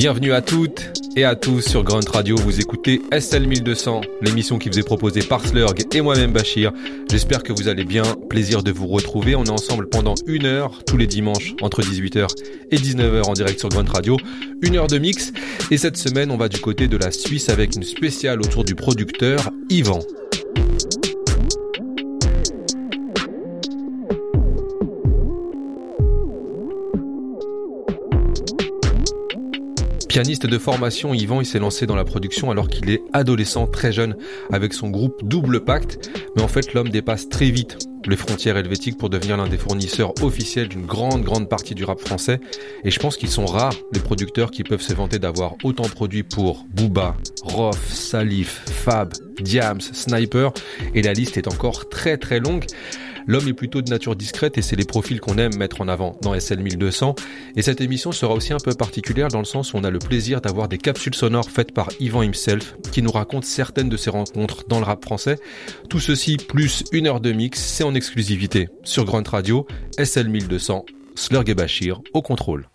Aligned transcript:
Bienvenue 0.00 0.32
à 0.32 0.40
toutes 0.40 0.94
et 1.14 1.24
à 1.24 1.36
tous 1.36 1.60
sur 1.60 1.84
Grunt 1.84 2.08
Radio. 2.10 2.34
Vous 2.34 2.58
écoutez 2.58 3.02
SL 3.12 3.46
1200, 3.46 4.00
l'émission 4.22 4.58
qui 4.58 4.70
vous 4.70 4.78
est 4.78 4.82
proposée 4.82 5.20
par 5.20 5.46
Slurg 5.46 5.74
et 5.92 6.00
moi-même 6.00 6.32
Bachir. 6.32 6.72
J'espère 7.10 7.42
que 7.42 7.52
vous 7.52 7.68
allez 7.68 7.84
bien. 7.84 8.04
Plaisir 8.30 8.62
de 8.62 8.72
vous 8.72 8.86
retrouver. 8.86 9.34
On 9.34 9.44
est 9.44 9.50
ensemble 9.50 9.90
pendant 9.90 10.14
une 10.26 10.46
heure 10.46 10.84
tous 10.86 10.96
les 10.96 11.06
dimanches 11.06 11.52
entre 11.60 11.82
18h 11.82 12.28
et 12.70 12.76
19h 12.76 13.24
en 13.24 13.34
direct 13.34 13.60
sur 13.60 13.68
Grunt 13.68 13.92
Radio. 13.92 14.16
Une 14.62 14.76
heure 14.76 14.86
de 14.86 14.96
mix. 14.96 15.34
Et 15.70 15.76
cette 15.76 15.98
semaine, 15.98 16.30
on 16.30 16.38
va 16.38 16.48
du 16.48 16.60
côté 16.62 16.88
de 16.88 16.96
la 16.96 17.10
Suisse 17.10 17.50
avec 17.50 17.76
une 17.76 17.82
spéciale 17.82 18.40
autour 18.40 18.64
du 18.64 18.74
producteur 18.74 19.50
Yvan. 19.68 20.00
Pianiste 30.20 30.46
de 30.46 30.58
formation, 30.58 31.14
Yvan 31.14 31.40
il 31.40 31.46
s'est 31.46 31.58
lancé 31.58 31.86
dans 31.86 31.96
la 31.96 32.04
production 32.04 32.50
alors 32.50 32.68
qu'il 32.68 32.90
est 32.90 33.00
adolescent 33.14 33.66
très 33.66 33.90
jeune 33.90 34.16
avec 34.52 34.74
son 34.74 34.90
groupe 34.90 35.18
Double 35.24 35.64
Pacte. 35.64 36.10
Mais 36.36 36.42
en 36.42 36.46
fait, 36.46 36.74
l'homme 36.74 36.90
dépasse 36.90 37.30
très 37.30 37.50
vite 37.50 37.78
les 38.06 38.16
frontières 38.16 38.58
helvétiques 38.58 38.98
pour 38.98 39.08
devenir 39.08 39.38
l'un 39.38 39.48
des 39.48 39.56
fournisseurs 39.56 40.12
officiels 40.20 40.68
d'une 40.68 40.84
grande 40.84 41.22
grande 41.22 41.48
partie 41.48 41.74
du 41.74 41.84
rap 41.84 42.00
français. 42.00 42.38
Et 42.84 42.90
je 42.90 43.00
pense 43.00 43.16
qu'ils 43.16 43.30
sont 43.30 43.46
rares 43.46 43.72
les 43.94 44.00
producteurs 44.00 44.50
qui 44.50 44.62
peuvent 44.62 44.82
se 44.82 44.92
vanter 44.92 45.18
d'avoir 45.18 45.54
autant 45.64 45.88
produit 45.88 46.22
pour 46.22 46.66
Booba, 46.68 47.16
Rof, 47.42 47.90
Salif, 47.90 48.62
Fab, 48.66 49.14
Diams, 49.40 49.80
Sniper. 49.80 50.52
Et 50.94 51.00
la 51.00 51.14
liste 51.14 51.38
est 51.38 51.48
encore 51.48 51.88
très 51.88 52.18
très 52.18 52.40
longue. 52.40 52.66
L'homme 53.26 53.48
est 53.48 53.52
plutôt 53.52 53.82
de 53.82 53.90
nature 53.90 54.16
discrète 54.16 54.58
et 54.58 54.62
c'est 54.62 54.76
les 54.76 54.84
profils 54.84 55.20
qu'on 55.20 55.38
aime 55.38 55.56
mettre 55.56 55.80
en 55.80 55.88
avant 55.88 56.16
dans 56.22 56.38
SL 56.38 56.60
1200. 56.60 57.14
Et 57.56 57.62
cette 57.62 57.80
émission 57.80 58.12
sera 58.12 58.34
aussi 58.34 58.52
un 58.52 58.58
peu 58.58 58.74
particulière 58.74 59.28
dans 59.28 59.38
le 59.38 59.44
sens 59.44 59.72
où 59.72 59.76
on 59.76 59.84
a 59.84 59.90
le 59.90 59.98
plaisir 59.98 60.40
d'avoir 60.40 60.68
des 60.68 60.78
capsules 60.78 61.14
sonores 61.14 61.50
faites 61.50 61.72
par 61.72 61.88
Yvan 62.00 62.22
himself 62.22 62.76
qui 62.92 63.02
nous 63.02 63.12
raconte 63.12 63.44
certaines 63.44 63.88
de 63.88 63.96
ses 63.96 64.10
rencontres 64.10 64.64
dans 64.68 64.78
le 64.78 64.84
rap 64.84 65.04
français. 65.04 65.38
Tout 65.88 66.00
ceci 66.00 66.36
plus 66.36 66.84
une 66.92 67.06
heure 67.06 67.20
de 67.20 67.32
mix, 67.32 67.60
c'est 67.60 67.84
en 67.84 67.94
exclusivité 67.94 68.68
sur 68.84 69.04
Grunt 69.04 69.28
Radio, 69.28 69.66
SL 69.98 70.28
1200, 70.28 70.84
Slurg 71.14 71.48
et 71.48 71.54
Bachir 71.54 72.00
au 72.12 72.22
contrôle. 72.22 72.68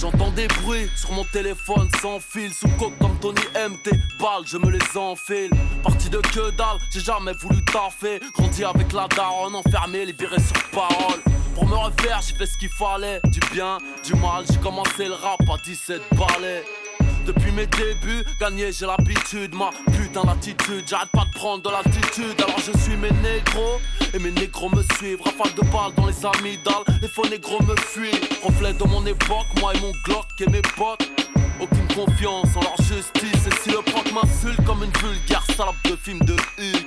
J'entends 0.00 0.30
des 0.30 0.46
bruits 0.46 0.88
sur 0.94 1.10
mon 1.10 1.24
téléphone 1.24 1.88
sans 2.00 2.20
fil. 2.20 2.54
Sous 2.54 2.68
coque 2.78 2.96
comme 2.98 3.18
Tony 3.18 3.40
MT 3.56 3.90
Balles 4.20 4.44
je 4.46 4.56
me 4.56 4.70
les 4.70 4.96
enfile. 4.96 5.50
Parti 5.82 6.08
de 6.08 6.18
que 6.18 6.50
dalle 6.50 6.78
J'ai 6.92 7.00
jamais 7.00 7.32
voulu 7.32 7.64
taffer. 7.64 8.20
Grandi 8.32 8.62
avec 8.64 8.92
la 8.92 9.08
daronne 9.08 9.56
Enfermé 9.56 10.06
libéré 10.06 10.36
sur 10.40 10.62
parole. 10.70 11.20
Pour 11.54 11.66
me 11.66 11.74
refaire 11.74 12.20
j'ai 12.26 12.34
fait 12.34 12.46
ce 12.46 12.56
qu'il 12.58 12.68
fallait. 12.68 13.20
Du 13.24 13.40
bien, 13.52 13.78
du 14.04 14.14
mal 14.14 14.44
J'ai 14.48 14.58
commencé 14.58 15.06
le 15.06 15.14
rap 15.14 15.40
à 15.42 15.56
17 15.64 16.00
balais 16.12 16.64
depuis 17.28 17.52
mes 17.52 17.66
débuts, 17.66 18.24
gagner 18.40 18.72
j'ai 18.72 18.86
l'habitude, 18.86 19.54
ma 19.54 19.68
putain 19.92 20.24
d'attitude, 20.24 20.84
j'arrête 20.86 21.10
pas 21.10 21.26
de 21.26 21.38
prendre 21.38 21.62
de 21.62 21.68
l'altitude, 21.68 22.34
alors 22.42 22.58
je 22.58 22.76
suis 22.78 22.96
mes 22.96 23.10
négros, 23.10 23.80
et 24.14 24.18
mes 24.18 24.30
négros 24.30 24.70
me 24.70 24.82
suivent, 24.96 25.20
rafale 25.20 25.52
de 25.54 25.60
balles 25.70 25.92
dans 25.94 26.06
les 26.06 26.24
amygdales, 26.24 26.84
les 27.02 27.08
faux 27.08 27.28
négros 27.28 27.62
me 27.64 27.76
fuient, 27.76 28.18
reflet 28.42 28.72
de 28.72 28.84
mon 28.84 29.04
époque, 29.04 29.46
moi 29.60 29.74
et 29.74 29.80
mon 29.80 29.92
Glock 30.04 30.26
et 30.40 30.46
mes 30.46 30.62
potes. 30.62 31.06
Aucune 31.60 31.88
confiance 31.88 32.56
en 32.56 32.60
leur 32.60 32.76
justice, 32.78 33.46
et 33.46 33.62
si 33.62 33.70
le 33.70 33.82
proc 33.82 34.10
m'insulte 34.12 34.64
comme 34.64 34.84
une 34.84 34.92
vulgaire 34.92 35.44
salope 35.56 35.76
de 35.84 35.96
film 35.96 36.20
de 36.20 36.34
Huck. 36.34 36.77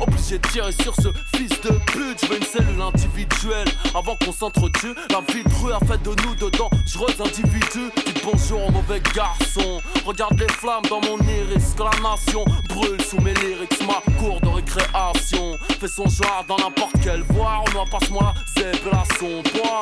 Obligé 0.00 0.38
de 0.38 0.48
tirer 0.48 0.72
sur 0.72 0.94
ce 0.96 1.08
fils 1.36 1.50
de 1.60 1.70
pute. 1.92 2.20
Je 2.22 2.26
veux 2.26 2.36
une 2.36 2.44
cellule 2.44 2.80
individuelle 2.80 3.68
avant 3.94 4.16
qu'on 4.16 4.32
s'entretue. 4.32 4.94
La 5.10 5.20
vie 5.32 5.44
de 5.44 5.54
rue 5.62 5.72
a 5.72 5.80
fait 5.80 6.02
de 6.02 6.10
nous 6.22 6.34
de 6.36 6.50
dangereux 6.56 7.14
individus. 7.20 7.90
Dis 8.06 8.14
bonjour 8.24 8.66
au 8.66 8.70
mauvais 8.70 9.02
garçon. 9.14 9.80
Regarde 10.06 10.40
les 10.40 10.48
flammes 10.48 10.84
dans 10.88 11.00
mon 11.00 11.18
iris. 11.18 11.74
Que 11.76 11.82
la 11.82 12.10
nation 12.10 12.44
brûle 12.68 13.00
sous 13.02 13.20
mes 13.20 13.34
lyrics. 13.34 13.78
Ma 13.86 14.00
cour 14.18 14.40
de 14.40 14.48
récréation 14.48 15.58
fait 15.78 15.88
son 15.88 16.06
genre 16.06 16.44
dans 16.48 16.56
n'importe 16.56 16.94
quelle 17.02 17.22
voie. 17.22 17.62
On 17.76 17.86
passe-moi 17.86 18.32
la 18.56 18.62
zèbre 18.62 18.94
à 18.94 19.04
son 19.18 19.42
bois. 19.52 19.80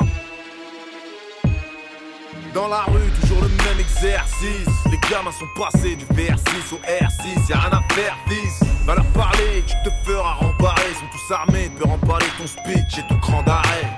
Dans 2.53 2.67
la 2.67 2.81
rue, 2.83 3.09
toujours 3.21 3.41
le 3.41 3.47
même 3.47 3.79
exercice. 3.79 4.67
Les 4.89 4.97
gamins 5.09 5.31
sont 5.31 5.47
passés 5.55 5.95
du 5.95 6.05
VR6 6.05 6.73
au 6.73 6.77
R6. 6.77 7.49
Y'a 7.49 7.59
rien 7.59 7.77
à 7.77 7.93
faire, 7.93 8.17
fils. 8.27 8.59
Va 8.85 8.95
leur 8.95 9.05
parler, 9.07 9.63
tu 9.67 9.75
te 9.83 9.93
feras 10.03 10.33
rembarrer. 10.33 10.81
Ils 10.89 10.95
sont 10.95 11.05
tous 11.11 11.33
armés, 11.33 11.69
peux 11.77 11.85
remballer 11.85 12.25
ton 12.37 12.47
speech 12.47 12.97
et 12.97 13.07
ton 13.07 13.19
cran 13.19 13.43
d'arrêt. 13.43 13.95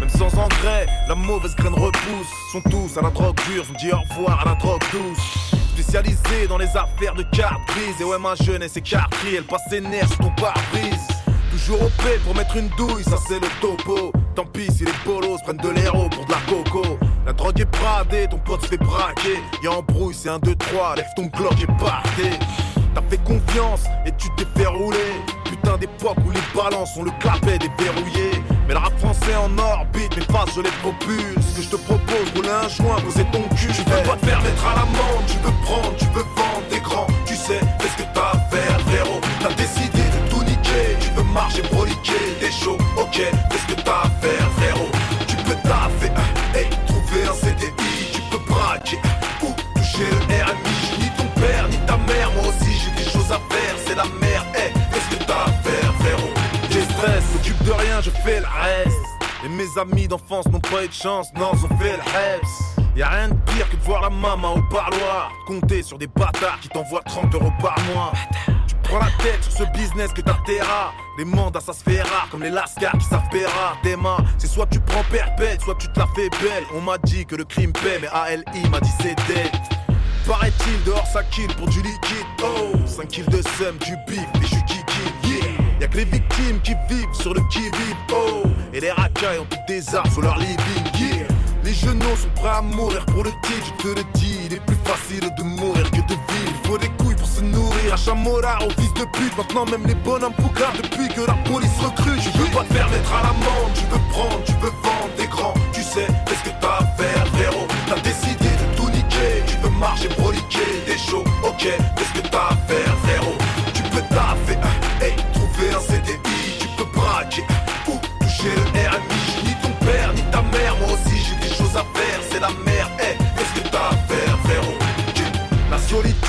Même 0.00 0.08
sans 0.08 0.34
engrais, 0.38 0.86
la 1.06 1.14
mauvaise 1.14 1.54
graine 1.54 1.74
repousse. 1.74 2.32
Sont 2.52 2.62
tous 2.62 2.96
à 2.96 3.02
la 3.02 3.10
drogue 3.10 3.36
dure, 3.50 3.64
on 3.68 3.78
dit 3.78 3.92
au 3.92 4.00
revoir 4.00 4.40
à 4.40 4.44
la 4.46 4.54
drogue 4.54 4.82
douce. 4.90 5.52
Spécialisé 5.74 6.46
dans 6.48 6.58
les 6.58 6.68
affaires 6.68 7.14
de 7.14 7.24
cartes 7.24 7.60
grises. 7.68 8.00
Et 8.00 8.04
ouais, 8.04 8.18
ma 8.18 8.34
jeunesse 8.36 8.76
est 8.76 8.88
cartrie, 8.88 9.36
elle 9.36 9.44
passe 9.44 9.62
ses 9.68 9.80
nerfs 9.80 10.08
sur 10.08 10.18
ton 10.18 10.30
pare-brise. 10.30 11.08
Toujours 11.52 11.82
au 11.82 11.90
paix 12.02 12.18
pour 12.24 12.34
mettre 12.34 12.56
une 12.56 12.68
douille, 12.78 13.04
ça 13.04 13.16
c'est 13.28 13.38
le 13.38 13.46
topo. 13.60 14.10
Tant 14.34 14.46
pis 14.46 14.72
si 14.72 14.86
les 14.86 14.92
polos 15.04 15.38
prennent 15.42 15.58
de 15.58 15.68
l'héros 15.68 16.08
pour 16.08 16.24
de 16.24 16.32
la 16.32 16.38
coco. 16.48 16.98
La 17.26 17.34
drogue 17.34 17.60
est 17.60 17.70
bradée, 17.70 18.26
ton 18.26 18.38
pote 18.38 18.62
se 18.62 18.68
fait 18.68 18.78
braquer. 18.78 19.38
Y'a 19.62 19.72
embrouille, 19.72 20.14
c'est 20.14 20.30
un 20.30 20.38
2, 20.38 20.54
3, 20.54 20.96
lève 20.96 21.06
ton 21.14 21.26
glock 21.26 21.52
et 21.62 21.66
partez. 21.78 22.38
T'as 22.94 23.02
fait 23.02 23.22
confiance 23.22 23.84
et 24.06 24.12
tu 24.16 24.28
t'es 24.36 24.46
fait 24.56 24.66
rouler. 24.66 25.12
Putain 25.44 25.76
d'époque 25.76 26.16
où 26.26 26.30
les 26.30 26.40
balances 26.54 26.96
ont 26.96 27.04
le 27.04 27.12
clapet 27.20 27.58
déverrouillé. 27.58 28.30
Mais 28.66 28.72
le 28.72 28.80
rap 28.80 28.98
français 28.98 29.34
en 29.36 29.56
orbite, 29.58 30.16
mes 30.16 30.24
faces 30.24 30.54
je 30.56 30.62
les 30.62 30.70
propulse. 30.82 31.46
Ce 31.52 31.56
que 31.56 31.62
je 31.62 31.68
te 31.68 31.76
propose, 31.76 32.32
rouler 32.34 32.48
un 32.48 32.68
joint, 32.68 32.96
poser 33.04 33.26
ton 33.30 33.42
cul. 33.54 33.68
Tu 33.68 33.82
veux 33.82 34.02
pas 34.08 34.16
te 34.16 34.24
faire 34.24 34.40
mettre 34.40 34.66
à 34.66 34.74
l'amende, 34.76 35.26
tu 35.26 35.36
veux 35.36 35.54
prendre, 35.64 35.94
tu 35.98 36.06
veux 36.06 36.24
vendre, 36.34 36.66
des 36.70 36.80
grands. 36.80 37.06
Tu 37.26 37.36
sais, 37.36 37.60
qu'est-ce 37.78 37.96
que 37.96 38.08
t'as 38.14 38.32
veux 41.32 41.40
marcher, 41.40 41.62
broliquer, 41.62 42.36
t'es 42.40 42.50
chaud, 42.50 42.76
ok. 42.96 43.10
Qu'est-ce 43.50 43.74
que 43.74 43.80
t'as 43.80 44.02
à 44.02 44.10
faire, 44.20 44.50
frérot? 44.56 44.90
Tu 45.26 45.36
peux 45.36 45.54
taffer, 45.62 46.10
hein, 46.16 46.54
hey, 46.54 46.68
trouver 46.86 47.24
un 47.28 47.34
CDI, 47.34 48.12
tu 48.12 48.20
peux 48.30 48.52
braquer, 48.52 48.98
hein, 49.04 49.08
ou 49.42 49.52
toucher 49.76 50.10
le 50.10 50.34
RMI. 50.44 50.98
Ni 50.98 51.10
ton 51.16 51.40
père, 51.40 51.68
ni 51.68 51.76
ta 51.86 51.96
mère, 51.96 52.30
moi 52.32 52.48
aussi 52.48 52.72
j'ai 52.72 53.02
des 53.02 53.10
choses 53.10 53.30
à 53.30 53.40
faire, 53.52 53.74
c'est 53.86 53.94
la 53.94 54.04
merde, 54.20 54.46
hey, 54.54 54.72
qu'est-ce 54.92 55.16
que 55.16 55.24
t'as 55.24 55.44
à 55.44 55.52
faire, 55.62 55.94
frérot? 56.00 56.32
J'ai 56.70 56.82
stress, 56.82 57.24
m'occupe 57.32 57.62
de 57.64 57.72
rien, 57.72 58.00
je 58.00 58.10
fais 58.10 58.40
le 58.40 58.46
reste. 58.46 58.96
Et 59.44 59.48
mes 59.48 59.80
amis 59.80 60.06
d'enfance 60.06 60.46
n'ont 60.46 60.60
pas 60.60 60.84
eu 60.84 60.88
de 60.88 60.92
chance, 60.92 61.28
non, 61.36 61.50
ils 61.54 61.64
ont 61.64 61.78
fait 61.78 61.96
le 61.96 62.02
reps. 62.02 62.48
Y'a 62.94 63.08
rien 63.08 63.28
de 63.28 63.34
pire 63.50 63.68
que 63.70 63.76
de 63.76 63.82
voir 63.82 64.02
la 64.02 64.10
maman 64.10 64.54
au 64.54 64.62
parloir. 64.72 65.32
Compter 65.46 65.82
sur 65.82 65.96
des 65.96 66.06
bâtards 66.06 66.60
qui 66.60 66.68
t'envoient 66.68 67.00
30 67.06 67.34
euros 67.34 67.52
par 67.60 67.74
mois. 67.94 68.12
Prends 68.92 69.00
la 69.00 69.24
tête 69.24 69.42
sur 69.42 69.52
ce 69.52 69.64
business 69.72 70.12
que 70.12 70.20
t'as 70.20 70.36
terra. 70.44 70.92
Les 71.16 71.24
mandats 71.24 71.60
ça 71.60 71.72
se 71.72 71.82
fait 71.82 72.02
rare, 72.02 72.28
comme 72.30 72.42
les 72.42 72.50
lascars 72.50 72.92
qui 72.98 73.06
savent 73.06 73.22
faire 73.30 73.48
rare. 73.48 73.78
Des 73.82 73.96
mains, 73.96 74.18
c'est 74.38 74.46
soit 74.46 74.66
tu 74.66 74.80
prends 74.80 75.04
perpète, 75.04 75.62
soit 75.62 75.76
tu 75.76 75.88
te 75.88 75.98
la 75.98 76.06
fais 76.14 76.28
belle. 76.42 76.64
On 76.74 76.80
m'a 76.80 76.98
dit 76.98 77.24
que 77.24 77.36
le 77.36 77.44
crime 77.44 77.72
paie, 77.72 77.98
mais 78.00 78.08
ALI 78.08 78.68
m'a 78.70 78.80
dit 78.80 78.92
c'est 79.00 79.14
dead. 79.26 79.50
Paraît-il, 80.26 80.84
dehors 80.84 81.06
ça 81.06 81.22
kill 81.24 81.48
pour 81.56 81.68
du 81.68 81.80
liquide. 81.82 82.26
Oh, 82.44 82.76
5 82.86 83.08
kills 83.08 83.26
de 83.26 83.42
seum, 83.58 83.76
du 83.78 83.96
bif, 84.06 84.20
et 84.20 84.46
je 84.46 84.72
kill, 84.72 84.84
yeah. 85.24 85.48
Y'a 85.80 85.88
que 85.88 85.96
les 85.96 86.04
victimes 86.04 86.60
qui 86.62 86.74
vivent 86.88 87.14
sur 87.14 87.34
le 87.34 87.40
qui-vive. 87.50 87.96
Oh, 88.14 88.42
et 88.72 88.80
les 88.80 88.92
racailles 88.92 89.38
ont 89.38 89.46
toutes 89.46 89.66
des 89.66 89.94
armes 89.94 90.10
sur 90.10 90.22
leur 90.22 90.38
living, 90.38 90.56
yeah. 90.98 91.11
Les 91.72 91.78
genoux 91.78 92.16
sont 92.20 92.28
prêts 92.34 92.50
à 92.50 92.60
mourir 92.60 93.02
pour 93.06 93.24
le 93.24 93.30
titre, 93.44 93.64
je 93.64 93.82
te 93.82 93.88
le 93.96 94.04
dis. 94.12 94.36
Il 94.44 94.52
est 94.52 94.60
plus 94.60 94.76
facile 94.84 95.26
de 95.38 95.42
mourir 95.42 95.90
que 95.90 96.02
de 96.02 96.16
vivre. 96.28 96.52
Il 96.52 96.68
faut 96.68 96.76
des 96.76 96.90
couilles 96.98 97.14
pour 97.14 97.26
se 97.26 97.40
nourrir. 97.40 97.94
À 97.94 97.96
Chamora, 97.96 98.58
au 98.62 98.68
fils 98.78 98.92
de 98.92 99.06
pute. 99.16 99.34
Maintenant, 99.38 99.64
même 99.64 99.86
les 99.86 99.94
bonhommes 99.94 100.34
poucars 100.34 100.74
depuis 100.76 101.08
que 101.08 101.22
la 101.22 101.32
police 101.48 101.78
recrute. 101.80 102.20
Tu 102.20 102.28
veux 102.36 102.50
pas 102.52 102.64
te 102.64 102.74
faire 102.74 102.90
mettre 102.90 103.14
à 103.14 103.22
l'amende. 103.22 103.72
Tu 103.74 103.84
veux 103.86 104.04
prendre, 104.10 104.44
tu 104.44 104.52
veux 104.60 104.74
vendre 104.84 105.14
des 105.16 105.26
grands. 105.28 105.54
Tu 105.72 105.82
sais, 105.82 106.06
qu'est-ce 106.26 106.44
que 106.44 106.54
t'as 106.60 106.76
à 106.76 106.84
faire, 106.98 107.26
frérot. 107.28 107.66
T'as 107.88 108.00
décidé 108.00 108.50
de 108.52 108.76
tout 108.76 108.90
niquer. 108.90 109.40
Tu 109.46 109.56
veux 109.62 109.72
marcher, 109.80 110.08
broliquer, 110.08 110.84
des 110.86 110.98
shows. 110.98 111.24
Ok, 111.42 111.62
qu'est-ce 111.62 112.20
que 112.20 112.28
t'as 112.28 112.48
à 112.48 112.56
faire, 112.68 112.94
frérot. 113.02 113.38
Tu 113.72 113.82
peux 113.84 114.02
taffer, 114.12 114.58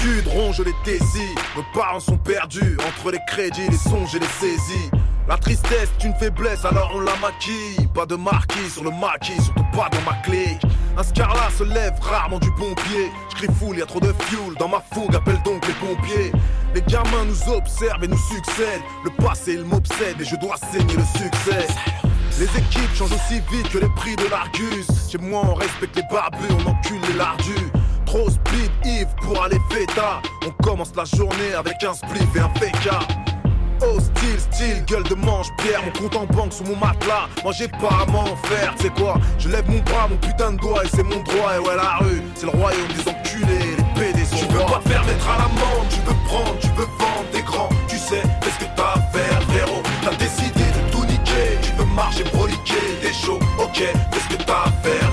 solitude 0.04 0.28
ronge 0.28 0.60
les 0.60 0.74
désirs. 0.84 1.36
Nos 1.56 1.64
parents 1.74 2.00
sont 2.00 2.18
perdus 2.18 2.78
entre 2.88 3.12
les 3.12 3.20
crédits, 3.28 3.70
les 3.70 3.78
songes 3.78 4.16
et 4.16 4.20
les 4.20 4.26
saisies. 4.26 4.90
La 5.28 5.38
tristesse 5.38 5.90
est 6.00 6.04
une 6.04 6.14
faiblesse, 6.16 6.66
alors 6.66 6.92
on 6.96 7.00
la 7.00 7.16
maquille. 7.22 7.88
Pas 7.94 8.06
de 8.06 8.16
marquis 8.16 8.70
sur 8.70 8.84
le 8.84 8.92
maquis, 8.92 9.42
surtout 9.42 9.66
pas 9.74 9.90
dans 9.90 10.12
ma 10.12 10.18
clique. 10.18 10.62
Un 10.98 11.04
scarlat 11.04 11.50
se 11.58 11.64
lève 11.64 11.94
rarement 12.02 12.40
du 12.40 12.52
bon 12.52 12.74
pied. 12.76 13.12
Je 13.30 13.36
crie 13.36 13.54
full, 13.60 13.78
y 13.78 13.82
a 13.82 13.86
trop 13.86 14.00
de 14.00 14.14
fuel 14.20 14.54
dans 14.60 14.68
ma 14.68 14.82
fougue, 14.94 15.16
appelle 15.16 15.42
donc 15.46 15.66
les 15.68 15.74
pompiers. 15.74 16.32
Les 16.76 16.82
gamins 16.82 17.26
nous 17.26 17.54
observent 17.54 18.04
et 18.04 18.08
nous 18.08 18.18
succèdent. 18.18 18.82
Le 19.06 19.12
passé, 19.12 19.54
il 19.54 19.64
m'obsède 19.64 20.20
et 20.20 20.26
je 20.26 20.36
dois 20.36 20.58
saigner 20.58 20.96
le 20.96 21.06
succès. 21.06 21.68
Les 22.40 22.46
équipes 22.46 22.96
changent 22.96 23.14
aussi 23.14 23.42
vite 23.52 23.70
que 23.70 23.78
les 23.78 23.90
prix 23.96 24.16
de 24.16 24.28
l'Argus. 24.30 24.88
Chez 25.10 25.20
moi, 25.20 25.44
on 25.46 25.54
respecte 25.54 25.96
les 25.96 26.04
barbus, 26.12 26.52
on 26.52 26.70
encule 26.70 27.00
les 27.08 27.14
lardus. 27.14 27.83
Trop 28.14 28.30
speed, 28.30 28.70
Yves 28.86 29.08
pour 29.24 29.44
aller 29.44 29.58
fêta. 29.72 30.22
On 30.46 30.52
commence 30.64 30.92
la 30.96 31.04
journée 31.04 31.56
avec 31.58 31.84
un 31.84 31.96
spliff 31.96 32.28
et 32.36 32.42
un 32.42 32.50
féca. 32.60 33.00
Oh 33.82 34.00
style, 34.00 34.40
style, 34.40 34.86
gueule 34.86 35.04
de 35.10 35.16
manche, 35.16 35.48
pierre, 35.58 35.82
mon 35.84 35.92
compte 36.00 36.16
en 36.16 36.26
banque 36.28 36.54
sous 36.54 36.64
mon 36.64 36.76
matelas. 36.76 37.28
Moi 37.44 37.54
j'ai 37.58 37.68
pas 37.68 38.04
à 38.04 38.06
m'en 38.12 38.36
faire, 38.44 38.76
c'est 38.80 38.94
quoi 38.94 39.16
Je 39.40 39.50
lève 39.50 39.68
mon 39.68 39.80
bras, 39.80 40.08
mon 40.08 40.18
putain 40.18 40.52
de 40.52 40.58
doigt 40.58 40.86
et 40.86 40.90
c'est 40.90 41.02
mon 41.02 41.24
droit. 41.24 41.56
Et 41.56 41.60
ouais, 41.60 41.76
la 41.76 41.98
rue, 42.06 42.22
c'est 42.36 42.46
le 42.46 42.52
royaume 42.52 42.88
des 42.90 43.10
enculés, 43.10 43.78
les 43.80 44.00
PD 44.00 44.26
sont 44.26 44.36
Tu 44.36 44.46
veux 44.46 44.60
pas 44.60 44.80
te 44.84 44.90
faire 44.90 45.04
mettre 45.06 45.28
à 45.28 45.38
l'amende, 45.40 45.88
tu 45.90 46.00
veux 46.02 46.18
prendre, 46.28 46.60
tu 46.62 46.68
veux 46.68 46.86
vendre 47.00 47.30
des 47.34 47.42
grands. 47.42 47.70
Tu 47.88 47.98
sais, 47.98 48.22
qu'est-ce 48.42 48.60
que 48.60 48.70
t'as 48.76 48.94
à 48.94 49.02
faire, 49.12 49.42
frérot 49.42 49.82
T'as 50.04 50.16
décidé 50.18 50.62
de 50.62 50.92
tout 50.92 51.06
niquer, 51.06 51.58
tu 51.64 51.72
veux 51.80 51.90
marcher, 51.96 52.26
broliquer, 52.26 53.00
des 53.02 53.12
shows, 53.12 53.40
ok, 53.58 53.74
qu'est-ce 54.12 54.38
que 54.38 54.44
t'as 54.44 54.66
à 54.66 54.72
faire, 54.84 55.12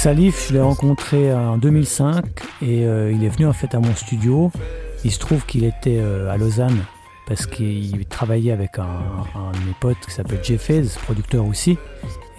Salif, 0.00 0.48
je 0.48 0.54
l'ai 0.54 0.62
rencontré 0.62 1.30
en 1.34 1.58
2005 1.58 2.24
et 2.62 2.86
euh, 2.86 3.12
il 3.12 3.22
est 3.22 3.28
venu 3.28 3.44
en 3.44 3.52
fait 3.52 3.74
à 3.74 3.80
mon 3.80 3.94
studio. 3.94 4.50
Il 5.04 5.12
se 5.12 5.18
trouve 5.18 5.44
qu'il 5.44 5.62
était 5.62 5.98
euh, 6.00 6.30
à 6.30 6.38
Lausanne 6.38 6.86
parce 7.26 7.44
qu'il 7.44 8.06
travaillait 8.06 8.52
avec 8.52 8.78
un, 8.78 9.52
de 9.52 9.58
mes 9.58 9.74
potes 9.78 9.98
qui 10.06 10.10
s'appelle 10.10 10.42
Jeffez, 10.42 10.84
producteur 11.02 11.44
aussi. 11.44 11.72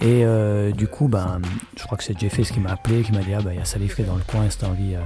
Et 0.00 0.24
euh, 0.24 0.72
du 0.72 0.88
coup, 0.88 1.06
ben, 1.06 1.40
je 1.76 1.84
crois 1.84 1.96
que 1.96 2.02
c'est 2.02 2.18
Jeffez 2.18 2.42
qui 2.42 2.58
m'a 2.58 2.72
appelé, 2.72 3.02
qui 3.02 3.12
m'a 3.12 3.20
dit 3.20 3.32
Ah, 3.32 3.40
ben, 3.40 3.52
il 3.52 3.58
y 3.58 3.62
a 3.62 3.64
Salif 3.64 3.94
qui 3.94 4.02
est 4.02 4.06
dans 4.06 4.16
le 4.16 4.24
coin, 4.26 4.44
t'as 4.58 4.66
envie. 4.66 4.96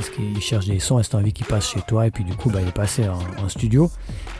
Est-ce 0.00 0.10
qu'il 0.10 0.40
cherche 0.40 0.66
des 0.66 0.80
sons, 0.80 1.00
t'as 1.00 1.18
envie 1.18 1.32
qu'il 1.32 1.46
passe 1.46 1.68
chez 1.70 1.80
toi 1.82 2.06
Et 2.06 2.10
puis 2.10 2.24
du 2.24 2.34
coup, 2.34 2.50
ben, 2.50 2.60
il 2.62 2.68
est 2.68 2.72
passé 2.72 3.04
en, 3.08 3.48
studio. 3.48 3.90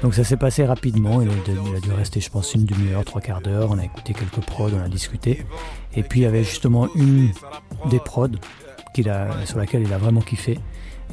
Donc 0.02 0.14
ça 0.14 0.24
s'est 0.24 0.36
passé 0.36 0.64
rapidement. 0.64 1.20
Il 1.22 1.28
a, 1.30 1.80
dû 1.80 1.92
rester, 1.92 2.20
je 2.20 2.30
pense, 2.30 2.54
une 2.54 2.64
demi-heure, 2.64 3.04
trois 3.04 3.20
quarts 3.20 3.40
d'heure. 3.40 3.70
On 3.70 3.78
a 3.78 3.84
écouté 3.84 4.14
quelques 4.14 4.44
prods, 4.44 4.70
on 4.74 4.82
a 4.84 4.88
discuté. 4.88 5.44
Et 5.94 6.02
puis 6.02 6.20
il 6.20 6.22
y 6.24 6.26
avait 6.26 6.44
justement 6.44 6.88
une 6.94 7.30
des 7.90 7.98
prods 7.98 8.28
qu'il 8.94 9.08
a, 9.08 9.44
sur 9.46 9.58
laquelle 9.58 9.82
il 9.82 9.92
a 9.92 9.98
vraiment 9.98 10.20
kiffé. 10.20 10.58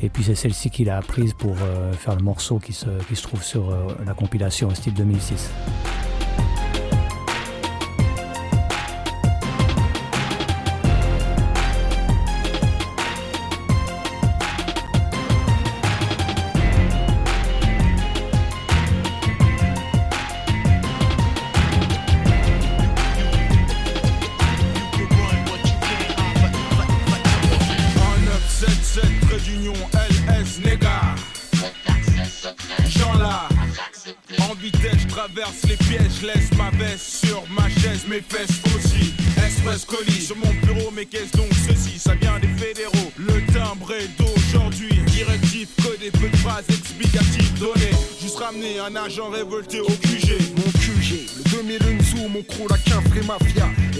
Et 0.01 0.09
puis 0.09 0.23
c'est 0.23 0.35
celle-ci 0.35 0.69
qu'il 0.69 0.89
a 0.89 1.01
prise 1.01 1.33
pour 1.33 1.55
euh, 1.61 1.91
faire 1.93 2.15
le 2.15 2.23
morceau 2.23 2.59
qui 2.59 2.73
se, 2.73 2.87
qui 3.07 3.15
se 3.15 3.23
trouve 3.23 3.43
sur 3.43 3.71
euh, 3.71 3.87
la 4.05 4.13
compilation 4.13 4.73
style 4.75 4.93
2006. 4.93 5.49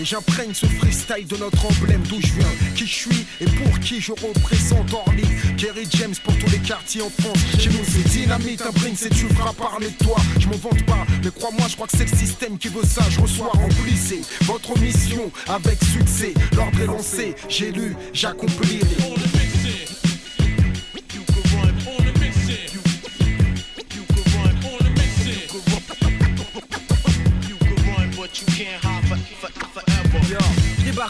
J'imprègne 0.07 0.54
ce 0.54 0.65
freestyle 0.65 1.27
de 1.27 1.36
notre 1.36 1.65
emblème 1.65 2.01
d'où 2.07 2.21
je 2.21 2.33
viens, 2.33 2.48
qui 2.75 2.88
je 2.88 2.94
suis 2.94 3.25
et 3.42 3.45
pour 3.45 3.77
qui 3.81 4.00
je 4.00 4.13
représente 4.13 4.94
Orly. 4.94 5.25
Kerry 5.57 5.86
James 5.98 6.13
pour 6.24 6.38
tous 6.38 6.50
les 6.50 6.59
quartiers 6.59 7.01
en 7.01 7.09
France. 7.09 7.38
Chez 7.59 7.69
nous, 7.69 7.83
c'est 7.83 8.07
dynamite, 8.09 8.62
un 8.62 8.71
bring, 8.71 8.95
c'est 8.95 9.09
tu 9.09 9.27
feras 9.27 9.51
parler 9.51 9.89
de 9.89 10.06
toi. 10.06 10.15
Je 10.39 10.48
m'en 10.48 10.56
vante 10.56 10.86
pas, 10.86 11.06
mais 11.24 11.31
crois-moi, 11.31 11.68
je 11.68 11.75
crois 11.75 11.88
que 11.88 11.98
c'est 11.98 12.09
le 12.09 12.18
système 12.18 12.57
qui 12.57 12.69
veut 12.69 12.86
ça. 12.86 13.04
Je 13.09 13.19
reçois, 13.19 13.50
remplissez 13.54 14.21
votre 14.44 14.80
mission 14.80 15.30
avec 15.50 15.77
succès. 15.83 16.33
L'ordre 16.56 16.80
est 16.80 16.86
lancé, 16.86 17.36
j'ai 17.50 17.71
lu, 17.71 17.94
j'accomplirai. 18.13 18.86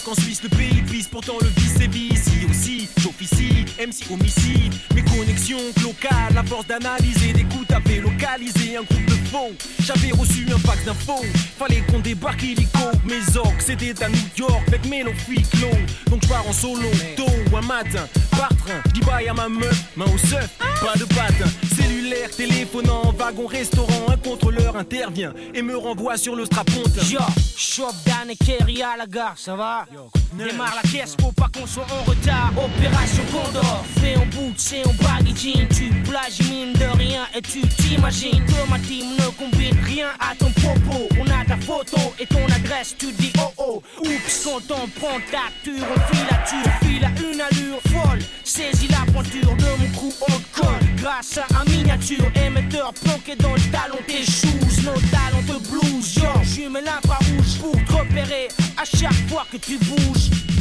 Je 0.07 0.13
débarque 0.13 0.19
en 0.19 0.21
Suisse, 0.21 0.41
le 0.43 0.49
pays 0.49 0.81
pisse, 0.83 1.07
pourtant 1.07 1.37
le 1.41 1.47
vice 1.47 1.77
vice. 1.89 2.27
Ici 2.27 2.47
aussi, 2.49 2.89
j'officie, 2.97 3.65
MC 3.79 4.11
homicide. 4.11 4.73
Mes 4.95 5.03
connexions 5.03 5.59
locales, 5.81 6.33
la 6.33 6.43
force 6.43 6.67
d'analyser, 6.67 7.33
d'écoute 7.33 7.71
avait 7.71 7.99
localisé 7.99 8.77
un 8.77 8.83
groupe 8.83 9.05
de 9.05 9.27
faux. 9.29 9.53
J'avais 9.79 10.11
reçu 10.11 10.45
un 10.53 10.57
fax 10.59 10.85
d'info, 10.85 11.23
fallait 11.57 11.83
qu'on 11.89 11.99
débarque 11.99 12.43
illico. 12.43 12.91
Mes 13.05 13.37
orques, 13.37 13.61
c'était 13.61 14.03
à 14.03 14.09
New 14.09 14.29
York, 14.37 14.63
avec 14.67 14.85
Melo 14.85 15.11
Clos. 15.25 15.67
Donc 16.09 16.23
je 16.23 16.27
pars 16.27 16.47
en 16.47 16.53
solo, 16.53 16.89
tôt 17.15 17.25
un 17.55 17.61
matin, 17.61 18.07
par 18.31 18.49
train. 18.49 18.81
Je 18.87 18.91
dis 18.91 19.29
à 19.29 19.33
ma 19.33 19.49
meuf, 19.49 19.83
main 19.95 20.05
au 20.05 20.17
surf, 20.17 20.49
pas 20.59 20.97
de 20.97 21.05
patin. 21.05 21.49
Cellulaire, 21.75 22.29
téléphonant, 22.35 23.06
wagon, 23.27 23.47
restaurant, 23.47 24.05
un 24.09 24.17
contrôleur 24.17 24.77
intervient 24.77 25.33
et 25.53 25.61
me 25.61 25.75
renvoie 25.75 26.17
sur 26.17 26.35
le 26.35 26.45
straponte. 26.45 26.95
Yo, 27.09 27.19
Shop 27.57 27.91
Dan 28.05 28.29
et 28.29 28.35
Kerry 28.37 28.81
à 28.81 28.95
la 28.97 29.05
gare, 29.05 29.33
ça 29.37 29.55
va? 29.55 29.85
Démarre 30.33 30.75
la 30.81 30.89
caisse 30.89 31.15
pour 31.15 31.33
pas 31.33 31.49
qu'on 31.53 31.67
soit 31.67 31.85
en 31.91 32.03
retard. 32.09 32.53
Opération 32.55 33.23
Condor, 33.31 33.85
fait 33.99 34.15
en 34.15 34.25
bout, 34.27 34.53
c'est 34.55 34.85
en 34.87 34.93
baggy 34.93 35.35
jean. 35.35 35.67
Tu 35.67 35.89
plagies 36.09 36.49
mine 36.49 36.73
de 36.73 36.85
rien 36.97 37.27
et 37.35 37.41
tu 37.41 37.61
t'imagines 37.61 38.45
que 38.45 38.69
ma 38.69 38.79
team 38.79 39.05
ne 39.19 39.29
combine 39.31 39.77
rien 39.83 40.09
à 40.19 40.33
ton 40.35 40.51
propos. 40.51 41.09
On 41.19 41.25
a 41.25 41.43
ta 41.45 41.57
photo 41.57 41.97
et 42.19 42.25
ton 42.25 42.45
adresse, 42.45 42.95
tu 42.97 43.11
dis 43.11 43.33
oh 43.39 43.51
oh. 43.57 43.83
Oups, 43.99 44.43
quand 44.45 44.73
on 44.73 44.87
prend 44.99 45.19
ta 45.31 45.51
ture, 45.63 45.85
on 45.95 46.15
file 46.15 46.27
la 46.31 46.87
file 46.87 47.03
à 47.03 47.09
une 47.19 47.41
allure 47.41 47.81
folle. 47.91 48.19
Saisis 48.43 48.87
la 48.87 49.11
pointure 49.11 49.55
de 49.55 49.81
mon 49.81 49.99
coup, 49.99 50.13
on 50.21 50.61
colle. 50.61 50.67
Grâce 50.97 51.37
à 51.37 51.45
un 51.59 51.65
miniature 51.69 52.25
émetteur 52.35 52.93
planqué 53.17 53.35
dans 53.35 53.53
le 53.53 53.61
talon 53.71 53.97
tes 54.05 54.23
shoes, 54.23 54.83
nos 54.83 54.99
talons 55.11 55.41
de 55.41 55.67
blues. 55.69 56.15
Yo, 56.15 56.69
mets 56.69 56.81
l'infrarouge 56.81 57.59
pour 57.59 57.71
te 57.71 57.93
repérer 57.93 58.47
à 58.77 58.85
chaque 58.85 59.29
fois 59.29 59.45
que 59.51 59.57
tu 59.57 59.77
bouges. 59.77 60.56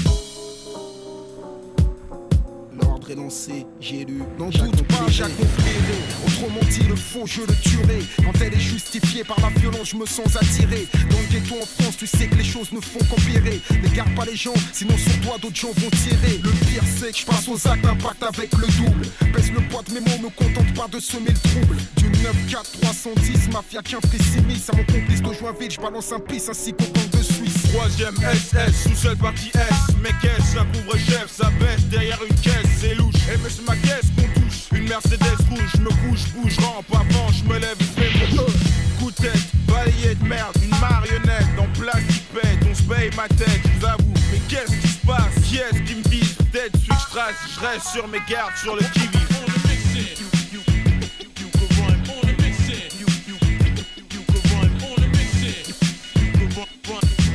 J'ai 3.81 4.05
lu. 4.05 4.21
N'en 4.37 4.49
doute 4.49 4.83
pas, 4.89 5.07
j'accomplirai. 5.09 5.99
Autrement 6.27 6.61
dit, 6.69 6.83
le 6.89 6.97
faux, 6.97 7.25
je 7.25 7.43
le 7.43 7.55
tuerai. 7.63 8.01
Quand 8.19 8.33
elle 8.41 8.53
est 8.53 8.59
justifiée 8.59 9.23
par 9.23 9.39
la 9.41 9.49
violence, 9.61 9.91
je 9.91 9.97
me 9.97 10.07
sens 10.07 10.35
attiré. 10.35 10.89
Dans 11.09 11.19
le 11.19 11.27
ghetto 11.31 11.55
en 11.63 11.67
France, 11.67 11.97
tu 11.97 12.07
sais 12.07 12.27
que 12.27 12.35
les 12.35 12.45
choses 12.45 12.73
ne 12.73 12.81
font 12.81 12.99
qu'empirer. 13.09 13.61
N'égare 13.81 14.13
pas 14.17 14.25
les 14.25 14.35
gens, 14.35 14.55
sinon 14.73 14.97
sur 14.99 15.21
toi, 15.21 15.37
d'autres 15.41 15.55
gens 15.55 15.71
vont 15.77 15.91
tirer. 15.91 16.39
Le 16.43 16.51
pire, 16.67 16.83
c'est 16.99 17.13
que 17.13 17.19
je 17.19 17.27
passe 17.27 17.47
aux 17.49 17.69
actes, 17.69 17.87
impact 17.87 18.23
avec 18.25 18.53
le 18.55 18.67
double. 18.67 19.07
Pèse 19.33 19.53
le 19.53 19.61
poids 19.69 19.83
de 19.89 19.95
mes 19.95 20.01
mots, 20.01 20.25
me 20.25 20.31
contente 20.31 20.75
pas 20.75 20.89
de 20.89 20.99
semer 20.99 21.31
le 21.31 21.51
trouble. 21.51 21.77
Du 21.99 22.07
9-4, 22.11 22.81
310, 22.81 23.53
mafia 23.53 23.83
qui 23.83 23.95
précimise. 23.95 24.69
À 24.71 24.77
mon 24.77 24.85
complice 24.85 25.23
de 25.23 25.33
Joinville, 25.33 25.71
je 25.71 25.81
balance 25.81 26.11
un 26.13 26.19
pisse 26.19 26.49
ainsi 26.49 26.73
qu'au 26.73 26.87
banque 26.87 27.11
de. 27.11 27.36
Troisième 27.73 28.15
SS, 28.17 28.83
sous-seul 28.85 29.17
partie 29.17 29.51
S. 29.55 29.95
Mes 30.03 30.11
caisses, 30.21 30.57
un 30.59 30.65
couvre-chef, 30.67 31.27
ça 31.31 31.51
baisse 31.59 31.85
derrière 31.87 32.19
une 32.29 32.35
caisse, 32.37 32.67
c'est 32.81 32.95
louche. 32.95 33.15
Et 33.33 33.37
mais 33.43 33.51
c'est 33.51 33.67
ma 33.67 33.77
caisse 33.77 34.11
qu'on 34.17 34.41
touche. 34.41 34.69
Une 34.73 34.89
Mercedes 34.89 35.23
rouge, 35.51 35.71
je 35.75 35.81
me 35.81 35.89
couche, 35.89 36.29
bouge, 36.35 36.57
rampe 36.59 36.87
avant, 36.93 37.33
je 37.33 37.45
me 37.45 37.59
lève, 37.59 37.77
je 37.81 38.37
Coup 38.99 39.11
de 39.11 39.17
tête, 39.17 39.47
balayé 39.67 40.15
de 40.15 40.25
merde, 40.25 40.57
une 40.63 40.79
marionnette 40.81 41.47
en 41.59 41.67
plastique 41.79 42.25
pète, 42.33 42.59
on 42.71 42.75
se 42.75 42.83
paye 42.83 43.11
ma 43.17 43.29
tête, 43.29 43.61
je 43.65 43.79
vous 43.79 43.87
avoue. 43.87 44.15
Mais 44.33 44.41
qu'est-ce 44.49 44.77
qui 44.81 44.89
se 44.89 45.07
passe 45.07 45.35
Qui 45.45 45.57
est-ce 45.57 45.83
qui 45.83 45.95
me 45.97 46.09
vise 46.09 46.37
celui 46.57 46.71
que 46.71 46.79
je 46.79 47.55
je 47.55 47.61
reste 47.61 47.87
sur 47.89 48.09
mes 48.09 48.21
gardes, 48.29 48.57
sur 48.57 48.75
le 48.77 48.83
qui-vive. 48.83 49.27
Tiens, 56.87 57.26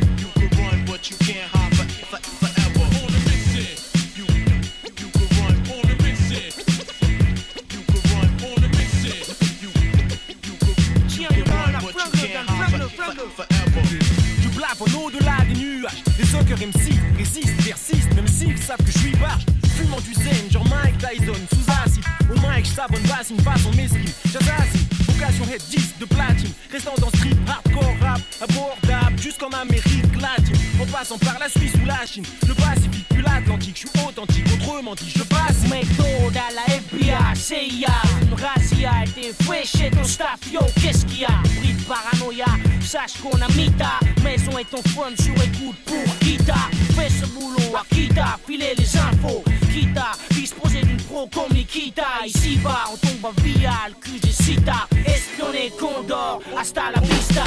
nuages. 15.81 16.03
Les 16.17 16.25
suckers 16.25 16.59
MC 16.59 16.93
résistent, 17.17 17.63
persistent, 17.65 18.13
même 18.15 18.27
s'ils 18.27 18.57
savent 18.57 18.83
que 18.83 18.91
je 18.91 18.99
suis 18.99 19.15
barge. 19.17 19.45
Fumant 19.75 19.99
du 20.01 20.13
zen, 20.13 20.51
genre 20.51 20.65
Mike 20.69 20.97
Tyson, 20.97 21.33
sous 21.53 21.71
acide. 21.83 22.03
Au 22.29 22.35
mic, 22.35 22.65
j'sabonne 22.65 23.01
basse, 23.03 23.29
une 23.29 23.41
façon 23.41 23.71
mesquine. 23.71 24.11
J'assassine, 24.31 24.87
vocation 25.07 25.45
head 25.51 25.61
10 25.69 25.93
de 25.99 26.05
platine. 26.05 26.51
Restant 26.71 26.93
dans 26.99 27.09
street, 27.09 27.37
hardcore 27.47 27.95
rap, 28.01 28.21
abordable, 28.41 29.19
jusqu'en 29.19 29.49
Amérique 29.49 30.21
latine. 30.21 30.55
En 30.81 30.85
passant 30.85 31.17
par 31.17 31.37
la 31.39 31.49
Suisse 31.49 31.73
ou 31.81 31.85
la 31.85 32.05
Chine, 32.05 32.25
le 32.47 32.53
Pacifique 32.53 33.10
l'Atlantique, 33.33 33.75
je 33.83 33.87
suis 33.87 34.07
authentique, 34.07 34.45
autrement 34.53 34.95
dit, 34.95 35.11
je 35.15 35.23
passe. 35.23 35.61
Méthode 35.69 36.35
à 36.35 36.53
la 36.53 36.75
FBI, 36.75 37.35
CIA, 37.35 37.93
une 38.21 38.33
razzia, 38.33 39.03
été 39.05 39.31
fait 39.33 39.89
ton 39.89 40.03
staff, 40.03 40.39
yo, 40.51 40.59
qu'est-ce 40.81 41.05
qu'il 41.05 41.21
y 41.21 41.25
a? 41.25 41.41
Pris 41.61 41.73
paranoïa, 41.87 42.45
sache 42.81 43.13
qu'on 43.21 43.39
a 43.41 43.47
mis 43.49 43.71
ta 43.71 43.99
maison 44.23 44.57
et 44.57 44.65
ton 44.65 44.81
phone 44.89 45.15
sur 45.17 45.33
écoute 45.43 45.77
pour 45.85 46.15
guitare. 46.21 46.69
Fais 46.95 47.09
ce 47.09 47.25
boulot 47.27 47.75
à 47.75 47.83
Kita, 47.93 48.37
filer 48.45 48.73
les 48.77 48.97
infos, 48.97 49.43
Kita, 49.71 50.11
disposer 50.31 50.81
d'une 50.81 50.97
pro 50.97 51.27
comme 51.27 51.53
Nikita. 51.53 52.25
Ici 52.25 52.57
bas, 52.57 52.85
on 52.91 52.97
tombe 52.97 53.25
à 53.25 53.41
via 53.41 53.71
le 53.87 53.95
QG 53.95 54.31
Cita, 54.31 54.87
espionner 55.05 55.71
Condor, 55.79 56.41
hasta 56.57 56.91
la 56.93 57.01
vista. 57.01 57.43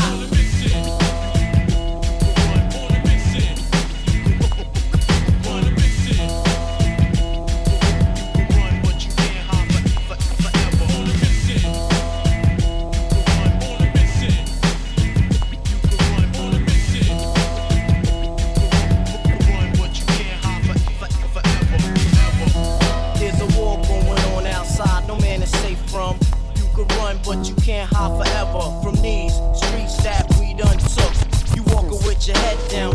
From 28.83 28.95
these 29.03 29.35
streets 29.55 29.97
that 30.05 30.25
we 30.41 30.55
done 30.55 30.79
took. 30.79 31.13
You 31.55 31.63
walking 31.75 32.01
with 32.07 32.27
your 32.27 32.37
head 32.39 32.59
down, 32.71 32.94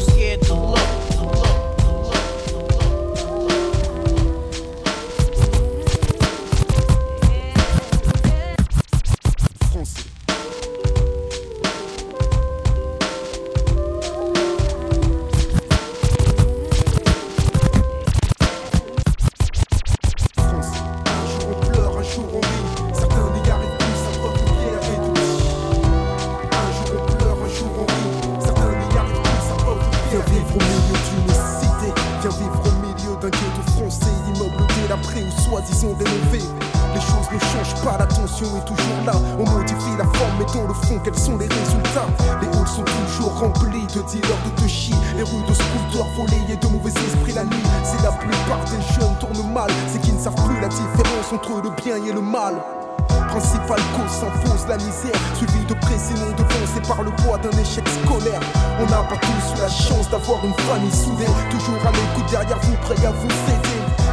vous. 62.95 63.27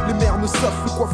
Les 0.07 0.13
mères 0.13 0.37
ne 0.37 0.47
savent 0.47 0.81
plus 0.83 0.95
quoi 0.95 1.09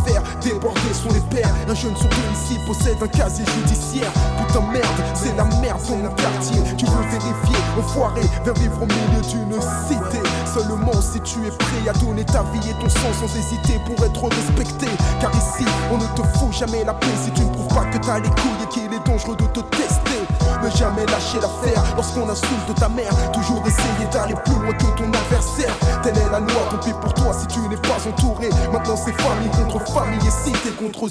Un 1.68 1.76
jeune 1.76 1.96
sur 1.96 2.10
deux 2.10 2.34
possède 2.68 2.98
un 3.02 3.08
casier 3.08 3.46
judiciaire. 3.46 4.12
Putain 4.38 4.62
merde, 4.72 4.86
c'est 5.14 5.36
la 5.36 5.46
merde 5.62 5.82
dans 5.90 5.98
mon 5.98 6.16
quartier. 6.16 6.62
Tu 6.78 6.86
veux 6.86 7.02
vérifier, 7.10 7.58
enfoiré, 7.78 8.22
viens 8.44 8.54
vivre 8.54 8.82
au 8.82 8.86
milieu 8.86 9.22
d'une 9.30 9.60
cité. 9.88 10.22
Seulement 10.54 11.02
si 11.02 11.20
tu 11.22 11.40
es 11.48 11.50
prêt 11.50 11.90
à 11.90 11.94
donner 11.94 12.26
ta 12.26 12.44
vie 12.54 12.70
et 12.70 12.74
ton 12.82 12.90
sang 12.90 13.12
sans 13.20 13.36
hésiter 13.36 13.80
pour 13.86 14.06
être 14.06 14.24
respecté. 14.24 14.88
Car 15.20 15.32
ici, 15.32 15.66
on 15.92 15.98
ne 15.98 16.06
te 16.16 16.22
fout 16.38 16.52
jamais 16.52 16.84
la 16.84 16.94
paix 16.94 17.08
si 17.24 17.32
tu 17.32 17.42
ne 17.42 17.50
prouves 17.50 17.74
pas 17.74 17.86
que 17.86 17.98
t'as 17.98 18.20
les 18.20 18.30
couilles 18.30 18.64
et 18.64 18.68
qu'il 18.68 18.94
est 18.94 19.06
dangereux 19.06 19.36
de 19.36 19.46
te 19.46 19.62
tester. 19.76 20.22
Ne 20.64 20.70
jamais 20.70 21.06
lâcher 21.08 21.40
l'affaire 21.42 21.84
lorsqu'on 21.96 22.30
insulte 22.30 22.76
ta 22.80 22.90
mère. 22.90 23.12
Toujours 23.32 23.64
essayer 23.66 24.08
d'aller 24.12 24.36
plus 24.46 24.56
loin 24.56 24.74
que 24.74 24.86
ton 24.98 25.08
adversaire. 25.12 25.76
Telle 26.04 26.18
est 26.18 26.32
la 26.32 26.40
loi, 26.40 26.68
tant 26.70 26.78
pis 26.78 26.94
pour 27.02 27.14
toi 27.14 27.34
si 27.34 27.48
tu 27.48 27.60
n'es 27.68 27.78
pas 27.78 27.98
entouré. 28.08 28.50
Maintenant 28.72 28.96
c'est 28.96 29.14
famille 29.20 29.50
contre 29.50 29.84
famille 29.92 30.20
et 30.20 30.32
cité 30.32 30.70
contre 30.72 31.10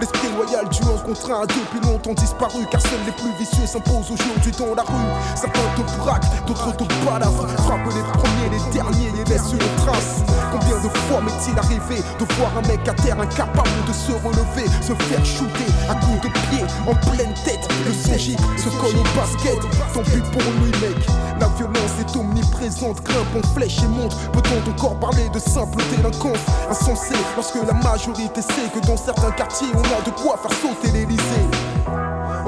L'esprit 0.00 0.28
loyal 0.36 0.68
du 0.68 0.78
11 0.82 1.02
contre 1.02 1.30
1 1.30 1.42
a 1.42 1.46
depuis 1.46 1.80
longtemps 1.82 2.14
disparu. 2.14 2.66
Car 2.70 2.80
seuls 2.80 3.04
les 3.06 3.12
plus 3.12 3.32
vicieux 3.38 3.66
s'imposent 3.66 4.10
aujourd'hui 4.10 4.52
dans 4.58 4.74
la 4.74 4.82
rue. 4.82 5.08
Certains 5.34 5.68
te 5.76 5.98
braquent, 5.98 6.46
d'autres 6.46 6.76
te 6.76 6.84
baladent. 7.04 7.50
Frappent 7.64 7.86
les 7.94 8.06
premiers, 8.18 8.50
les 8.50 8.72
derniers 8.72 9.12
et 9.20 9.28
laissent 9.28 9.52
une 9.52 9.84
trace. 9.84 10.22
Combien 10.52 10.76
de 10.78 10.88
fois 10.88 11.20
m'est-il 11.20 11.58
arrivé 11.58 12.02
de 12.18 12.24
voir 12.34 12.50
un 12.56 12.66
mec 12.68 12.80
à 12.88 12.94
terre 12.94 13.20
incapable 13.20 13.68
de 13.86 13.92
se 13.92 14.12
relever, 14.12 14.66
se 14.80 14.94
faire 14.94 15.24
shooter 15.24 15.70
à 15.90 15.94
coups 15.94 16.22
de 16.22 16.28
pied 16.48 16.64
en 16.86 16.94
pleine 17.10 17.34
tête 17.44 17.68
Le 17.86 17.92
CJ 17.92 18.36
se 18.56 18.68
colle 18.80 18.96
au 18.96 19.04
basket 19.16 19.58
Tant 19.92 20.02
pis 20.02 20.22
pour 20.32 20.42
lui 20.62 20.70
mec 20.80 20.96
La 21.40 21.48
violence 21.56 21.94
est 22.00 22.16
omniprésente 22.16 23.02
Grimpe 23.02 23.44
en 23.44 23.46
flèche 23.54 23.82
et 23.82 23.88
monte 23.88 24.16
Peut-on 24.32 24.70
encore 24.70 24.98
parler 24.98 25.28
de 25.28 25.38
simple 25.38 25.82
délinquance? 25.90 26.38
Insensé 26.70 27.14
lorsque 27.36 27.56
la 27.66 27.74
majorité 27.74 28.40
sait 28.40 28.70
Que 28.72 28.86
dans 28.86 28.96
certains 28.96 29.27
quartiers 29.32 29.68
on 29.74 29.80
a 29.80 30.02
de 30.04 30.10
quoi 30.10 30.38
faire 30.38 30.52
sauter 30.52 30.90
l'Elysée 30.92 31.48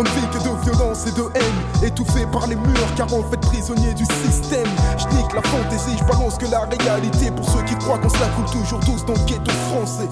on 0.00 0.02
ne 0.02 0.08
vit 0.08 0.26
que 0.28 0.38
de 0.38 0.62
violence 0.64 1.06
et 1.06 1.12
de 1.12 1.28
haine, 1.34 1.84
étouffé 1.86 2.24
par 2.32 2.46
les 2.46 2.56
murs 2.56 2.94
car 2.96 3.12
on 3.12 3.22
fait 3.24 3.36
prisonnier 3.36 3.92
du 3.92 4.04
système. 4.04 4.66
Je 4.96 5.06
nique 5.14 5.32
la 5.34 5.42
fantaisie, 5.42 5.98
je 5.98 6.04
balance 6.04 6.38
que 6.38 6.46
la 6.46 6.60
réalité 6.60 7.30
pour 7.30 7.44
ceux 7.44 7.62
qui 7.64 7.74
croient 7.74 7.98
qu'on 7.98 8.08
se 8.08 8.18
la 8.18 8.28
coule 8.28 8.46
toujours 8.46 8.78
douce 8.80 9.04
dans 9.04 9.12
le 9.12 9.24
ghetto 9.26 9.50
français. 9.70 10.08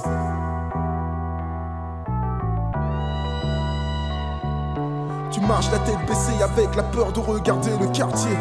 Tu 5.30 5.40
marches 5.40 5.70
la 5.72 5.78
tête 5.78 6.06
baissée 6.06 6.42
avec 6.42 6.74
la 6.76 6.82
peur 6.82 7.10
de 7.12 7.20
regarder 7.20 7.70
le 7.80 7.86
quartier, 7.86 8.36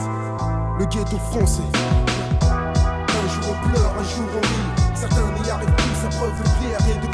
le 0.80 0.86
ghetto 0.86 1.18
français. 1.32 1.62
Un 2.42 3.30
jour 3.30 3.44
on 3.52 3.70
pleure, 3.70 3.94
un 3.98 4.04
jour 4.04 4.26
on 4.36 4.42
rit, 4.42 4.96
certains 4.96 5.22
n'y 5.42 5.50
arrivent 5.50 5.76
plus, 5.76 6.06
à 6.06 6.10
preuve 6.10 6.38
de 6.38 6.50
pierre 6.60 6.80
et 6.90 7.00
de 7.00 7.07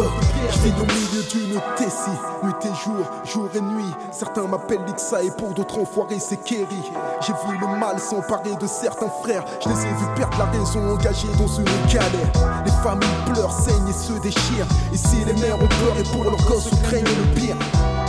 à 0.00 0.52
Je 0.52 0.68
au 0.70 0.86
milieu 0.86 1.22
d'une 1.30 1.60
tessie, 1.76 2.18
nuit 2.42 2.52
et 2.62 2.84
jour, 2.84 3.04
jour 3.24 3.48
et 3.54 3.60
nuit. 3.60 3.92
Certains 4.10 4.46
m'appellent 4.46 4.84
Lixa 4.86 5.22
et 5.22 5.30
pour 5.30 5.50
d'autres 5.54 5.78
enfoirés 5.78 6.18
c'est 6.18 6.42
Kerry. 6.42 6.82
J'ai 7.20 7.32
vu 7.32 7.58
le 7.60 7.78
mal 7.78 7.98
s'emparer 7.98 8.54
de 8.60 8.66
certains 8.66 9.10
frères, 9.22 9.44
je 9.62 9.68
les 9.68 9.74
ai 9.74 9.88
vus 9.88 10.14
perdre 10.16 10.36
la 10.38 10.46
raison 10.46 10.90
engagés 10.90 11.28
dans 11.38 11.46
une 11.46 11.64
galère. 11.92 12.64
Les 12.64 12.72
familles 12.82 13.08
pleurent, 13.32 13.52
saignent 13.52 13.88
et 13.88 13.92
se 13.92 14.12
déchirent. 14.20 14.66
Ici 14.92 15.16
les 15.26 15.34
mères 15.34 15.56
ont 15.56 15.68
peur 15.68 15.94
et 15.98 16.04
pour 16.04 16.24
leurs 16.24 16.44
gosses 16.44 16.70
craignent 16.84 17.04
le 17.04 17.34
pire. 17.34 17.56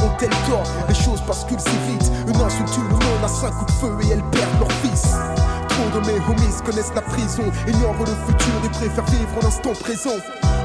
Ont-elles 0.04 0.30
tort? 0.50 0.64
Les 0.88 0.96
choses 0.96 1.22
basculent 1.28 1.60
si 1.60 1.78
vite. 1.92 2.12
Une 2.28 2.42
insulte, 2.42 2.78
une 2.78 2.98
menace, 2.98 3.44
un 3.44 3.52
coup 3.52 3.66
de 3.66 3.72
feu 3.72 3.98
et 4.04 4.12
elles 4.14 4.24
perdent 4.32 4.60
leur 4.60 4.72
fils. 4.72 5.14
Trop 5.76 6.00
de 6.00 6.08
mes 6.08 6.20
homies 6.24 6.56
connaissent 6.64 6.94
la 6.96 7.02
prison, 7.02 7.44
ignorent 7.68 8.00
le 8.00 8.16
futur 8.26 8.56
et 8.64 8.70
préfèrent 8.70 9.04
vivre 9.12 9.40
l'instant 9.44 9.74
présent. 9.74 10.16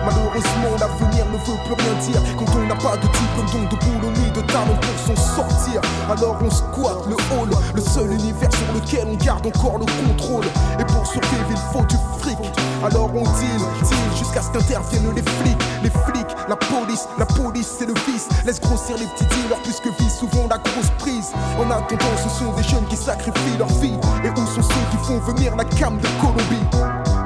Malheureusement, 0.06 0.78
l'avenir 0.78 1.26
ne 1.26 1.36
veut 1.36 1.58
plus 1.66 1.74
rien 1.74 1.94
dire 2.00 2.22
quand 2.38 2.46
on 2.56 2.66
n'a 2.66 2.76
pas 2.76 2.96
de 2.96 3.02
diplôme, 3.02 3.50
donc 3.50 3.70
de 3.70 3.76
boulot 3.84 4.12
ni 4.22 4.30
de 4.30 4.40
talent 4.46 4.78
pour 4.80 5.16
s'en 5.16 5.20
sortir. 5.34 5.80
Alors 6.08 6.38
on 6.40 6.50
squatte 6.50 7.06
le 7.08 7.16
hall, 7.34 7.50
le 7.74 7.80
seul 7.80 8.12
univers 8.12 8.50
sur 8.52 8.72
lequel 8.72 9.08
on 9.10 9.16
garde 9.16 9.46
encore 9.46 9.78
le 9.78 9.86
contrôle. 10.06 10.44
Et 10.78 10.84
pour 10.84 11.04
survivre, 11.04 11.50
il 11.50 11.56
faut 11.72 11.84
du 11.86 11.96
fric. 12.20 12.38
Alors 12.84 13.10
on 13.12 13.24
deal, 13.24 13.60
deal 13.82 14.16
jusqu'à 14.16 14.42
ce 14.42 14.50
qu'interviennent 14.50 15.12
les 15.14 15.22
flics. 15.22 15.58
Les 15.82 15.90
flics, 15.90 16.19
la 16.50 16.56
police, 16.56 17.06
la 17.16 17.26
police 17.26 17.76
c'est 17.78 17.86
le 17.86 17.94
vice. 18.06 18.28
Laisse 18.44 18.60
grossir 18.60 18.96
les 18.98 19.06
petits 19.06 19.24
dealers 19.26 19.62
puisque 19.62 19.86
vit 19.86 20.10
souvent 20.10 20.48
la 20.48 20.58
grosse 20.58 20.90
prise. 20.98 21.32
En 21.56 21.70
attendant, 21.70 22.16
ce 22.16 22.28
sont 22.28 22.52
des 22.52 22.64
jeunes 22.64 22.84
qui 22.88 22.96
sacrifient 22.96 23.56
leur 23.56 23.68
vie. 23.68 23.94
Et 24.24 24.30
où 24.30 24.46
sont 24.46 24.62
ceux 24.62 24.86
qui 24.90 24.96
font 25.06 25.18
venir 25.20 25.54
la 25.54 25.64
cam 25.64 25.96
de 25.96 26.08
Colombie? 26.20 26.66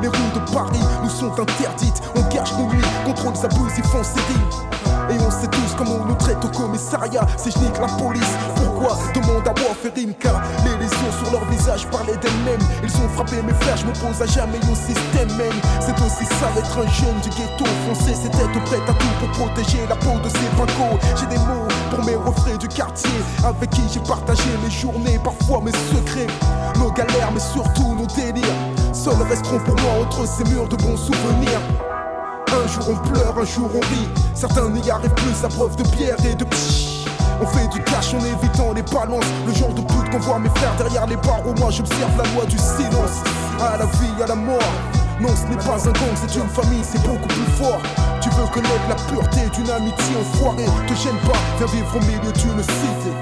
Les 0.02 0.08
rues 0.08 0.32
de 0.34 0.52
Paris 0.52 0.84
nous 1.02 1.08
sont 1.08 1.32
interdites. 1.40 2.02
On 2.14 2.22
cache 2.24 2.52
nos 2.58 2.66
nuits, 2.66 2.84
contrôle 3.06 3.32
abusifs 3.42 3.94
en 3.94 4.04
série. 4.04 4.44
Et 5.10 5.16
on 5.20 5.30
sait 5.30 5.48
comment 5.76 5.98
on 6.02 6.06
nous 6.06 6.14
traite 6.14 6.44
au 6.44 6.48
commissariat. 6.48 7.26
si 7.36 7.50
je 7.50 7.58
nique 7.58 7.78
la 7.78 7.86
police. 7.86 8.34
Pourquoi 8.56 8.98
Demande 9.14 9.46
à 9.46 9.54
moi 9.60 9.74
faire 9.80 9.92
Rimka 9.94 10.42
Les 10.64 10.76
lésions 10.82 11.12
sur 11.22 11.32
leur 11.32 11.44
visage 11.46 11.86
parlaient 11.88 12.16
d'elles-mêmes. 12.16 12.66
Ils 12.82 12.96
ont 12.96 13.08
frappé 13.14 13.36
mes 13.42 13.52
frères, 13.54 13.76
je 13.76 13.86
m'oppose 13.86 14.20
à 14.22 14.26
jamais 14.26 14.58
au 14.70 14.74
système 14.74 15.30
même. 15.36 15.58
C'est 15.80 15.96
aussi 16.04 16.24
ça 16.24 16.50
d'être 16.54 16.78
un 16.78 16.88
jeune 16.90 17.18
du 17.22 17.30
ghetto 17.30 17.64
foncé 17.86 18.14
C'est 18.14 18.34
être 18.34 18.64
prête 18.64 18.88
à 18.88 18.94
tout 18.94 19.14
pour 19.20 19.46
protéger 19.46 19.86
la 19.88 19.96
peau 19.96 20.18
de 20.22 20.28
ces 20.28 20.48
pincos 20.56 20.98
J'ai 21.18 21.26
des 21.26 21.38
mots 21.38 21.68
pour 21.90 22.04
mes 22.04 22.16
refrains 22.16 22.56
du 22.56 22.68
quartier 22.68 23.10
Avec 23.44 23.70
qui 23.70 23.82
j'ai 23.92 24.00
partagé 24.00 24.42
mes 24.62 24.70
journées, 24.70 25.18
parfois 25.22 25.60
mes 25.60 25.72
secrets. 25.72 26.26
Nos 26.78 26.90
galères 26.92 27.30
mais 27.32 27.40
surtout 27.40 27.94
nos 27.94 28.06
délires. 28.06 28.44
Seuls 28.92 29.22
resteront 29.28 29.60
pour 29.60 29.74
moi 29.80 29.92
entre 30.02 30.26
ces 30.26 30.44
murs 30.44 30.68
de 30.68 30.76
bons 30.76 30.96
souvenirs 30.96 31.60
jour 32.74 32.90
on 32.90 33.08
pleure, 33.08 33.34
un 33.38 33.44
jour 33.44 33.70
on 33.74 33.80
rit. 33.80 34.08
Certains 34.34 34.68
n'y 34.68 34.90
arrivent 34.90 35.14
plus 35.14 35.44
à 35.44 35.48
preuve 35.48 35.76
de 35.76 35.82
pierre 35.88 36.16
et 36.24 36.34
de 36.34 36.44
pchit. 36.44 37.06
On 37.40 37.46
fait 37.46 37.68
du 37.68 37.82
cash 37.82 38.14
en 38.14 38.18
évitant 38.18 38.72
les 38.72 38.82
balances. 38.82 39.24
Le 39.46 39.54
genre 39.54 39.72
de 39.74 39.80
pute 39.80 40.10
qu'on 40.10 40.18
voit 40.18 40.38
mes 40.38 40.48
frères 40.50 40.74
derrière 40.76 41.06
les 41.06 41.16
barreaux. 41.16 41.54
Moi 41.58 41.70
j'observe 41.70 42.16
la 42.16 42.30
loi 42.32 42.44
du 42.46 42.58
silence. 42.58 43.22
À 43.60 43.76
la 43.78 43.86
vie, 43.86 44.22
à 44.22 44.26
la 44.26 44.34
mort. 44.34 44.58
Non, 45.20 45.28
ce 45.28 45.46
n'est 45.48 45.62
pas 45.62 45.78
un 45.78 45.92
gang, 45.92 46.14
c'est 46.16 46.34
une 46.34 46.48
famille, 46.48 46.82
c'est 46.82 47.02
beaucoup 47.06 47.28
plus 47.28 47.52
fort. 47.56 47.80
Tu 48.20 48.28
veux 48.30 48.46
connaître 48.52 48.88
la 48.88 48.96
pureté 48.96 49.48
d'une 49.54 49.70
amitié 49.70 50.16
enfoirée. 50.20 50.66
Te 50.88 50.94
gêne 50.94 51.18
pas, 51.24 51.38
viens 51.58 51.66
vivre 51.66 51.96
au 51.96 52.00
milieu 52.00 52.32
d'une 52.32 52.62
cité. 52.62 53.12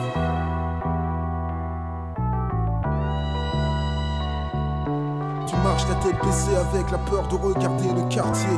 Tu 5.47 5.55
marches 5.63 5.87
ta 5.87 5.95
tête 5.97 6.17
baissée 6.25 6.57
avec 6.57 6.91
la 6.91 6.99
peur 6.99 7.29
de 7.29 7.35
regarder 7.35 7.93
le 7.95 8.09
quartier, 8.09 8.57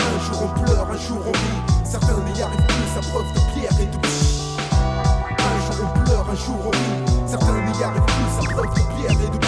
Un 0.00 0.18
jour 0.20 0.42
on 0.42 0.48
pleure, 0.60 0.86
un 0.90 0.96
jour 0.98 1.18
on 1.26 1.32
rit. 1.32 1.84
Certains 1.84 2.20
n'y 2.32 2.42
arrivent 2.42 2.66
plus 2.66 2.98
à 2.98 3.00
preuve 3.00 3.32
de 3.32 3.40
pierre 3.52 3.80
et 3.80 3.86
de. 3.86 3.98
Un 5.38 5.58
jour 5.66 5.76
on 5.82 5.88
pleure, 6.04 6.26
un 6.30 6.34
jour 6.34 6.58
on 6.66 6.70
rit. 6.70 6.78
Certains 7.26 7.54
n'y 7.54 7.82
arrivent 7.82 8.02
plus 8.04 8.34
à 8.38 8.50
preuve 8.52 8.74
de 8.74 8.80
pierre 8.96 9.12
et 9.12 9.30
de. 9.30 9.38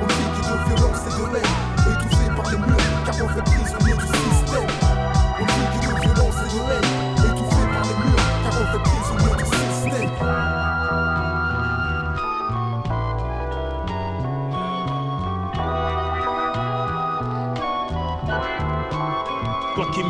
On 0.00 0.06
vit 0.06 0.30
de 0.36 0.42
violence 0.68 1.02
et 1.06 1.10
de 1.10 1.24
haine, 1.36 1.54
étouffés 1.92 2.30
par 2.34 2.46
les 2.50 2.58
murs, 2.58 2.88
car 3.04 3.14
on 3.22 3.28
fait 3.28 3.44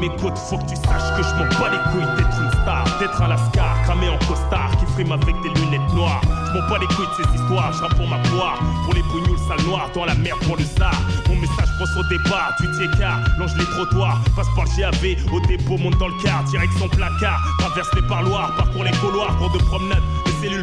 m'écoutes, 0.09 0.39
faut 0.39 0.59
que 0.59 0.65
tu 0.65 0.77
saches 0.77 1.17
que 1.17 1.23
je 1.23 1.35
m'en 1.35 1.49
bats 1.59 1.71
les 1.71 1.83
couilles 1.91 2.17
d'être 2.17 2.39
une 2.41 2.51
star, 2.63 2.85
d'être 2.99 3.23
un 3.23 3.29
lascar, 3.29 3.83
cramé 3.85 4.09
en 4.09 4.19
costard, 4.27 4.64
frime 4.95 5.13
avec 5.13 5.35
des 5.43 5.49
lunettes 5.61 5.93
noires. 5.95 6.21
Je 6.23 6.59
m'en 6.59 6.69
bats 6.69 6.79
les 6.79 6.87
couilles 6.95 7.07
de 7.07 7.25
ces 7.25 7.35
histoires, 7.35 7.73
je 7.73 7.95
pour 7.97 8.09
ma 8.09 8.19
poire, 8.31 8.59
pour 8.85 8.95
les 8.95 9.03
bougnoules 9.03 9.39
sales 9.49 9.67
noires, 9.67 9.91
dans 9.95 10.05
la 10.05 10.15
merde 10.15 10.39
pour 10.47 10.57
le 10.57 10.65
star. 10.65 10.95
Mon 11.29 11.37
message 11.37 11.69
brosse 11.79 11.97
au 11.99 12.09
départ, 12.09 12.55
tu 12.59 12.71
t'y 12.73 12.85
écarts, 12.85 13.21
longe 13.39 13.55
les 13.59 13.65
trottoirs, 13.65 14.21
passe 14.37 14.47
par 14.55 14.65
le 14.65 14.71
GAV, 14.77 15.17
au 15.33 15.41
dépôt, 15.47 15.79
monte 15.79 15.99
dans 15.99 16.09
le 16.09 16.23
car, 16.23 16.45
direction 16.45 16.89
placard, 16.89 17.43
traverse 17.59 17.91
les 17.95 18.03
parloirs, 18.03 18.55
parcours 18.57 18.85
les 18.85 18.97
couloirs, 18.99 19.37
cours 19.37 19.51
de 19.51 19.59
promenade, 19.59 20.03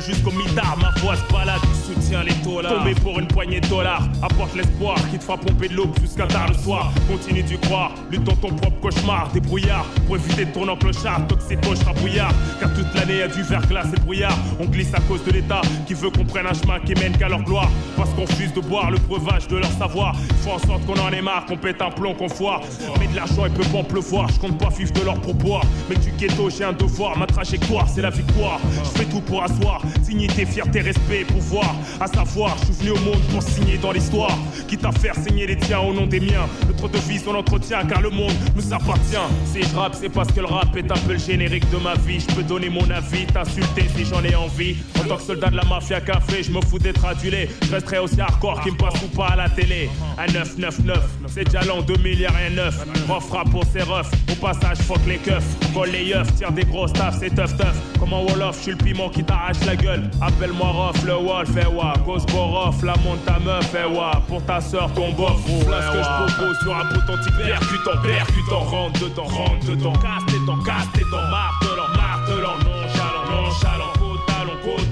jusqu'au 0.05 0.31
mitard, 0.31 0.77
ma 0.77 0.91
voix 1.01 1.15
se 1.15 1.33
balade, 1.33 1.59
soutiens 1.85 2.24
les 2.24 2.33
dollars. 2.44 2.74
Tomber 2.74 2.96
pour 2.96 3.20
une 3.20 3.27
poignée 3.27 3.59
de 3.59 3.67
dollars, 3.67 4.03
apporte 4.22 4.55
l'espoir 4.55 4.96
qui 5.09 5.17
te 5.17 5.24
fera 5.24 5.37
pomper 5.37 5.70
de 5.70 5.75
l'aube 5.75 5.98
jusqu'à 6.00 6.27
tard 6.27 6.48
le 6.50 6.53
soir. 6.53 6.91
Continue 7.09 7.44
d'y 7.44 7.57
croire, 7.57 7.91
lutte 8.09 8.24
dans 8.24 8.35
ton 8.35 8.50
propre 8.50 8.79
cauchemar, 8.79 9.29
débrouillard, 9.33 9.85
pour 10.05 10.17
éviter 10.17 10.46
de 10.46 10.51
tourner 10.51 10.72
en 10.72 10.77
clochard, 10.77 11.25
toxico, 11.27 11.74
brouillard. 11.96 12.31
Car 12.59 12.74
toute 12.74 12.94
l'année 12.96 13.17
y 13.17 13.22
a 13.22 13.27
du 13.27 13.41
verglas 13.44 13.87
et 13.96 14.00
brouillard. 14.01 14.21
On 14.60 14.66
glisse 14.66 14.94
à 14.94 15.00
cause 15.01 15.24
de 15.24 15.31
l'État 15.31 15.62
qui 15.88 15.94
veut 15.94 16.10
qu'on 16.10 16.25
prenne 16.25 16.46
un 16.46 16.53
chemin 16.53 16.79
qui 16.79 16.94
mène 16.94 17.18
qu'à 17.18 17.29
leur 17.29 17.42
gloire. 17.44 17.70
Parce 17.98 18.10
qu'on 18.12 18.25
refuse 18.25 18.53
de 18.53 18.62
boire 18.62 18.92
le 18.92 18.98
breuvage 18.98 19.48
de 19.48 19.57
leur 19.57 19.72
savoir. 19.72 20.16
Il 20.29 20.36
faut 20.38 20.51
en 20.51 20.60
sorte 20.60 20.86
qu'on 20.86 21.00
en 21.00 21.10
ait 21.12 21.22
marre, 21.22 21.46
qu'on 21.46 21.57
pète 21.57 21.81
un 21.81 21.90
plomb, 21.90 22.14
qu'on 22.14 22.29
foire. 22.29 22.62
Mais 23.00 23.07
de 23.07 23.16
l'argent, 23.16 23.46
il 23.46 23.53
peut 23.53 23.68
pas 23.72 23.79
en 23.79 23.84
pleuvoir. 23.84 24.29
Je 24.29 24.40
compte 24.40 24.57
pas 24.57 24.70
vivre 24.70 24.92
de 24.94 25.01
leur 25.01 25.20
propois. 25.20 25.62
Mais 25.90 25.96
du 25.96 26.12
ghetto, 26.12 26.50
j'ai 26.50 26.64
un 26.64 26.74
devoir. 26.74 27.18
Ma 27.18 27.25
trajectoire, 27.25 27.88
c'est 27.90 28.01
la 28.01 28.10
victoire. 28.10 28.60
Je 28.84 29.00
fais 29.00 29.05
tout 29.05 29.22
pour 29.22 29.44
asseoir. 29.44 29.81
Dignité, 30.01 30.46
fierté, 30.46 30.81
respect, 30.81 31.25
pouvoir. 31.25 31.75
À 32.00 32.07
savoir, 32.07 32.55
je 32.60 32.66
suis 32.66 32.86
venu 32.86 32.92
au 32.92 33.00
monde 33.00 33.22
pour 33.31 33.42
signer 33.42 33.77
dans 33.77 33.92
l'histoire. 33.92 34.38
Quitte 34.68 34.86
à 34.86 34.92
faire 34.92 35.16
signer 35.16 35.48
les 35.48 35.57
tiens 35.57 35.79
au 35.79 35.94
nom 35.94 36.05
des 36.05 36.20
miens. 36.20 36.48
Notre 36.68 36.90
devise, 36.90 37.24
on 37.27 37.36
entretient 37.36 37.86
car 37.86 38.01
le 38.01 38.10
monde 38.10 38.34
nous 38.55 38.74
appartient. 38.74 39.16
Si 39.46 39.64
je 39.64 39.75
rappe, 39.75 39.96
c'est 40.00 40.10
parce 40.10 40.31
que 40.31 40.40
le 40.40 40.48
rap 40.48 40.75
est 40.75 40.92
un 40.92 40.98
peu 41.07 41.14
le 41.14 41.20
générique 41.20 41.70
de 41.72 41.77
ma 41.77 41.96
vie. 41.96 42.20
Je 42.20 42.36
peux 42.36 42.44
donner 42.44 42.70
mon 42.70 42.90
avis, 42.90 43.25
t'insulter 43.25 43.88
si 43.96 44.05
j'en 44.11 44.24
ai 44.24 44.35
envie. 44.35 44.75
En 45.00 45.07
tant 45.07 45.17
que 45.17 45.24
soldat 45.24 45.50
de 45.50 45.55
la 45.55 45.63
mafia 45.63 46.01
café, 46.01 46.43
je 46.43 46.51
me 46.51 46.61
fous 46.61 46.79
d'être 46.79 47.03
adulé. 47.05 47.50
Je 47.65 47.71
resterai 47.71 48.00
aussi 48.00 48.19
hardcore 48.19 48.61
qui 48.61 48.71
me 48.71 48.77
passe 48.77 49.01
ou 49.03 49.07
pas 49.15 49.29
à 49.29 49.35
la 49.35 49.50
télé. 49.50 49.89
Un 50.17 50.31
999, 50.31 51.00
c'est 51.27 51.45
déjà 51.45 51.61
l'an 51.61 51.81
2000, 51.81 52.19
y'a 52.19 52.29
rien 52.31 52.50
neuf. 52.50 52.75
Refrappe 53.09 53.50
pour 53.50 53.63
ses 53.65 53.81
refs, 53.81 54.11
au 54.31 54.35
passage, 54.35 54.77
fuck 54.79 55.00
les 55.07 55.17
keufs. 55.17 55.43
Colle 55.74 55.89
les 55.89 56.03
yeufs, 56.05 56.35
tire 56.35 56.51
des 56.51 56.63
gros 56.63 56.87
staffs, 56.87 57.17
c'est 57.19 57.29
tough 57.29 57.57
tough. 57.57 58.00
Comme 58.00 58.13
un 58.13 58.21
Wolof, 58.21 58.57
je 58.57 58.61
suis 58.61 58.71
le 58.71 58.77
piment 58.77 59.09
qui 59.09 59.24
t'arrache 59.24 59.63
la 59.65 59.75
gueule. 59.75 60.09
Appelle-moi 60.21 60.67
Rof, 60.67 61.03
le 61.05 61.13
Wolf, 61.13 61.50
eh 61.61 61.67
wa. 61.67 61.93
Cause 62.05 62.25
Borof, 62.27 62.83
la 62.83 62.95
monte 62.97 63.24
ta 63.25 63.39
meuf, 63.39 63.74
eh 63.74 63.87
wa. 63.95 64.11
Pour 64.27 64.43
ta 64.45 64.59
soeur, 64.59 64.91
ton 64.93 65.11
bof, 65.13 65.39
Voilà 65.65 65.81
ce 65.81 65.97
que 65.97 66.03
je 66.03 66.33
propose 66.33 66.57
sur 66.61 66.75
un 66.75 66.89
authentique 66.89 67.37
percutant, 67.37 68.01
percutant. 68.01 68.59
Rentre 68.59 69.00
dedans, 69.00 69.24
rentre 69.24 69.65
dedans. 69.67 69.93
Casse 69.93 70.25
tes 70.27 70.45
dents, 70.45 70.63
casse 70.63 70.87
tes 70.93 71.01
dents. 71.11 71.29
Martelant, 71.29 71.89
martelant, 71.95 72.57
nonchalant, 72.57 73.43
nonchalant. 73.43 73.91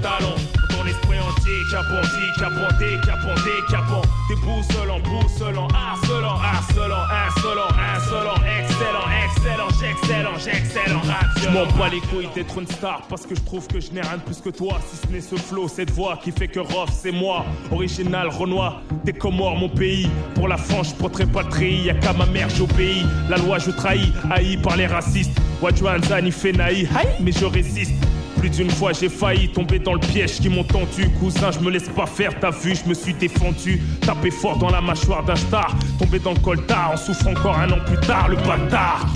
Talon. 0.00 0.34
Ton 0.70 0.86
esprit 0.86 1.18
entier, 1.18 1.58
capant, 1.70 2.00
capant, 2.38 2.78
décapant, 2.78 3.34
décapant. 3.44 4.02
Déboussolant, 4.28 5.00
boussolant, 5.00 5.68
harcelant, 5.74 6.36
harcelant, 6.40 7.04
insolent, 7.26 7.68
insolent, 7.94 8.40
excellent, 8.60 9.08
excellent, 9.24 9.68
j'excellent, 9.80 10.38
j'excellent, 10.38 11.00
Je 11.42 11.48
m'en 11.48 11.66
bats 11.76 11.88
les 11.88 12.00
couilles 12.00 12.28
d'être 12.34 12.58
une 12.58 12.66
star 12.66 13.02
parce 13.08 13.26
que 13.26 13.34
je 13.34 13.40
trouve 13.40 13.66
que 13.66 13.80
je 13.80 13.90
n'ai 13.90 14.00
rien 14.00 14.16
de 14.16 14.22
plus 14.22 14.40
que 14.40 14.50
toi. 14.50 14.80
Si 14.88 14.96
ce 14.96 15.12
n'est 15.12 15.20
ce 15.20 15.36
flow, 15.36 15.68
cette 15.68 15.90
voix 15.90 16.16
qui 16.22 16.32
fait 16.32 16.48
que 16.48 16.60
Rof, 16.60 16.90
c'est 16.92 17.12
moi. 17.12 17.44
Original, 17.70 18.28
Renoir, 18.28 18.82
des 19.04 19.12
Comores, 19.12 19.56
mon 19.56 19.68
pays. 19.68 20.08
Pour 20.34 20.48
la 20.48 20.56
France, 20.56 20.90
je 20.90 20.94
porterai 20.94 21.26
pas 21.26 21.42
de 21.42 21.50
treillis, 21.50 21.86
y'a 21.86 21.94
qu'à 21.94 22.12
ma 22.12 22.26
mère, 22.26 22.48
j'obéis. 22.50 23.04
La 23.28 23.36
loi, 23.36 23.58
je 23.58 23.70
trahis, 23.70 24.12
haï 24.30 24.56
par 24.56 24.76
les 24.76 24.86
racistes. 24.86 25.36
Wadjouanzan, 25.60 26.24
il 26.24 26.32
fait 26.32 26.52
naï, 26.52 26.88
mais 27.20 27.32
je 27.32 27.44
résiste. 27.44 27.92
Plus 28.40 28.48
d'une 28.48 28.70
fois 28.70 28.92
j'ai 28.94 29.10
failli 29.10 29.48
tomber 29.48 29.78
dans 29.78 29.92
le 29.92 30.00
piège 30.00 30.40
qui 30.40 30.48
m'ont 30.48 30.64
tendu. 30.64 31.10
Cousin 31.20 31.50
je 31.50 31.60
me 31.60 31.70
laisse 31.70 31.90
pas 31.90 32.06
faire, 32.06 32.32
t'as 32.40 32.50
vu 32.50 32.74
je 32.74 32.88
me 32.88 32.94
suis 32.94 33.12
défendu. 33.12 33.82
Tapé 34.00 34.30
fort 34.30 34.56
dans 34.56 34.70
la 34.70 34.80
mâchoire 34.80 35.22
d'un 35.22 35.36
star 35.36 35.76
Tombé 35.98 36.18
dans 36.18 36.32
le 36.32 36.38
coltard, 36.40 36.92
en 36.92 36.96
souffre 36.96 37.28
encore 37.28 37.58
un 37.58 37.70
an 37.70 37.78
plus 37.84 38.00
tard 38.06 38.28
Le 38.30 38.36
bâtard. 38.36 39.06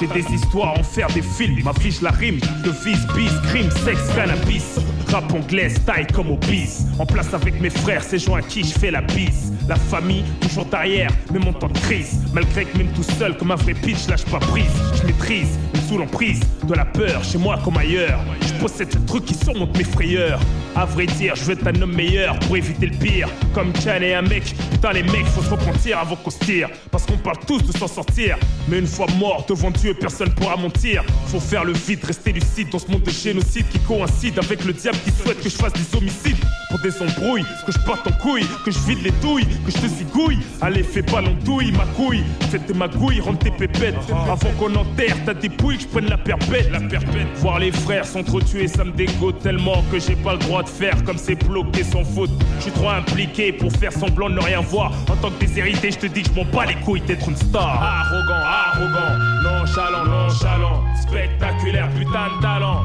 J'ai 0.00 0.06
des 0.06 0.24
histoires 0.32 0.78
en 0.78 0.82
faire 0.82 1.08
des 1.08 1.20
films 1.20 1.62
Ma 1.62 1.74
fiche 1.74 2.00
la 2.00 2.10
rime. 2.10 2.40
De 2.64 2.70
vis, 2.70 3.06
bis, 3.14 3.32
crime, 3.48 3.70
sexe, 3.84 4.08
cannabis. 4.14 4.78
Rap 5.08 5.30
anglais, 5.34 5.68
style 5.68 6.06
comme 6.14 6.30
au 6.30 6.36
bis 6.36 6.86
En 6.98 7.04
place 7.04 7.34
avec 7.34 7.60
mes 7.60 7.70
frères, 7.70 8.02
ces 8.02 8.18
gens 8.18 8.34
à 8.34 8.42
qui 8.42 8.62
je 8.62 8.78
fais 8.78 8.90
la 8.90 9.02
bise 9.02 9.52
La 9.70 9.76
famille, 9.76 10.24
toujours 10.40 10.64
derrière, 10.64 11.12
même 11.32 11.46
en 11.46 11.52
temps 11.52 11.68
de 11.68 11.78
crise. 11.78 12.18
Malgré 12.34 12.64
que 12.64 12.76
même 12.76 12.88
tout 12.88 13.04
seul 13.04 13.36
comme 13.36 13.52
un 13.52 13.54
vrai 13.54 13.72
pitch 13.72 14.08
lâche 14.08 14.24
pas 14.24 14.40
prise. 14.40 14.64
Je 15.00 15.06
maîtrise, 15.06 15.60
même 15.72 15.82
sous 15.88 15.96
l'emprise 15.96 16.40
De 16.64 16.74
la 16.74 16.84
peur, 16.84 17.22
chez 17.22 17.38
moi 17.38 17.56
comme 17.62 17.76
ailleurs. 17.76 18.18
Je 18.40 18.52
possède 18.60 18.92
ce 18.92 18.98
truc 18.98 19.26
qui 19.26 19.34
surmonte 19.34 19.78
mes 19.78 19.84
frayeurs. 19.84 20.40
À 20.74 20.86
vrai 20.86 21.06
dire, 21.06 21.36
je 21.36 21.44
veux 21.44 21.52
être 21.52 21.66
un 21.66 21.82
homme 21.82 21.94
meilleur 21.94 22.38
Pour 22.40 22.56
éviter 22.56 22.86
le 22.86 22.96
pire, 22.96 23.28
comme 23.54 23.72
Chan 23.76 24.00
et 24.00 24.14
un 24.14 24.22
mec 24.22 24.54
Putain 24.72 24.92
les 24.92 25.02
mecs, 25.02 25.26
faut 25.26 25.42
se 25.42 25.50
repentir 25.50 25.98
avant 25.98 26.16
qu'on 26.16 26.30
se 26.30 26.38
tire. 26.40 26.68
Parce 26.90 27.06
qu'on 27.06 27.18
parle 27.18 27.38
tous 27.46 27.62
de 27.62 27.76
s'en 27.76 27.86
sortir. 27.86 28.38
Mais 28.68 28.80
une 28.80 28.88
fois 28.88 29.06
mort 29.18 29.44
devant 29.48 29.70
Dieu, 29.70 29.94
personne 29.94 30.30
pourra 30.34 30.56
mentir. 30.56 31.04
Faut 31.26 31.40
faire 31.40 31.64
le 31.64 31.74
vide, 31.74 32.04
rester 32.04 32.32
lucide 32.32 32.70
Dans 32.70 32.80
ce 32.80 32.90
monde 32.90 33.02
de 33.02 33.10
génocide 33.10 33.68
qui 33.68 33.78
coïncide 33.80 34.36
avec 34.38 34.64
le 34.64 34.72
diable 34.72 34.98
qui 35.04 35.12
souhaite 35.12 35.40
que 35.40 35.48
je 35.48 35.56
fasse 35.56 35.72
des 35.74 35.96
homicides. 35.96 36.44
Pour 36.70 36.80
des 36.80 37.02
embrouilles, 37.02 37.44
que 37.66 37.72
je 37.72 37.78
parte 37.80 38.06
en 38.06 38.12
couille, 38.12 38.46
que 38.64 38.70
je 38.70 38.78
vide 38.80 39.02
les 39.02 39.10
douilles, 39.22 39.46
que 39.64 39.70
je 39.70 39.78
te 39.78 39.86
zigouille. 39.86 40.38
Allez, 40.60 40.82
fais 40.82 41.02
pas 41.02 41.20
l'andouille, 41.20 41.72
ma 41.72 41.84
couille. 41.96 42.24
Fais 42.50 42.58
tes 42.58 42.74
magouilles, 42.74 43.20
rentre 43.20 43.38
tes 43.38 43.50
pépettes. 43.50 43.96
Avant 44.10 44.50
qu'on 44.58 44.74
enterre, 44.74 45.16
t'as 45.24 45.34
des 45.34 45.48
pouilles, 45.48 45.76
que 45.76 45.82
je 45.82 45.88
prenne 45.88 46.08
la 46.08 46.18
perpète. 46.18 46.70
La 46.70 46.80
perpète. 46.80 47.28
Voir 47.36 47.58
les 47.58 47.72
frères 47.72 48.04
s'entretuer, 48.04 48.68
ça 48.68 48.84
me 48.84 48.92
dégoûte 48.92 49.40
tellement 49.40 49.82
que 49.90 49.98
j'ai 49.98 50.16
pas 50.16 50.32
le 50.32 50.38
droit 50.38 50.62
de 50.62 50.68
faire 50.68 51.02
comme 51.04 51.18
c'est 51.18 51.36
bloqué 51.46 51.84
sans 51.84 52.04
faute. 52.04 52.30
Je 52.58 52.64
suis 52.64 52.72
trop 52.72 52.90
impliqué 52.90 53.52
pour 53.52 53.72
faire 53.72 53.92
semblant 53.92 54.28
de 54.28 54.34
ne 54.34 54.40
rien 54.40 54.60
voir. 54.60 54.92
En 55.10 55.16
tant 55.16 55.30
que 55.30 55.44
déshérité, 55.44 55.90
je 55.90 55.98
te 55.98 56.06
dis 56.06 56.22
que 56.22 56.28
je 56.28 56.34
m'en 56.34 56.44
bats 56.44 56.66
les 56.66 56.74
couilles 56.76 57.00
d'être 57.02 57.28
une 57.28 57.36
star. 57.36 57.82
Arrogant, 57.82 58.44
arrogant, 58.44 59.18
nonchalant, 59.42 60.04
nonchalant. 60.04 60.84
Spectaculaire, 61.02 61.88
putain 61.90 62.28
de 62.36 62.42
talent. 62.42 62.82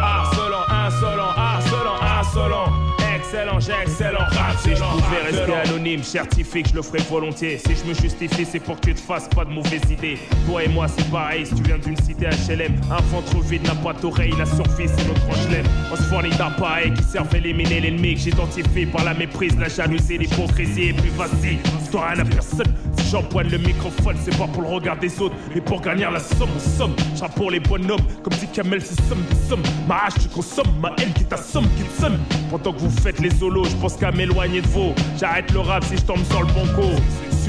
Harcelant, 0.00 0.64
insolent, 0.70 1.34
harcelant, 1.36 2.20
insolent. 2.20 2.97
Excellent, 3.28 3.60
j'ai 3.60 3.72
excellent 3.82 4.18
rap. 4.18 4.56
Si 4.62 4.70
je 4.70 4.82
pouvais 4.82 5.22
rester 5.30 5.54
anonyme, 5.54 6.02
certifié 6.02 6.62
que 6.62 6.70
je 6.70 6.74
le 6.74 6.82
ferais 6.82 7.02
volontiers. 7.10 7.58
Si 7.58 7.74
je 7.74 7.84
me 7.84 7.94
justifie, 7.94 8.44
c'est 8.44 8.60
pour 8.60 8.76
que 8.80 8.86
tu 8.86 8.94
te 8.94 9.00
fasses 9.00 9.28
pas 9.28 9.44
de 9.44 9.50
mauvaises 9.50 9.90
idées. 9.90 10.18
Toi 10.46 10.64
et 10.64 10.68
moi, 10.68 10.86
c'est 10.88 11.08
pareil, 11.10 11.44
si 11.44 11.54
tu 11.54 11.62
viens 11.62 11.78
d'une 11.78 11.96
cité 11.96 12.26
HLM, 12.26 12.74
un 12.90 13.02
ventre 13.10 13.38
vide 13.40 13.66
n'a 13.66 13.74
pas 13.74 13.92
d'oreille, 13.92 14.32
la 14.38 14.46
surface 14.46 14.92
c'est 14.96 15.06
notre 15.06 15.26
HLM. 15.26 15.66
On 15.92 15.96
se 15.96 16.02
fournit 16.02 16.30
d'appareils 16.30 16.92
qui 16.94 17.02
servent 17.02 17.34
à 17.34 17.38
éliminer 17.38 17.80
l'ennemi 17.80 18.14
que 18.14 18.20
j'identifié 18.20 18.86
par 18.86 19.04
la 19.04 19.14
méprise, 19.14 19.56
la 19.58 19.68
jalousie, 19.68 20.18
l'hypocrisie 20.18 20.90
et 20.90 20.94
facile. 21.16 21.58
C'est 21.90 21.96
rien 21.96 22.18
à 22.18 22.24
personne. 22.24 22.74
Si 22.96 23.10
j'empoigne 23.10 23.50
le 23.50 23.58
microphone, 23.58 24.16
c'est 24.22 24.36
pas 24.36 24.46
pour 24.46 24.62
le 24.62 24.68
regard 24.68 24.98
des 24.98 25.20
autres, 25.20 25.34
mais 25.54 25.60
pour 25.60 25.80
gagner 25.80 26.06
la 26.10 26.20
somme, 26.20 26.50
on 26.54 26.78
somme. 26.78 26.96
J'rappe 27.16 27.34
pour 27.34 27.50
les 27.50 27.60
bonhommes, 27.60 28.06
comme 28.22 28.34
dit 28.34 28.48
Kamel, 28.52 28.80
c'est 28.82 29.00
somme 29.08 29.22
des 29.30 29.48
sommes. 29.48 29.62
Ma 29.86 30.04
hache, 30.04 30.14
tu 30.22 30.28
consommes, 30.28 30.72
ma 30.80 30.94
haine 30.98 31.12
qui 31.12 31.24
t'assomme, 31.24 31.66
qui 31.76 31.84
te 31.84 32.00
somme. 32.00 32.18
Pendant 32.50 32.72
que 32.72 32.78
vous 32.78 32.90
faites 32.90 33.17
les 33.20 33.30
solos, 33.30 33.64
je 33.64 33.76
pense 33.76 33.96
qu'à 33.96 34.10
m'éloigner 34.12 34.60
de 34.60 34.66
vous. 34.68 34.94
J'arrête 35.18 35.50
le 35.52 35.60
rap 35.60 35.84
si 35.84 35.96
je 35.96 36.02
tombe 36.02 36.24
sur 36.24 36.42
le 36.42 36.52
bon 36.52 36.66
coup. 36.74 36.96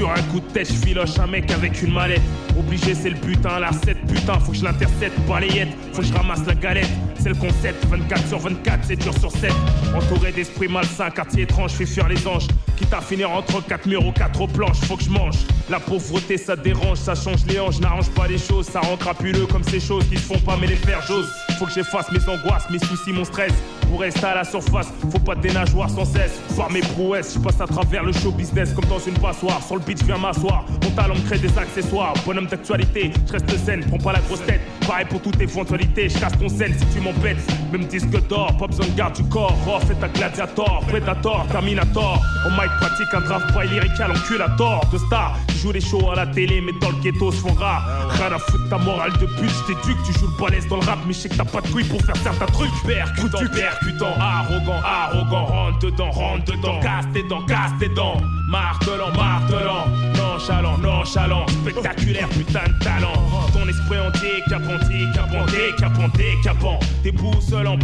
Sur 0.00 0.10
un 0.12 0.22
coup 0.32 0.40
de 0.40 0.46
tête, 0.46 0.66
je 0.66 0.86
filoche 0.86 1.18
un 1.18 1.26
mec 1.26 1.52
avec 1.52 1.82
une 1.82 1.92
mallette. 1.92 2.22
Obligé, 2.58 2.94
c'est 2.94 3.10
le 3.10 3.16
putain, 3.16 3.58
la 3.58 3.68
recette, 3.68 3.98
putain, 4.06 4.40
faut 4.40 4.52
que 4.52 4.56
je 4.56 4.64
l'intercepte, 4.64 5.20
balayette, 5.28 5.68
faut 5.92 6.00
que 6.00 6.08
je 6.08 6.14
ramasse 6.14 6.40
la 6.46 6.54
galette. 6.54 6.88
C'est 7.18 7.28
le 7.28 7.34
concept, 7.34 7.84
24 7.84 8.28
sur 8.28 8.38
24, 8.38 8.80
c'est 8.82 8.96
dur 8.96 9.12
sur 9.18 9.30
7. 9.30 9.52
Entouré 9.94 10.32
d'esprits 10.32 10.68
malsains, 10.68 11.10
quartier 11.10 11.42
étrange, 11.42 11.72
fais 11.72 11.84
fuir 11.84 12.08
les 12.08 12.26
anges. 12.26 12.46
Quitte 12.78 12.94
à 12.94 13.02
finir 13.02 13.30
entre 13.30 13.62
quatre 13.66 13.84
murs 13.84 14.06
ou 14.06 14.12
quatre 14.12 14.46
planches, 14.46 14.80
faut 14.86 14.96
que 14.96 15.04
je 15.04 15.10
mange. 15.10 15.36
La 15.68 15.78
pauvreté, 15.78 16.38
ça 16.38 16.56
dérange, 16.56 16.96
ça 16.96 17.14
change 17.14 17.44
les 17.46 17.60
hanches, 17.60 17.78
n'arrange 17.78 18.08
pas 18.10 18.26
les 18.26 18.38
choses, 18.38 18.66
ça 18.66 18.80
rend 18.80 18.96
crapuleux 18.96 19.44
comme 19.44 19.64
ces 19.64 19.80
choses 19.80 20.08
qui 20.08 20.16
se 20.16 20.22
font 20.22 20.38
pas, 20.38 20.56
mais 20.58 20.66
les 20.66 20.76
faire 20.76 21.02
j'ose. 21.06 21.28
Faut 21.58 21.66
que 21.66 21.72
j'efface 21.72 22.10
mes 22.10 22.26
angoisses, 22.26 22.70
mes 22.70 22.78
soucis, 22.78 23.12
mon 23.12 23.24
stress. 23.24 23.52
Pour 23.90 24.00
rester 24.00 24.24
à 24.24 24.36
la 24.36 24.44
surface, 24.44 24.86
faut 25.10 25.18
pas 25.18 25.34
dénageoir 25.34 25.90
sans 25.90 26.04
cesse. 26.04 26.40
Voir 26.50 26.70
mes 26.70 26.80
prouesses, 26.80 27.34
je 27.34 27.40
passe 27.40 27.60
à 27.60 27.66
travers 27.66 28.04
le 28.04 28.12
show 28.12 28.30
business 28.30 28.72
comme 28.72 28.88
dans 28.88 29.00
une 29.00 29.18
passoire. 29.18 29.60
Je 29.98 30.04
viens 30.04 30.18
m'asseoir. 30.18 30.64
Mon 30.82 30.90
talent 30.90 31.14
me 31.14 31.20
crée 31.20 31.38
des 31.38 31.56
accessoires. 31.58 32.14
Bonhomme 32.24 32.46
d'actualité, 32.46 33.12
je 33.26 33.32
reste 33.32 33.56
zen, 33.64 33.84
prends 33.86 33.98
pas 33.98 34.12
la 34.12 34.20
grosse 34.20 34.44
tête. 34.44 34.60
Pareil 34.86 35.06
pour 35.08 35.20
toute 35.22 35.40
éventualité, 35.40 36.08
je 36.08 36.18
casse 36.18 36.38
ton 36.38 36.48
scène 36.48 36.74
si 36.78 36.86
tu 36.86 37.00
m'embêtes. 37.00 37.38
Même 37.72 37.84
disque 37.84 38.10
d'or, 38.28 38.56
pas 38.56 38.66
besoin 38.66 38.86
de 38.86 38.92
garde 38.92 39.16
du 39.16 39.24
corps. 39.24 39.56
Raw, 39.66 39.80
fais 39.80 39.94
ta 39.94 40.08
gladiator, 40.08 40.82
prédator, 40.88 41.46
terminator. 41.50 42.20
On 42.46 42.50
mic 42.50 42.70
pratique 42.80 43.14
un 43.14 43.20
draft 43.20 43.52
pas 43.52 43.64
lyrical, 43.64 44.10
enculator. 44.12 44.80
De 44.92 44.98
star, 44.98 45.36
qui 45.48 45.58
joue 45.58 45.72
les 45.72 45.80
shows 45.80 46.10
à 46.10 46.16
la 46.16 46.26
télé, 46.26 46.60
mais 46.60 46.72
dans 46.80 46.90
le 46.90 47.00
ghetto 47.02 47.30
se 47.30 47.38
font 47.38 47.54
rare. 47.54 48.08
Rien 48.10 48.32
à 48.32 48.38
foutre 48.38 48.68
ta 48.68 48.78
morale 48.78 49.12
de 49.12 49.26
pute, 49.26 49.50
je 49.50 49.74
t'éduque, 49.74 50.02
tu 50.04 50.12
joues 50.18 50.28
le 50.36 50.42
balèze 50.42 50.66
dans 50.68 50.76
le 50.76 50.86
rap, 50.86 50.98
mais 51.06 51.12
je 51.12 51.18
sais 51.20 51.28
que 51.28 51.36
t'as 51.36 51.44
pas 51.44 51.60
de 51.60 51.68
couilles 51.68 51.84
pour 51.84 52.00
faire 52.02 52.16
certains 52.16 52.46
trucs. 52.46 52.70
Percutant, 52.86 53.38
percutant, 53.54 54.14
arrogant, 54.18 54.80
arrogant, 54.84 55.46
rentre 55.46 55.78
dedans, 55.78 56.10
rentre 56.10 56.44
dedans, 56.44 56.80
casse 56.80 57.06
tes 57.12 57.22
dents, 57.22 57.44
casse 57.46 57.72
tes 57.78 57.88
dents. 57.88 58.16
Martelant, 58.50 59.12
martelant, 59.16 59.86
nonchalant, 60.16 60.76
nonchalant, 60.78 61.46
spectaculaire, 61.46 62.28
putain 62.30 62.64
de 62.66 62.84
talent. 62.84 63.12
Ton 63.52 63.68
esprit 63.68 64.00
entier, 64.00 64.42
capant, 64.48 64.76
capant, 65.14 65.46
décapant, 65.46 66.08
décapant. 66.16 66.80
T'es 67.04 67.12
boussolant, 67.12 67.78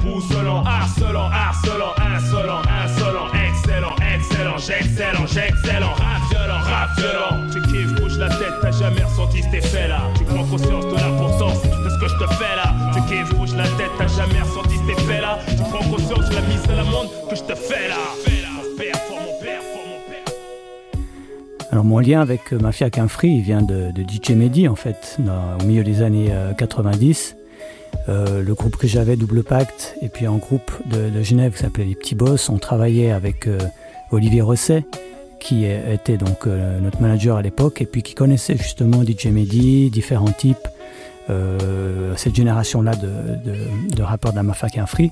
harcelant, 0.67 1.31
harcelant, 1.31 1.93
insolent, 2.17 2.63
insolent, 2.85 3.27
excellent, 3.47 3.95
excellent, 4.13 4.59
j'excellent, 4.59 5.27
j'excellent, 5.29 5.95
rap 5.95 6.91
violent. 6.99 7.49
Tu 7.53 7.63
kiffes, 7.63 7.95
bouge 8.01 8.19
la 8.19 8.29
tête, 8.29 8.55
t'as 8.61 8.73
jamais 8.73 9.05
ressenti 9.05 9.43
cet 9.43 9.55
effet-là. 9.55 10.01
Tu 10.19 10.25
prends 10.25 10.45
conscience 10.45 10.85
de 10.85 10.97
l'importance 10.97 11.63
de 11.63 11.91
ce 11.91 11.99
que 12.01 12.09
je 12.09 12.15
te 12.15 12.35
fais 12.35 12.57
là. 12.57 12.75
Tu 12.93 13.03
kiffes, 13.03 13.33
bouge 13.37 13.55
la 13.55 13.69
tête, 13.79 13.93
t'as 13.99 14.09
jamais 14.09 14.41
ressenti 14.41 14.77
cet 14.79 14.99
effet-là. 14.99 15.39
Tu 15.49 15.63
prends 15.71 15.89
conscience 15.89 16.29
de 16.29 16.35
la 16.35 16.41
mise 16.43 16.63
de 16.63 16.75
la 16.75 16.83
monde 16.83 17.09
que 17.31 17.37
je 17.37 17.43
te 17.43 17.55
fais 17.55 17.87
là. 17.89 17.95
Alors 21.77 21.85
mon 21.85 21.99
lien 21.99 22.23
avec 22.23 22.55
euh, 22.55 22.59
Mafia 22.59 22.89
Free, 23.07 23.29
il 23.29 23.43
vient 23.43 23.61
de, 23.61 23.91
DJ 23.91 24.31
Mehdi 24.31 24.67
en 24.67 24.77
fait, 24.77 25.19
au 25.61 25.65
milieu 25.65 25.85
des 25.85 26.01
années 26.01 26.29
euh, 26.31 26.55
90. 26.55 27.37
Euh, 28.09 28.43
le 28.43 28.55
groupe 28.55 28.79
que 28.79 28.87
j'avais, 28.87 29.17
Double 29.17 29.45
Pacte, 29.45 29.95
et 30.01 30.09
puis 30.09 30.25
un 30.25 30.39
groupe 30.39 30.71
de, 30.87 31.23
Genève 31.23 31.53
qui 31.53 31.59
s'appelait 31.59 31.85
Les 31.85 31.95
Petits 31.95 32.15
Boss, 32.15 32.49
on 32.49 32.57
travaillait 32.57 33.11
avec 33.11 33.47
euh, 33.47 33.59
Olivier 34.11 34.41
Rosset, 34.41 34.87
qui 35.39 35.67
était 35.67 36.17
donc 36.17 36.47
euh, 36.47 36.81
notre 36.81 37.03
manager 37.03 37.37
à 37.37 37.43
l'époque, 37.43 37.83
et 37.83 37.85
puis 37.85 38.03
qui 38.03 38.15
connaissait 38.15 38.57
justement 38.57 39.05
DJ 39.05 39.27
Mehdi, 39.27 39.91
différents 39.91 40.33
types, 40.33 40.69
euh, 41.29 42.15
cette 42.17 42.37
génération-là 42.37 42.95
de, 42.95 43.09
de, 43.45 43.97
de 43.97 44.03
rappeurs 44.03 44.33
Mafia 44.33 44.87
Free. 44.87 45.11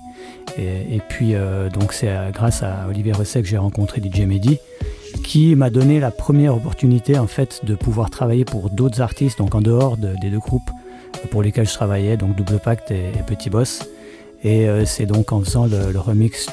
Et, 0.57 1.00
puis 1.09 1.35
euh, 1.35 1.68
donc 1.70 1.92
c'est 1.92 2.09
euh, 2.09 2.31
grâce 2.31 2.62
à 2.62 2.87
Olivier 2.88 3.12
Rosset 3.12 3.42
que 3.42 3.48
j'ai 3.48 3.57
rencontré 3.57 4.00
DJ 4.00 4.20
Mehdi 4.20 4.59
qui 5.24 5.56
m'a 5.56 5.70
donné 5.70 5.98
la 5.98 6.10
première 6.12 6.54
opportunité 6.54 7.18
en 7.18 7.26
fait 7.26 7.60
de 7.64 7.74
pouvoir 7.74 8.10
travailler 8.10 8.44
pour 8.44 8.70
d'autres 8.70 9.00
artistes, 9.00 9.38
donc 9.38 9.54
en 9.54 9.60
dehors 9.60 9.96
de- 9.96 10.14
des 10.20 10.30
deux 10.30 10.38
groupes 10.38 10.70
pour 11.30 11.42
lesquels 11.42 11.66
je 11.68 11.74
travaillais, 11.74 12.16
donc 12.16 12.37
Double 12.37 12.58
Pacte 12.60 12.90
et, 12.90 13.08
et 13.08 13.22
Petit 13.26 13.50
Boss. 13.50 13.88
Et 14.44 14.68
euh, 14.68 14.84
c'est 14.84 15.06
donc 15.06 15.32
en 15.32 15.40
faisant 15.40 15.66
le, 15.66 15.98
remix 15.98 16.48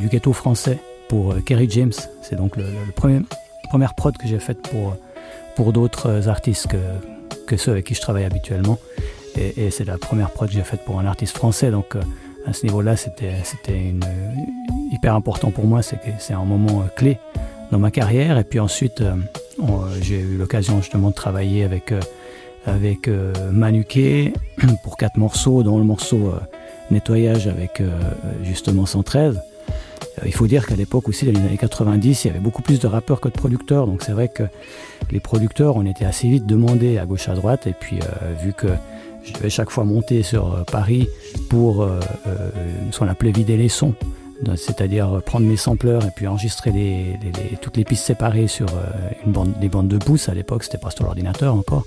du 0.00 0.08
ghetto 0.08 0.32
français 0.32 0.78
pour 1.08 1.32
euh, 1.32 1.40
Kerry 1.40 1.68
James. 1.70 1.92
C'est 2.22 2.36
donc 2.36 2.56
le, 2.56 2.64
le- 2.64 3.22
première 3.68 3.94
prod 3.94 4.16
que 4.16 4.26
j'ai 4.26 4.38
faite 4.38 4.62
pour, 4.62 4.96
pour 5.56 5.72
d'autres 5.74 6.08
euh, 6.08 6.28
artistes 6.28 6.68
que, 7.46 7.56
ceux 7.58 7.72
avec 7.72 7.84
qui 7.84 7.94
je 7.94 8.00
travaille 8.00 8.24
habituellement. 8.24 8.78
Et, 9.36 9.70
c'est 9.70 9.84
la 9.84 9.98
première 9.98 10.30
prod 10.30 10.48
que 10.48 10.54
j'ai 10.54 10.62
faite 10.62 10.80
pour 10.86 10.98
un 10.98 11.06
artiste 11.06 11.36
français. 11.36 11.70
Donc 11.70 11.94
à 12.46 12.52
ce 12.54 12.64
niveau-là, 12.64 12.96
c'était 12.96 13.30
hyper 14.90 15.14
important 15.14 15.50
pour 15.50 15.66
moi. 15.66 15.80
C'est 15.82 16.32
un 16.34 16.44
moment 16.44 16.82
clé 16.96 17.18
dans 17.70 17.78
ma 17.78 17.90
carrière. 17.90 18.38
Et 18.38 18.44
puis 18.44 18.60
ensuite, 18.60 19.00
euh, 19.00 19.14
j'ai 20.00 20.20
eu 20.20 20.36
l'occasion 20.36 20.80
justement 20.80 21.10
de 21.10 21.14
travailler 21.14 21.64
avec, 21.64 21.92
euh, 21.92 22.00
avec 22.66 23.08
euh, 23.08 23.32
Manuquet 23.52 24.32
pour 24.82 24.96
quatre 24.96 25.16
morceaux, 25.16 25.62
dont 25.62 25.78
le 25.78 25.84
morceau 25.84 26.32
Nettoyage 26.90 27.46
avec 27.46 27.82
justement 28.42 28.86
113. 28.86 29.36
Euh, 29.36 30.22
Il 30.24 30.32
faut 30.32 30.46
dire 30.46 30.66
qu'à 30.66 30.76
l'époque 30.76 31.08
aussi, 31.08 31.26
dans 31.26 31.32
les 31.32 31.46
années 31.46 31.58
90, 31.58 32.24
il 32.24 32.28
y 32.28 32.30
avait 32.30 32.40
beaucoup 32.40 32.62
plus 32.62 32.80
de 32.80 32.86
rappeurs 32.86 33.20
que 33.20 33.28
de 33.28 33.34
producteurs. 33.34 33.86
Donc 33.86 34.02
c'est 34.02 34.12
vrai 34.12 34.28
que 34.28 34.44
les 35.10 35.20
producteurs, 35.20 35.76
on 35.76 35.84
était 35.84 36.04
assez 36.04 36.28
vite 36.28 36.46
demandés 36.46 36.98
à 36.98 37.06
gauche 37.06 37.28
à 37.28 37.34
droite. 37.34 37.66
Et 37.66 37.74
puis 37.78 37.98
vu 38.42 38.52
que 38.52 38.68
je 39.28 39.32
devais 39.34 39.50
chaque 39.50 39.70
fois 39.70 39.84
monter 39.84 40.22
sur 40.22 40.64
Paris 40.70 41.08
pour 41.48 41.82
euh, 41.82 42.00
euh, 42.26 42.50
ce 42.90 42.98
qu'on 42.98 43.08
appelait 43.08 43.32
vider 43.32 43.56
les 43.56 43.68
sons, 43.68 43.94
c'est-à-dire 44.56 45.20
prendre 45.24 45.46
mes 45.46 45.56
sampleurs 45.56 46.04
et 46.06 46.10
puis 46.14 46.26
enregistrer 46.26 46.70
les- 46.70 47.18
les- 47.22 47.32
les- 47.50 47.56
toutes 47.60 47.76
les 47.76 47.84
pistes 47.84 48.04
séparées 48.06 48.46
sur 48.46 48.68
euh, 48.68 48.82
une 49.26 49.32
bande, 49.32 49.52
des 49.60 49.68
bandes 49.68 49.88
de 49.88 49.98
pouces. 49.98 50.28
À 50.28 50.34
l'époque, 50.34 50.62
c'était 50.64 50.78
pas 50.78 50.90
sur 50.90 51.04
l'ordinateur 51.04 51.54
encore. 51.54 51.84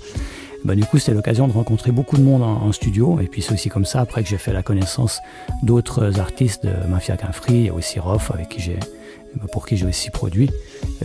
Bah, 0.64 0.76
du 0.76 0.84
coup, 0.84 0.98
c'était 0.98 1.14
l'occasion 1.14 1.48
de 1.48 1.52
rencontrer 1.52 1.90
beaucoup 1.90 2.16
de 2.16 2.22
monde 2.22 2.42
en, 2.42 2.70
studio. 2.70 3.18
Et 3.20 3.26
puis, 3.26 3.42
c'est 3.42 3.52
aussi 3.52 3.68
comme 3.68 3.84
ça, 3.84 4.00
après 4.00 4.22
que 4.22 4.28
j'ai 4.28 4.38
fait 4.38 4.52
la 4.52 4.62
connaissance 4.62 5.20
d'autres 5.62 6.20
artistes 6.20 6.64
de 6.64 6.72
Mafia 6.88 7.16
Free. 7.32 7.54
Il 7.54 7.64
y 7.64 7.68
a 7.68 7.74
aussi 7.74 7.98
Rof, 7.98 8.30
avec 8.32 8.50
qui 8.50 8.60
j'ai, 8.60 8.78
pour 9.50 9.66
qui 9.66 9.76
j'ai 9.76 9.86
aussi 9.86 10.10
produit. 10.10 10.50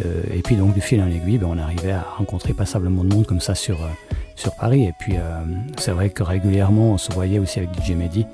Euh, 0.05 0.21
et 0.31 0.43
puis, 0.43 0.55
donc, 0.57 0.75
du 0.75 0.81
fil 0.81 1.01
en 1.01 1.07
aiguille, 1.07 1.39
ben, 1.39 1.47
on 1.49 1.57
arrivait 1.57 1.91
à 1.93 2.05
rencontrer 2.17 2.53
passablement 2.53 3.03
de 3.03 3.11
monde 3.13 3.25
comme 3.25 3.41
ça 3.41 3.55
sur, 3.55 3.81
euh, 3.81 3.87
sur 4.35 4.53
Paris. 4.55 4.83
Et 4.83 4.93
puis, 4.99 5.13
euh, 5.15 5.41
c'est 5.79 5.91
vrai 5.91 6.11
que 6.11 6.21
régulièrement, 6.21 6.91
on 6.91 6.97
se 6.99 7.11
voyait 7.11 7.39
aussi 7.39 7.57
avec 7.57 7.69
DJ 7.83 7.91
Mehdi. 7.95 8.25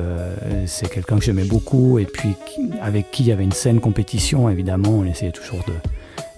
Euh, 0.00 0.64
c'est 0.66 0.88
quelqu'un 0.88 1.18
que 1.18 1.24
j'aimais 1.24 1.44
beaucoup 1.44 1.98
et 1.98 2.04
puis 2.04 2.36
avec 2.82 3.10
qui 3.10 3.22
il 3.22 3.28
y 3.28 3.32
avait 3.32 3.44
une 3.44 3.52
saine 3.52 3.80
compétition. 3.80 4.48
Évidemment, 4.48 4.90
on 4.90 5.04
essayait 5.04 5.32
toujours 5.32 5.60
de, 5.66 5.74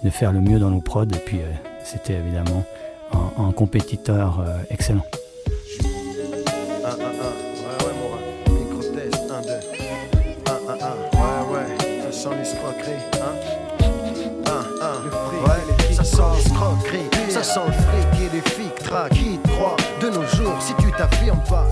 de 0.04 0.10
faire 0.10 0.32
le 0.32 0.40
mieux 0.40 0.58
dans 0.58 0.70
nos 0.70 0.80
prods 0.80 1.04
et 1.04 1.18
puis 1.24 1.38
euh, 1.38 1.50
c'était 1.84 2.14
évidemment 2.14 2.64
un, 3.12 3.44
un 3.44 3.52
compétiteur 3.52 4.40
euh, 4.40 4.58
excellent. 4.70 5.04
1, 6.84 6.88
1, 6.88 6.90
1, 6.90 6.96
ouais, 6.96 7.06
ouais, 7.80 7.94
mon 8.00 8.08
rap. 8.10 8.20
Micro 8.50 8.82
test, 8.94 9.22
1, 9.30 9.42
2. 9.42 9.48
1, 10.46 10.72
1, 10.72 10.84
1, 10.84 10.90
ouais, 11.20 11.58
ouais, 11.58 12.02
ça 12.02 12.12
sent 12.12 12.36
l'escroquerie, 12.38 13.02
hein. 13.14 13.34
1, 14.46 14.50
1, 14.50 15.48
ouais, 15.48 15.94
ça 15.94 16.04
sent 16.04 16.22
l'escroquerie, 16.36 17.30
ça 17.30 17.42
sent 17.42 17.60
le 17.66 17.72
fric 17.72 18.20
et 18.20 18.36
les 18.36 18.42
filles 18.50 18.66
qui 19.12 19.38
te 19.38 20.06
de 20.06 20.10
nos 20.10 20.24
jours 20.36 20.60
si 20.60 20.74
tu 20.76 20.90
t'affirmes 20.92 21.42
pas. 21.48 21.66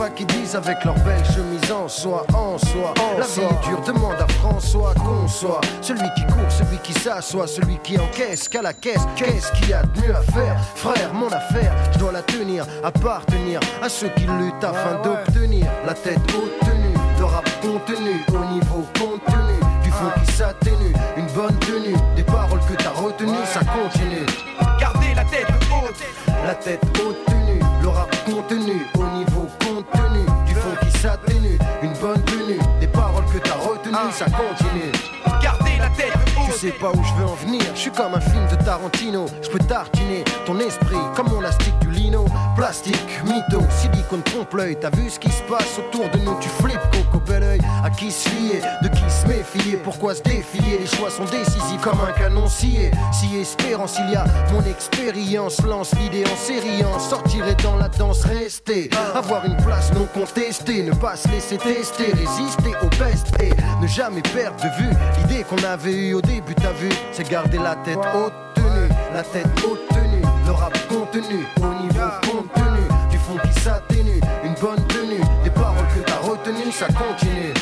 Pas 0.00 0.08
qui 0.08 0.24
disent 0.24 0.56
avec 0.56 0.82
leur 0.86 0.94
belle 1.04 1.22
chemise 1.26 1.70
en 1.70 1.86
soi, 1.86 2.24
en 2.32 2.56
soi. 2.56 2.94
La 3.18 3.26
vie 3.26 3.42
est 3.42 3.68
dure, 3.68 3.82
demande 3.82 4.14
à 4.18 4.26
François 4.28 4.94
qu'on 4.94 5.28
soit 5.28 5.60
celui 5.82 6.08
qui 6.16 6.24
court, 6.24 6.48
celui 6.48 6.78
qui 6.78 6.94
s'assoit, 6.94 7.46
celui 7.46 7.76
qui 7.80 7.98
encaisse 7.98 8.48
qu'à 8.48 8.62
la 8.62 8.72
caisse. 8.72 9.02
Qu'est-ce 9.14 9.52
qu'il 9.52 9.68
y 9.68 9.74
a 9.74 9.82
de 9.82 10.00
mieux 10.00 10.16
à 10.16 10.22
faire, 10.22 10.58
frère, 10.74 11.12
mon 11.12 11.28
affaire, 11.28 11.74
je 11.92 11.98
dois 11.98 12.12
la 12.12 12.22
tenir, 12.22 12.64
appartenir 12.82 13.60
à 13.82 13.90
ceux 13.90 14.08
qui 14.16 14.22
luttent 14.22 14.64
afin 14.64 15.02
d'obtenir 15.02 15.66
la 15.86 15.92
tête 15.92 16.18
haute 16.34 16.58
tenue, 16.60 16.94
de 17.18 17.22
rap 17.22 17.44
contenu 17.60 18.24
au 18.28 18.54
niveau 18.54 18.86
contenu, 18.98 19.52
du 19.82 19.90
fond 19.90 20.10
qui 20.24 20.32
s'atténue, 20.32 20.94
une 21.18 21.26
bonne 21.34 21.58
tenue, 21.58 21.96
des 22.16 22.24
paroles 22.24 22.60
que 22.60 22.82
t'as 22.82 22.88
retenues, 22.88 23.44
ça 23.52 23.60
continue. 23.60 24.24
Gardez 24.80 25.12
la 25.14 25.24
tête 25.24 25.46
haute. 25.70 25.94
La 26.46 26.54
tête 26.54 26.80
haute 26.96 27.22
tenue, 27.26 27.60
le 27.82 27.88
rap 27.88 28.16
contenu 28.24 28.86
au 28.94 29.18
niveau 29.18 29.29
sais 36.60 36.72
pas 36.72 36.90
où 36.90 37.02
je 37.02 37.14
veux 37.14 37.24
en 37.26 37.34
venir, 37.36 37.62
je 37.74 37.80
suis 37.80 37.90
comme 37.90 38.12
un 38.12 38.20
film 38.20 38.46
de 38.50 38.62
Tarantino. 38.62 39.24
Je 39.40 39.48
peux 39.48 39.58
tartiner 39.60 40.24
ton 40.44 40.58
esprit 40.58 40.98
comme 41.16 41.28
mon 41.30 41.42
astique 41.42 41.78
du 41.80 41.90
lino. 41.90 42.26
Plastique, 42.54 43.22
mytho, 43.24 43.62
silicone 43.70 44.22
trompe 44.22 44.52
l'œil. 44.52 44.76
T'as 44.78 44.90
vu 44.90 45.08
ce 45.08 45.18
qui 45.18 45.30
se 45.30 45.42
passe 45.44 45.78
autour 45.78 46.10
de 46.10 46.18
nous, 46.18 46.38
tu 46.38 46.50
flippes, 46.50 46.78
coco 46.92 47.18
bel 47.24 47.42
oeil. 47.44 47.60
À 47.82 47.88
qui 47.88 48.10
se 48.10 48.28
fier, 48.28 48.62
de 48.82 48.88
pourquoi 49.82 50.14
se 50.14 50.22
défier? 50.22 50.78
Les 50.78 50.86
choix 50.86 51.10
sont 51.10 51.24
décisifs 51.24 51.80
comme 51.82 52.00
un 52.00 52.12
canon 52.12 52.46
scié. 52.48 52.90
Si 53.12 53.36
espérance 53.36 53.98
il 53.98 54.12
y 54.12 54.16
a, 54.16 54.24
mon 54.52 54.62
expérience 54.62 55.62
lance 55.62 55.92
l'idée 56.00 56.24
en 56.30 56.36
série, 56.36 56.84
en 56.84 56.98
sortirait 56.98 57.56
dans 57.62 57.76
la 57.76 57.88
danse, 57.88 58.24
rester. 58.24 58.90
Avoir 59.14 59.44
une 59.44 59.56
place 59.56 59.92
non 59.92 60.06
contestée, 60.14 60.82
ne 60.82 60.92
pas 60.92 61.16
se 61.16 61.28
laisser 61.28 61.58
tester, 61.58 62.12
résister 62.12 62.72
au 62.82 62.88
best 63.02 63.28
et 63.40 63.50
ne 63.80 63.86
jamais 63.86 64.22
perdre 64.22 64.62
de 64.62 64.82
vue 64.82 64.94
l'idée 65.18 65.44
qu'on 65.44 65.62
avait 65.64 65.92
eue 65.92 66.14
au 66.14 66.20
début, 66.20 66.54
t'as 66.54 66.72
vu, 66.72 66.88
c'est 67.12 67.28
garder 67.28 67.58
la 67.58 67.76
tête 67.76 67.98
haute 68.14 68.32
tenue, 68.54 68.88
la 69.12 69.22
tête 69.22 69.46
haute 69.64 69.86
tenue, 69.88 70.22
le 70.46 70.52
rap 70.52 70.76
contenu, 70.88 71.46
au 71.60 71.82
niveau 71.82 72.10
contenu, 72.22 72.82
du 73.10 73.18
fond 73.18 73.36
qui 73.42 73.60
s'atténue, 73.60 74.20
une 74.44 74.54
bonne 74.54 74.84
tenue, 74.88 75.20
des 75.44 75.50
paroles 75.50 75.86
que 75.94 76.00
t'as 76.00 76.18
retenues, 76.18 76.72
ça 76.72 76.86
continue. 76.86 77.54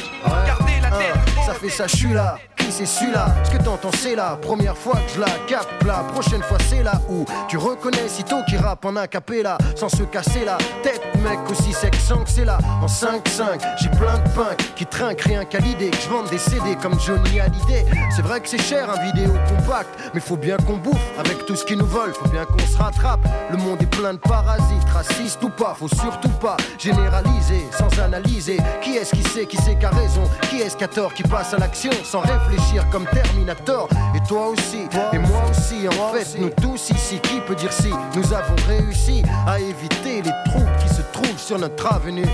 Fait 1.59 1.71
ça, 1.71 1.87
je 1.89 1.97
suis 1.97 2.13
là. 2.13 2.39
C'est 2.71 2.85
celui-là 2.85 3.35
Ce 3.45 3.51
que 3.51 3.63
t'entends, 3.63 3.91
c'est 3.93 4.15
la 4.15 4.37
première 4.37 4.77
fois 4.77 4.93
que 4.95 5.15
je 5.15 5.21
la 5.21 5.31
capte. 5.47 5.69
La 5.87 6.05
prochaine 6.13 6.43
fois, 6.43 6.59
c'est 6.69 6.83
là 6.83 7.01
où 7.09 7.25
tu 7.49 7.57
reconnais 7.57 8.09
sitôt 8.09 8.43
qui 8.47 8.57
rappe 8.57 8.85
en 8.85 8.95
acapella 8.95 9.57
sans 9.75 9.89
se 9.89 10.03
casser 10.03 10.45
la 10.45 10.59
tête. 10.83 11.01
Mec, 11.25 11.39
aussi 11.51 11.73
sexant 11.73 12.23
que 12.23 12.31
c'est 12.31 12.45
là. 12.45 12.59
En 12.83 12.87
5-5, 12.87 13.61
j'ai 13.81 13.89
plein 13.89 14.19
de 14.19 14.29
pain 14.35 14.55
qui 14.77 14.85
trinquent 14.87 15.23
rien 15.23 15.45
qu'à 15.45 15.59
l'idée 15.59 15.91
que 15.91 15.97
je 15.97 16.09
vende 16.09 16.29
des 16.29 16.39
CD 16.39 16.77
comme 16.81 17.01
Johnny 17.01 17.41
Hallyday. 17.41 17.87
C'est 18.15 18.23
vrai 18.23 18.41
que 18.41 18.49
c'est 18.49 18.61
cher 18.61 18.89
un 18.91 19.03
vidéo 19.03 19.33
compact, 19.49 19.89
mais 20.15 20.21
faut 20.21 20.37
bien 20.37 20.59
qu'on 20.59 20.77
bouffe 20.77 21.01
avec 21.19 21.47
tout 21.47 21.57
ce 21.57 21.65
qui 21.65 21.75
nous 21.75 21.87
vole. 21.87 22.13
Faut 22.13 22.29
bien 22.29 22.45
qu'on 22.45 22.59
se 22.59 22.77
rattrape. 22.77 23.27
Le 23.51 23.57
monde 23.57 23.81
est 23.83 23.91
plein 23.97 24.13
de 24.13 24.19
parasites, 24.19 24.89
racistes 24.93 25.43
ou 25.43 25.49
pas. 25.49 25.75
Faut 25.77 25.89
surtout 25.89 26.29
pas 26.41 26.57
généraliser 26.79 27.67
sans 27.77 27.99
analyser. 28.01 28.59
Qui 28.83 28.97
est-ce 28.97 29.17
qui 29.17 29.23
sait, 29.23 29.47
qui 29.47 29.57
sait 29.57 29.77
qui 29.77 29.87
a 29.87 29.91
raison? 29.91 30.23
Qui 30.51 30.61
est-ce 30.61 30.77
qui 30.77 30.85
a 30.85 30.89
tort, 30.89 31.15
qui 31.15 31.23
passe 31.23 31.55
à 31.55 31.59
l'action 31.59 31.93
sans 32.05 32.21
réfléchir? 32.21 32.58
Comme 32.91 33.07
Terminator. 33.07 33.89
Et 34.15 34.21
toi 34.29 34.49
aussi, 34.49 34.89
et 35.13 35.19
moi 35.19 35.43
aussi, 35.51 35.89
en 35.89 36.13
fait, 36.13 36.39
nous 36.39 36.51
tous 36.51 36.91
ici, 36.91 37.19
qui 37.21 37.41
peut 37.41 37.55
dire 37.55 37.73
si 37.73 37.91
nous 38.15 38.33
avons 38.33 38.57
réussi 38.67 39.23
à 39.47 39.59
éviter 39.59 40.23
les 40.23 40.51
troubles 40.51 40.77
qui 40.81 40.89
se 40.89 41.03
trouvent 41.13 41.39
sur 41.39 41.59
notre 41.59 41.93
avenue 41.93 42.27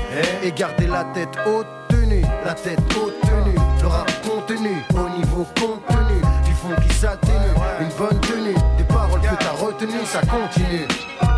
et 0.43 0.53
garder 0.53 0.87
la 0.87 1.05
tête 1.15 1.37
haute 1.47 1.67
tenue, 1.89 2.25
la 2.45 2.55
tête 2.55 2.81
haute 2.97 3.21
tenue, 3.23 3.59
le 3.83 3.87
rap 3.87 4.11
contenu 4.23 4.77
au 4.95 5.19
niveau 5.19 5.47
contenu, 5.59 6.21
du 6.45 6.53
fond 6.53 6.75
qui 6.87 6.95
s'atténue, 6.95 7.55
une 7.81 7.89
bonne 7.99 8.21
tenue, 8.21 8.55
des 8.79 8.85
paroles 8.85 9.21
que 9.21 9.35
t'as 9.39 9.65
retenues, 9.65 10.05
ça 10.07 10.21
continue. 10.21 10.87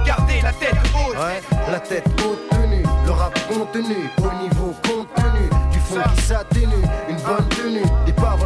Gardez 0.06 0.40
la 0.42 0.52
tête 0.52 0.76
haute. 0.94 1.16
Ouais, 1.16 1.42
la 1.70 1.80
tête 1.80 2.06
haute 2.24 2.48
tenue, 2.50 2.82
le 3.04 3.10
rap 3.10 3.38
contenu, 3.48 4.10
au 4.18 4.42
niveau 4.42 4.74
contenu, 4.84 5.50
du 5.72 5.78
fond 5.80 6.00
qui 6.14 6.22
s'atténue, 6.22 6.84
une 7.08 7.16
bonne 7.16 7.48
tenue, 7.48 7.82
des 8.04 8.12
paroles 8.12 8.45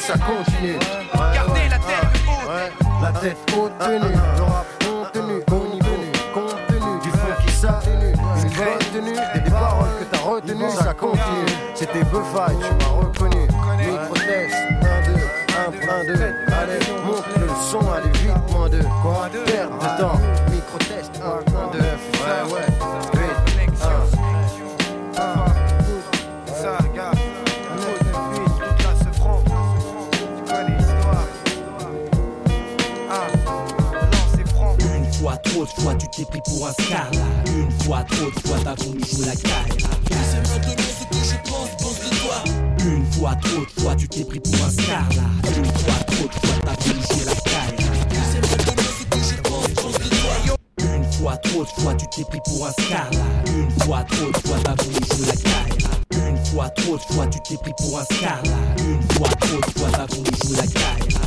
ça 0.00 0.14
continue. 0.14 0.78
Gardez 1.14 1.68
la 1.68 1.78
tête 1.78 2.26
ouais, 2.26 2.72
haute. 2.80 3.02
la 3.02 3.20
tête 3.20 3.36
haute 3.56 3.78
tenue, 3.78 3.98
le 4.00 4.42
rap 4.42 4.66
contenu, 4.84 5.40
contenu, 5.46 7.00
du 7.02 7.10
fond 7.10 7.34
qui 7.40 7.52
s'atténue, 7.52 8.12
une 8.12 8.50
bonne 8.50 8.78
tenue, 8.92 9.14
des 9.14 9.50
paroles 9.50 9.88
que 10.00 10.04
t'as 10.10 10.18
retenues, 10.18 10.70
ça 10.70 10.92
continue. 10.94 11.46
C'était 11.74 12.02
Buffy, 12.04 12.56
tu 12.58 12.84
m'as 12.84 12.90
reconnu, 12.90 13.46
micro-test, 13.78 14.54
1, 14.82 15.04
2, 15.06 15.84
1, 15.88 16.00
1, 16.00 16.04
2, 16.04 16.12
allez, 16.52 16.78
monte 17.04 17.36
le 17.36 17.48
son, 17.70 17.92
allez 17.92 18.10
vite, 18.18 18.52
moins 18.52 18.68
2, 18.68 18.80
quoi, 19.02 19.28
perte 19.46 19.72
de 19.72 20.00
temps, 20.00 20.20
trop 35.42 35.64
de 35.64 35.70
fois 35.82 35.94
tu 35.94 36.06
t'es 36.08 36.24
pris 36.24 36.40
pour 36.44 36.66
un 36.66 36.72
scar. 36.72 37.10
Une 37.46 37.70
fois 37.82 38.04
trop 38.04 38.30
de 38.30 38.48
fois 38.48 38.58
t'as 38.64 38.74
voulu 38.82 39.00
jouer 39.00 39.26
la 39.26 39.32
C'est 39.36 39.46
maintenant 39.46 40.84
ce 41.00 41.04
que 41.04 41.24
je 41.24 41.50
pense, 41.50 41.70
pense 41.82 42.00
de 42.00 42.16
toi 42.16 42.44
Une 42.84 43.04
fois 43.12 43.34
trop 43.36 43.60
de 43.60 43.80
fois 43.80 43.96
tu 43.96 44.08
t'es 44.08 44.24
pris 44.24 44.40
pour 44.40 44.54
un 44.54 44.70
scar 44.70 45.08
là. 45.10 45.50
Une 45.56 45.64
fois 45.64 45.94
trop 46.06 46.26
de 46.26 46.32
fois 46.32 46.56
t'as 46.64 46.74
voulu 46.84 47.00
jouer 47.00 47.24
la 47.26 47.34
toi 50.16 50.40
Une 50.78 51.12
fois 51.12 51.36
trop 51.36 51.64
de 51.64 51.68
fois 51.68 51.94
tu 51.94 52.06
t'es 52.08 52.24
pris 52.24 52.40
pour 52.44 52.66
un 52.66 52.72
scar 52.72 53.10
là. 53.12 53.52
Une 53.52 53.70
fois 53.82 54.04
trop 54.04 54.30
de 54.30 54.36
fois 54.48 54.56
t'as 54.64 54.74
voulu 54.82 54.94
jouer 54.94 55.26
la 55.26 55.36
caille 55.36 56.28
Une 56.28 56.44
fois 56.46 56.68
trop 56.70 56.96
de 56.96 57.14
fois 57.14 57.26
tu 57.26 57.38
t'es 57.40 57.56
pris 57.56 57.72
pour 57.78 57.98
un 57.98 58.04
scar 58.04 58.42
là. 58.44 58.84
Une 58.84 59.02
fois 59.12 59.28
trop 59.28 59.60
de 59.60 59.78
fois 59.78 59.88
t'as 59.92 60.06
voulu 60.06 60.30
jouer 60.44 60.56
la 60.56 60.66
Une 60.66 61.19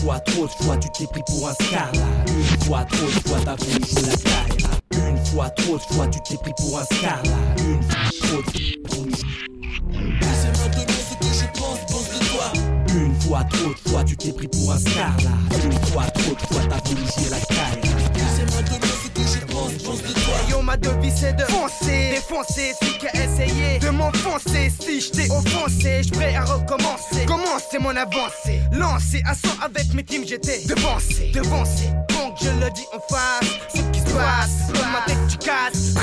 fois 0.00 0.18
trop 0.20 0.46
de 0.46 0.64
fois 0.64 0.76
tu 0.78 0.88
t'es 0.90 1.06
pris 1.06 1.22
pour 1.26 1.48
un 1.48 1.52
scar. 1.54 1.90
Une 2.26 2.64
fois 2.64 2.84
trop 2.84 3.06
de 3.06 3.28
fois 3.28 3.38
t'as 3.44 3.56
voulu 3.56 3.80
la 4.06 4.16
caille 4.16 5.08
Une 5.10 5.26
fois 5.26 5.50
trop 5.50 5.76
de 5.76 5.82
fois 5.94 6.06
tu 6.08 6.18
t'es 6.20 6.36
pris 6.36 6.52
pour 6.56 6.78
un 6.78 6.84
scar. 6.84 7.22
Une 7.58 7.82
fois 7.82 7.98
trop 8.20 8.36
de 8.36 8.42
toi 12.30 12.52
Une 12.94 13.20
fois 13.20 13.44
trop 13.44 13.68
de 13.70 13.90
fois 13.90 14.04
tu 14.04 14.16
t'es 14.16 14.32
pris 14.32 14.48
pour 14.48 14.72
un 14.72 14.78
scar. 14.78 15.12
Une 15.64 15.72
fois 15.88 16.04
trop 16.04 16.34
de 16.34 16.54
fois 16.54 16.62
t'as 16.68 16.88
voulu 16.88 17.02
jouer 17.02 17.30
la 17.30 17.40
caille 17.40 17.80
C'est 18.36 18.44
maintenant 18.56 18.88
ce 19.02 19.08
que 19.08 19.22
je 19.26 19.46
pense, 19.52 19.72
pense 19.84 20.02
de 20.02 20.19
ma 20.62 20.76
devise 20.76 21.14
c'est 21.16 21.36
de 21.36 21.44
foncer, 21.44 22.10
défoncer 22.10 22.72
qui 22.98 23.06
a 23.06 23.24
essayé 23.24 23.78
de 23.78 23.90
m'enfoncer. 23.90 24.70
Si 24.80 25.00
je 25.00 25.30
offensé, 25.32 26.02
je 26.02 26.10
prêt 26.10 26.34
à 26.34 26.44
recommencer. 26.44 27.26
Commencer 27.26 27.78
mon 27.78 27.96
avancée, 27.96 28.60
lancer 28.72 29.22
à 29.26 29.34
son 29.34 29.54
avec 29.62 29.92
mes 29.94 30.04
teams, 30.04 30.24
j'étais 30.26 30.60
devancé, 30.66 31.30
devancé. 31.32 31.86
Donc 32.08 32.36
je 32.40 32.50
le 32.50 32.70
dis 32.70 32.86
en 32.92 33.00
face, 33.12 33.50
ce 33.74 33.82
qui 33.92 34.00
se 34.00 34.14
passe, 34.14 34.72
dans 34.72 34.86
ma 34.90 35.02
tête 35.06 35.18
tu 35.28 35.38
casses. 35.38 35.94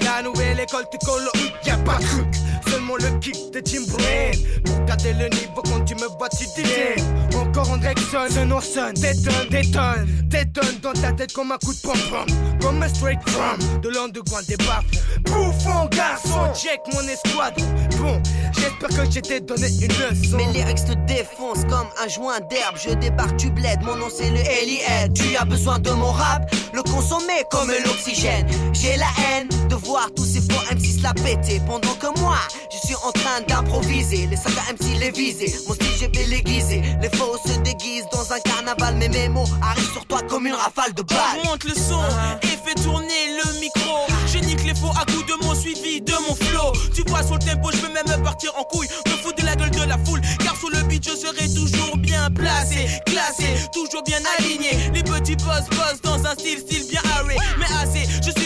La 0.00 0.22
nouvelle 0.22 0.60
école, 0.60 0.84
tu 0.90 0.98
colles 1.06 1.28
y'a 1.64 1.76
pas 1.78 1.98
de 1.98 2.04
truc. 2.04 2.34
Seulement 2.72 2.96
le 2.96 3.18
kick 3.18 3.36
de 3.52 3.60
Timberlake. 3.60 4.62
Pour 4.64 4.84
garder 4.86 5.12
le 5.12 5.28
niveau 5.28 5.62
quand 5.62 5.84
tu 5.84 5.94
me 5.94 6.06
vois, 6.16 6.30
tu 6.30 6.46
dis 6.56 7.36
Encore 7.36 7.70
en 7.70 7.76
direction, 7.76 8.20
ce 8.30 8.40
nom 8.40 8.62
sonne. 8.62 8.94
Détonne, 8.94 9.48
détonne, 9.50 10.08
détonne 10.24 10.78
dans 10.82 10.94
ta 10.94 11.12
tête 11.12 11.34
comme 11.34 11.52
un 11.52 11.58
coup 11.58 11.74
de 11.74 11.80
pom-pom. 11.80 12.24
Comme 12.62 12.82
un 12.82 12.88
straight 12.88 13.18
from 13.28 13.58
de 13.82 13.90
l'underground 13.90 14.46
des 14.46 14.56
baffes. 14.56 14.86
Bouffon, 15.24 15.86
garçon, 15.90 16.50
check 16.54 16.80
mon 16.94 17.06
escouade. 17.06 17.60
Bon, 17.98 18.22
j'espère 18.54 18.88
que 18.88 19.10
j'ai 19.10 19.20
t'ai 19.20 19.40
donné 19.40 19.68
une 19.68 19.92
leçon. 19.92 20.38
Mes 20.38 20.46
lyrics 20.54 20.86
te 20.86 20.94
défoncent 21.06 21.64
comme 21.68 21.88
un 22.02 22.08
joint 22.08 22.40
d'herbe. 22.48 22.76
Je 22.76 22.94
débarque, 22.94 23.36
tu 23.36 23.50
bled. 23.50 23.82
Mon 23.82 23.96
nom 23.96 24.08
c'est 24.08 24.30
le 24.30 24.38
L.I.L. 24.38 25.12
Tu 25.12 25.36
as 25.36 25.44
besoin 25.44 25.78
de 25.78 25.90
mon 25.90 26.10
rap, 26.10 26.50
le 26.72 26.82
consommer 26.82 27.44
comme 27.50 27.68
l'oxygène. 27.84 28.46
J'ai 28.72 28.96
la 28.96 29.10
haine 29.28 29.48
de 29.68 29.74
voir 29.74 30.08
tous 30.14 30.24
ces 30.24 30.40
faux 30.40 30.62
MC 30.74 30.98
se 30.98 31.02
la 31.02 31.12
péter. 31.14 31.60
Pendant 31.66 31.94
que 31.94 32.18
moi, 32.20 32.38
je 32.70 32.86
suis 32.86 32.96
en 32.96 33.12
train 33.12 33.40
d'improviser. 33.48 34.26
Les 34.26 34.36
sagas 34.36 34.72
MC 34.72 34.98
les 35.00 35.10
viser. 35.10 35.54
Mon 35.68 35.74
style, 35.74 35.92
je 36.00 36.18
vais 36.18 36.26
l'aiguiser. 36.26 36.82
Les 37.00 37.08
faux 37.16 37.36
se 37.44 37.58
déguisent 37.60 38.08
dans 38.12 38.32
un 38.32 38.40
carnaval. 38.40 38.96
Mais 38.98 39.08
mes 39.08 39.28
mots 39.28 39.48
arrivent 39.62 39.92
sur 39.92 40.04
toi 40.06 40.20
comme 40.28 40.46
une 40.46 40.54
rafale 40.54 40.94
de 40.94 41.02
balles. 41.02 41.40
Monte 41.44 41.64
le 41.64 41.74
son 41.74 42.02
et 42.42 42.58
fais 42.64 42.74
tourner 42.82 43.38
le 43.44 43.60
micro. 43.60 44.06
Je 44.26 44.38
nique 44.38 44.64
les 44.64 44.74
faux 44.74 44.92
à 45.00 45.04
coup 45.10 45.22
de 45.22 45.44
mon 45.44 45.54
suivi, 45.54 46.00
de 46.00 46.14
mon 46.28 46.34
flow. 46.34 46.72
Tu 46.94 47.02
vois 47.08 47.22
sur 47.22 47.34
le 47.34 47.40
tempo, 47.40 47.70
je 47.72 47.78
peux 47.78 47.92
même 47.92 48.22
partir 48.22 48.52
en 48.58 48.64
couille. 48.64 48.88
Me 49.06 49.12
fous 49.12 49.32
de 49.32 49.44
la 49.44 49.56
gueule 49.56 49.70
de 49.70 49.82
la 49.88 49.98
foule, 49.98 50.20
car 50.42 50.56
sous 50.56 50.68
le 50.68 50.82
beat 50.84 51.04
je 51.04 51.16
serai 51.16 51.52
toujours 51.54 51.96
bien 51.96 52.30
placé, 52.30 52.86
classé, 53.06 53.46
toujours 53.72 54.02
bien 54.04 54.20
aligné. 54.38 54.90
Les 54.94 55.02
petits 55.02 55.36
boss 55.36 55.68
boss 55.70 56.00
dans 56.02 56.24
un 56.26 56.32
style 56.34 56.58
style 56.58 56.86
bien 56.88 57.02
arrêt. 57.18 57.36
Mais 57.58 57.66
assez, 57.82 58.08
je 58.24 58.30
suis 58.40 58.41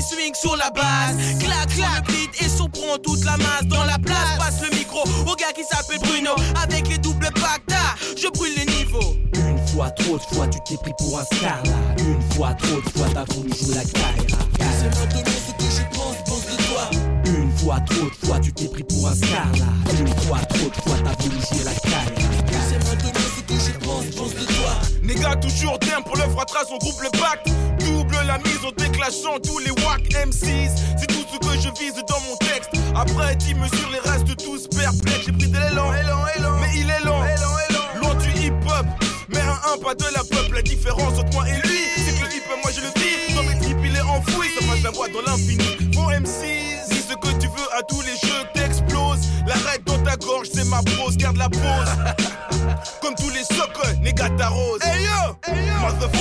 qui 0.00 0.14
swing 0.14 0.34
sur 0.34 0.56
la 0.56 0.70
base. 0.70 1.16
Clac 1.38 1.68
clac, 1.74 2.08
le 2.08 2.12
beat 2.12 2.42
et 2.42 2.48
surprend 2.48 2.96
toute 3.02 3.24
la 3.24 3.36
masse 3.36 3.66
dans 3.66 3.84
la 3.84 3.98
place. 3.98 4.38
Passe 4.38 4.60
le 4.62 4.76
micro 4.76 5.00
au 5.00 5.34
gars 5.36 5.52
qui 5.54 5.64
s'appelle 5.64 5.98
Bruno 6.00 6.30
avec 6.62 6.88
les 6.88 6.98
doubles 6.98 7.30
pactas. 7.34 7.96
Je 8.16 8.28
brûle 8.28 8.52
les 8.56 8.66
niveaux. 8.66 9.16
Une 9.34 9.58
fois 9.68 9.90
trop 9.90 10.16
de 10.16 10.22
fois 10.34 10.46
tu 10.48 10.58
t'es 10.66 10.76
pris 10.76 10.92
pour 10.98 11.18
un 11.18 11.24
star 11.24 11.62
là. 11.64 12.02
Une 12.04 12.22
fois 12.32 12.54
trop 12.54 12.80
de 12.80 12.88
fois 12.90 13.06
t'as 13.12 13.24
voulu 13.34 13.50
jouer 13.50 13.74
la 13.74 13.84
caille 13.84 14.26
C'est 14.58 14.84
maintenant 14.84 15.22
ce 15.24 15.52
que 15.52 15.70
je 15.70 15.96
pense, 15.96 16.16
pense 16.26 16.46
de 16.46 16.62
toi 16.64 16.90
Une 17.26 17.50
fois 17.58 17.80
trop 17.80 18.06
de 18.06 18.26
fois 18.26 18.40
tu 18.40 18.52
t'es 18.52 18.68
pris 18.68 18.82
pour 18.84 19.08
un 19.08 19.14
star 19.14 19.46
là. 19.58 19.92
Une 19.98 20.08
fois 20.24 20.38
trop 20.48 20.68
de 20.68 20.74
fois 20.74 20.96
t'as 21.04 21.22
voulu 21.22 21.36
jouer 21.40 21.64
la 21.64 21.74
caille 21.74 22.28
C'est 22.68 22.88
maintenant 22.88 23.20
ce 23.36 23.42
que 23.42 23.60
je 23.60 23.78
pense, 23.84 24.04
pense 24.16 24.34
de 24.34 24.44
toi 24.44 24.72
Néga 25.02 25.36
toujours 25.36 25.78
thème 25.78 26.02
pour 26.04 26.16
le 26.16 26.22
fratras, 26.22 26.64
on 26.72 26.78
groupe 26.78 27.00
le 27.02 27.10
pacte. 27.18 27.48
La 28.30 28.38
mise 28.38 28.64
en 28.64 28.70
déclenchant 28.70 29.40
tous 29.42 29.58
les 29.58 29.72
wack 29.84 30.02
MCs. 30.14 30.70
C'est 30.96 31.08
tout 31.08 31.24
ce 31.32 31.36
que 31.36 31.52
je 31.54 31.68
vise 31.82 31.96
dans 32.08 32.20
mon 32.28 32.36
texte. 32.36 32.70
Après, 32.94 33.34
10 33.34 33.54
mesures, 33.56 33.90
les 33.90 34.08
restes 34.08 34.36
tous 34.36 34.68
perplexes. 34.68 35.26
J'ai 35.26 35.32
pris 35.32 35.48
de 35.48 35.58
l'élan, 35.58 35.92
élan, 35.92 36.24
élan. 36.38 36.52
Mais 36.60 36.68
il 36.76 36.88
est 36.88 37.00
lent, 37.00 37.24
élan, 37.24 37.56
élan. 37.68 38.00
Loin 38.00 38.14
du 38.14 38.30
hip-hop. 38.38 38.86
Mais 39.30 39.40
un 39.40 39.58
1, 39.74 39.78
pas 39.82 39.96
de 39.96 40.04
la 40.14 40.22
peuple. 40.22 40.54
La 40.54 40.62
différence 40.62 41.18
entre 41.18 41.32
moi 41.32 41.44
et 41.48 41.66
lui, 41.66 41.80
c'est 41.96 42.20
que 42.20 42.24
le 42.24 42.36
hip-hop, 42.36 42.58
moi 42.62 42.70
je 42.72 42.82
le 42.82 43.00
vis. 43.02 43.34
Dans 43.34 43.42
mes 43.42 43.58
tripes, 43.58 43.84
il 43.84 43.96
est 43.96 44.00
enfoui. 44.00 44.46
Ça 44.60 44.64
passe 44.64 44.82
la 44.84 44.90
voix 44.92 45.08
dans 45.08 45.22
l'infini. 45.22 45.90
Bon 45.92 46.06
MC, 46.06 46.78
dis 46.88 47.02
ce 47.02 47.14
que 47.16 47.32
tu 47.40 47.48
veux 47.48 47.68
à 47.76 47.82
tous 47.82 48.00
les 48.02 48.14
jeux, 48.28 48.44
t'exploses. 48.54 49.26
La 49.48 49.54
règle 49.54 49.86
dans 49.86 49.98
ta 50.04 50.16
gorge, 50.16 50.46
c'est 50.54 50.66
ma 50.66 50.80
pose. 50.82 51.16
Garde 51.16 51.36
la 51.36 51.48
pause. 51.48 51.90
Comme 53.02 53.16
tous 53.16 53.30
les 53.30 53.42
socles, 53.42 53.98
négata 54.00 54.50
rose. 54.50 54.78
Hey 54.84 55.02
yo. 55.02 55.36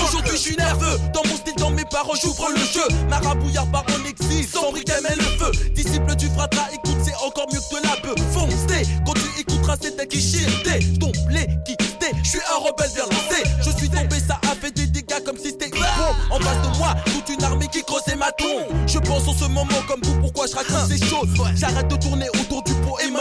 Aujourd'hui 0.03 0.31
je 0.33 0.37
suis 0.37 0.55
nerveux, 0.55 0.97
dans 1.13 1.21
mon 1.27 1.35
style, 1.35 1.55
paroles, 1.99 2.17
j'ouvre 2.21 2.49
le 2.51 2.59
jeu. 2.59 2.87
Marabouillard 3.09 3.67
par 3.71 3.83
mon 3.89 4.05
exil, 4.05 4.47
sans 4.47 4.71
briquet 4.71 4.93
le 5.01 5.23
feu. 5.37 5.51
Disciple 5.73 6.15
du 6.15 6.27
fratra, 6.27 6.67
écoute, 6.71 6.97
c'est 7.03 7.15
encore 7.15 7.47
mieux 7.51 7.59
que 7.59 7.83
la 7.83 7.95
bœuf. 8.01 8.19
Foncez, 8.31 8.87
quand 9.05 9.13
tu 9.13 9.41
écouteras, 9.41 9.75
c'est 9.81 9.99
un 9.99 10.05
qui. 10.05 10.19
J'tombe 10.19 11.15
les 11.29 11.47
quitté, 11.65 12.11
je 12.23 12.29
suis 12.29 12.39
un 12.39 12.59
rebelle 12.59 12.91
lancé. 12.97 13.43
Je 13.65 13.71
suis 13.77 13.89
tombé, 13.89 14.15
ça 14.19 14.39
a 14.43 14.55
fait 14.55 14.71
des 14.71 14.87
dégâts 14.87 15.23
comme 15.25 15.37
si 15.37 15.49
c'était 15.49 15.69
bombe. 15.69 16.15
En 16.31 16.39
face 16.39 16.61
de 16.61 16.77
moi, 16.77 16.95
toute 17.05 17.29
une 17.29 17.43
armée 17.43 17.67
qui 17.67 17.83
creusait 17.83 18.15
ma 18.15 18.31
tombe. 18.33 18.67
Je 18.87 18.99
pense 18.99 19.27
en 19.27 19.33
ce 19.33 19.45
moment 19.45 19.81
comme 19.87 20.01
vous, 20.03 20.19
pourquoi 20.21 20.47
je 20.47 20.55
raconte 20.55 20.89
ces 20.89 20.99
choses? 20.99 21.29
J'arrête 21.55 21.87
de 21.87 21.95
tourner 21.95 22.29
autour 22.29 22.38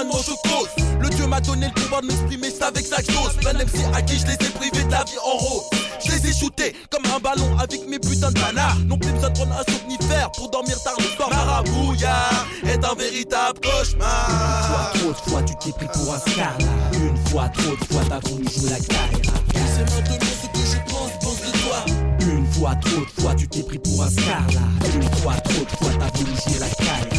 je 0.06 0.48
cause. 0.48 0.68
Le 1.00 1.08
Dieu 1.11 1.26
m'a 1.26 1.40
donné 1.40 1.66
le 1.66 1.72
pouvoir 1.80 2.02
de 2.02 2.06
m'exprimer, 2.06 2.50
c'est 2.50 2.64
avec 2.64 2.87
sa 2.87 3.02
chose. 3.02 3.37
Un 3.46 3.54
MC 3.54 3.84
à 3.94 4.02
qui 4.02 4.18
je 4.18 4.26
les 4.26 4.34
ai 4.34 4.50
privés 4.50 4.84
de 4.84 4.90
la 4.90 5.04
vie 5.04 5.18
en 5.24 5.37
rose. 5.37 5.64
Je 6.04 6.12
les 6.12 6.30
ai 6.30 6.32
shootés 6.32 6.74
comme 6.90 7.04
un 7.06 7.18
ballon 7.18 7.58
avec 7.58 7.88
mes 7.88 7.98
putains 7.98 8.30
de 8.30 8.40
banards. 8.40 8.78
Non 8.87 8.98
plus 8.98 9.11
besoin 9.12 9.30
de 9.30 9.34
prendre 9.34 9.54
un 9.58 9.72
somnifère 9.72 10.30
pour 10.32 10.50
dormir 10.50 10.80
tard 10.82 10.94
le 10.98 11.04
soir. 11.04 11.30
Marabouillard 11.30 12.46
est 12.64 12.84
un 12.84 12.94
véritable 12.94 13.61
cauchemar. 13.61 14.92
Trop 14.94 15.11
de 15.11 15.30
fois 15.30 15.42
tu 15.42 15.54
t'es 15.56 15.72
pris 15.72 15.87
pour 15.92 16.14
un 16.14 16.18
scarla 16.18 16.66
Une 16.92 17.16
fois, 17.28 17.48
trop 17.48 17.76
de 17.76 17.84
fois 17.92 18.02
t'as 18.08 18.28
voulu 18.28 18.44
jouer 18.44 18.70
la 18.70 18.80
carrière 18.80 19.34
C'est 19.54 19.82
maintenant 19.82 20.26
ce 20.42 20.46
que 20.46 20.66
je 20.66 20.92
pense, 20.92 21.12
pense 21.20 21.40
de 21.40 21.58
toi. 21.58 21.84
Une 22.20 22.46
fois, 22.52 22.74
trop 22.76 23.00
de 23.00 23.22
fois 23.22 23.34
tu 23.34 23.48
t'es 23.48 23.62
pris 23.62 23.78
pour 23.78 24.02
un 24.02 24.11
scarla 24.11 24.61
Une 24.94 25.02
fois, 25.18 25.34
trop 25.34 25.64
de 25.64 25.70
fois 25.70 25.90
t'as 25.98 26.18
voulu 26.18 26.32
jouer 26.46 26.58
la 26.61 26.68
carrière 26.68 27.17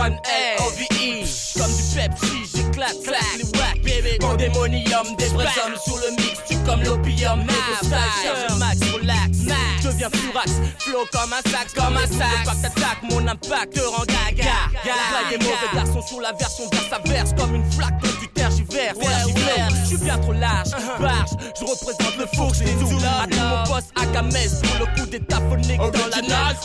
One 0.00 0.18
A 0.24 0.62
OVE 0.62 0.88
Comme 1.58 1.76
du 1.76 1.82
Pepsi 1.94 2.56
j'éclate 2.56 3.02
clac 3.04 3.20
les 3.36 3.44
wack 3.58 3.82
baby 3.82 4.16
Pandémonium 4.18 5.14
des 5.18 5.26
vrais 5.26 5.44
hommes 5.44 5.76
sur 5.84 5.96
le 5.96 6.10
mix 6.12 6.40
Tu 6.48 6.56
comme 6.64 6.82
l'opium. 6.82 7.40
Négociation 7.40 8.56
max 8.58 8.78
relax 8.94 9.49
deviens 10.00 10.20
furax 10.20 10.52
Flow 10.78 11.06
comme 11.12 11.32
un 11.32 11.50
sax 11.50 11.74
comme 11.74 11.96
un 11.96 12.06
sax 12.06 12.44
Pas 12.44 12.54
t'attaques 12.62 13.02
mon 13.10 13.26
impact 13.26 13.74
te 13.74 13.80
rend 13.80 14.04
gaga. 14.04 14.44
Vrai 14.82 15.38
des 15.38 15.44
mauvais 15.44 15.74
garçons 15.74 16.02
sur 16.02 16.20
la 16.20 16.32
version 16.32 16.64
verse 16.70 16.92
à 16.92 17.08
verse 17.08 17.30
Comme 17.36 17.54
une 17.54 17.70
flaque 17.72 17.94
quand 18.02 18.20
tu 18.20 18.28
tergiverses 18.28 18.98
Je 19.82 19.86
suis 19.86 19.96
bien 19.98 20.18
trop 20.18 20.32
large 20.32 20.70
Barge. 21.00 21.30
Je 21.58 21.64
représente 21.64 22.16
le 22.18 22.26
four 22.34 22.52
J'ai 22.54 22.64
tout 22.64 22.88
Attends 23.22 23.66
mon 23.66 23.74
boss 23.74 23.84
à 23.96 24.06
Gamès. 24.06 24.60
Pour 24.62 24.86
le 24.86 25.00
coup 25.00 25.06
d'état 25.08 25.40
phonique 25.48 25.78
dans 25.78 26.06
la 26.10 26.22
nage. 26.22 26.56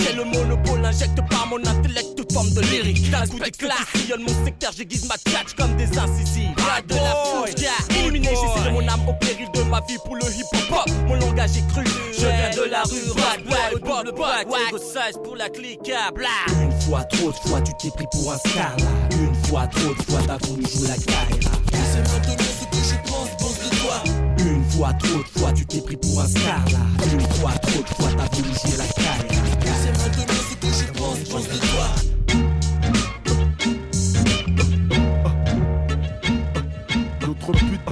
J'ai 0.00 0.12
le 0.12 0.24
monopole 0.24 0.84
injecte 0.84 1.18
par 1.30 1.46
mon 1.48 1.58
intellect 1.58 2.16
toute 2.16 2.32
forme 2.32 2.50
de 2.50 2.60
lyrique. 2.62 3.10
D'un 3.10 3.26
coup 3.26 3.38
d'éclat. 3.38 3.74
sillonne 3.94 4.22
mon 4.22 4.44
secteur 4.44 4.72
J'aiguise 4.76 5.06
ma 5.06 5.16
tchatch 5.16 5.54
comme 5.56 5.76
des 5.76 5.98
incisives. 5.98 6.54
Pas 6.56 6.80
de 6.86 6.94
la 6.94 7.14
fouche 7.24 7.96
Illuminé 7.96 8.30
j'ai 8.30 8.70
mon 8.70 8.86
âme 8.88 9.08
au 9.08 9.12
péril 9.14 9.48
de 9.54 9.62
ma 9.62 9.80
vie 9.80 9.98
Pour 10.04 10.16
le 10.16 10.24
hip 10.24 10.44
hop 10.70 10.90
Mon 11.06 11.14
langage 11.14 11.56
est 11.56 11.72
cru. 11.72 11.84
Je 12.12 12.26
viens 12.26 12.50
de 12.50 12.61
la 12.70 12.82
rue 12.82 13.10
Rap 13.16 13.80
pop 13.80 14.04
le 14.04 14.68
Ego 14.68 14.78
size 14.78 15.18
pour 15.22 15.36
la 15.36 15.48
clique 15.48 15.90
bla 16.14 16.28
Une 16.62 16.72
fois, 16.80 17.04
trop 17.04 17.30
de 17.30 17.36
fois 17.48 17.60
tu 17.60 17.72
t'es 17.78 17.90
pris 17.94 18.06
pour 18.10 18.32
un 18.32 18.38
scarla 18.38 18.90
Une 19.12 19.34
fois, 19.46 19.66
trop 19.66 19.94
de 19.94 20.02
fois 20.02 20.20
t'as 20.26 20.46
voulu 20.46 20.64
jouer 20.66 20.88
la 20.88 20.96
carrière 20.96 21.50
C'est 21.72 21.98
maintenant 21.98 22.36
ce 22.38 22.66
que 22.66 22.84
je 22.84 23.10
pense, 23.10 23.30
pense 23.38 23.58
de 23.58 23.76
toi. 23.76 24.02
Une 24.38 24.64
fois, 24.70 24.92
trop 24.94 25.18
de 25.18 25.40
fois 25.40 25.52
tu 25.52 25.66
t'es 25.66 25.80
pris 25.80 25.96
pour 25.96 26.20
un 26.20 26.26
scarla 26.26 26.78
Une 27.12 27.20
fois, 27.20 27.52
trop 27.62 27.82
de 27.82 27.88
fois 27.88 28.08
t'as 28.16 28.36
voulu 28.36 28.52
jouer 28.52 28.76
la 28.78 29.02
carrière 29.02 29.51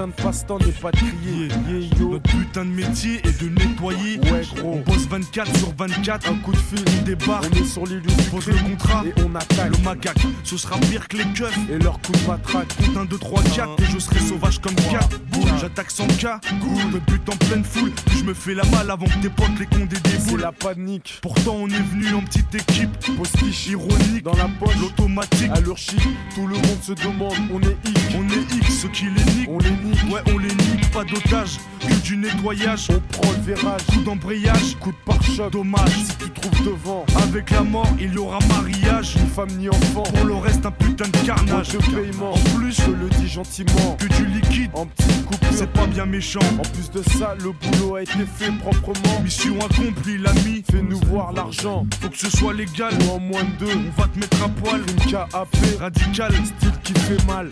putain 0.01 0.09
de 0.09 0.23
passe-temps 0.23 0.59
n'est 0.59 0.73
pas 0.73 0.91
de 0.93 0.97
crier. 0.97 1.49
Yeah, 1.49 1.99
yo. 1.99 2.11
Notre 2.11 2.31
putain 2.31 2.65
de 2.65 2.71
métier 2.71 3.21
est 3.25 3.43
de 3.43 3.49
nettoyer. 3.49 4.19
Ouais, 4.21 4.43
gros. 4.57 4.75
On 4.75 4.81
bosse 4.81 5.07
24 5.09 5.57
sur 5.59 5.75
24. 5.77 6.31
Un 6.31 6.37
coup 6.37 6.53
de 6.53 6.57
fil, 6.57 6.85
on 6.99 7.03
débarque. 7.03 7.45
On 7.53 7.57
est 7.57 7.65
sur 7.65 7.87
les 7.87 7.97
lieux 7.97 8.01
du 8.01 8.31
Pose 8.31 8.47
le 8.47 8.71
contrat 8.71 9.05
et 9.05 9.13
on 9.23 9.35
attaque. 9.35 9.77
Le 9.77 9.85
macaque, 9.85 10.19
ce 10.45 10.57
sera 10.57 10.79
pire 10.79 11.07
que 11.09 11.19
les 11.19 11.25
keufs. 11.35 11.59
Et 11.71 11.79
leur 11.79 12.01
coup 12.01 12.13
de 12.13 12.27
matraque. 12.27 12.69
Compte 12.77 12.97
1, 12.97 13.05
2, 13.07 13.19
3, 13.19 13.43
4. 13.43 13.83
Et 13.83 13.85
je 13.87 13.99
serai 13.99 14.21
sauvage 14.21 14.59
comme 14.61 14.75
4. 14.75 15.21
Boule, 15.33 15.51
j'attaque 15.61 15.91
sans 15.91 16.07
cas. 16.07 16.41
Goût, 16.61 16.81
me 16.93 16.99
bute 17.01 17.29
en 17.29 17.37
pleine 17.37 17.65
foule. 17.65 17.93
Je 18.17 18.25
me 18.25 18.35
fais 18.35 18.55
la 18.55 18.65
malle 18.65 18.91
avant 18.91 19.07
que 19.07 19.19
tes 19.21 19.29
potes 19.29 19.59
les 19.59 19.67
condés 19.67 19.97
C'est 20.19 20.37
la 20.37 20.53
panique. 20.53 21.19
Pourtant, 21.21 21.57
on 21.59 21.69
est 21.69 21.83
venu 21.93 22.15
en 22.15 22.23
petite 22.23 22.55
équipe. 22.55 23.17
Postiche 23.17 23.69
ironique. 23.69 24.23
Dans 24.23 24.37
la 24.37 24.49
poche, 24.59 24.77
l'automatique. 24.81 25.51
À 25.53 25.61
leur 25.61 25.77
chic, 25.77 26.01
tout 26.35 26.47
le 26.47 26.55
monde 26.55 26.83
se 26.83 26.93
demande. 26.93 27.35
On 27.53 27.61
est 27.61 27.77
X. 27.85 28.01
On 28.17 28.25
est 28.29 28.57
X, 28.57 28.60
ceux 28.71 28.89
qui 28.89 29.05
les 29.05 29.25
niquent. 29.33 29.49
On 29.49 29.59
les 29.59 29.71
nique. 29.71 30.03
Ouais, 30.11 30.21
on 30.33 30.39
les 30.39 30.49
nique. 30.49 30.91
Pas 30.93 31.05
d'otage. 31.05 31.59
Que 31.81 31.95
du 32.03 32.17
nettoyage. 32.17 32.89
On 32.91 33.01
prend 33.01 33.33
le 33.33 33.55
virage. 33.55 33.87
Coup 33.87 34.01
d'embrayage. 34.01 34.77
Coup 34.81 34.93
de 34.93 34.97
pare-choc. 35.05 35.53
Dommage. 35.53 35.91
Si 35.91 36.17
tu 36.17 36.31
trouves 36.31 36.65
devant. 36.65 37.05
Avec 37.23 37.51
la 37.51 37.63
mort, 37.63 37.89
il 37.99 38.15
y 38.15 38.19
aura 38.19 38.39
mariage. 38.49 39.17
Ni 39.17 39.29
femme 39.29 39.51
ni 39.59 39.69
enfant. 39.69 40.03
Pour 40.03 40.25
le 40.25 40.35
reste, 40.35 40.65
un 40.65 40.71
putain 40.71 41.09
de 41.09 41.27
carnage. 41.27 41.69
De 41.69 41.79
paiement. 41.79 42.35
En 42.35 42.59
plus, 42.59 42.81
je 42.81 42.91
le 42.91 43.09
dis 43.19 43.29
gentiment. 43.29 43.97
Que 43.99 44.07
du 44.07 44.27
liquide. 44.27 44.71
En 44.75 44.87
petite 44.87 45.25
coupe. 45.27 45.45
C'est 45.53 45.73
pas 45.73 45.87
bien 45.87 46.07
méchant. 46.07 46.41
En 46.59 46.63
plus 46.63 46.91
de 46.91 47.03
ça, 47.11 47.35
le 47.43 47.53
boulot 47.53 47.97
a 47.97 48.03
été 48.03 48.25
fait 48.37 48.53
proprement. 48.59 49.21
Mission 49.23 49.57
accomplie, 49.59 50.19
l'ami. 50.19 50.63
Fais-nous 50.71 51.01
voir 51.07 51.33
l'argent. 51.33 51.87
Faut 52.01 52.09
que 52.09 52.19
ce 52.19 52.31
soit 52.31 52.55
légal. 52.55 52.95
Ou 53.07 53.11
en 53.13 53.21
moins 53.21 53.43
de 53.43 53.65
deux. 53.65 53.73
On 53.73 54.01
va 54.01 54.09
te 54.09 54.19
mettre 54.19 54.43
à 54.45 54.49
poil. 54.49 54.81
Une 54.81 55.11
KAP. 55.11 55.57
Radical. 55.81 56.33
Style 56.33 56.73
qui 56.83 56.93
fait 56.95 57.27
mal. 57.27 57.49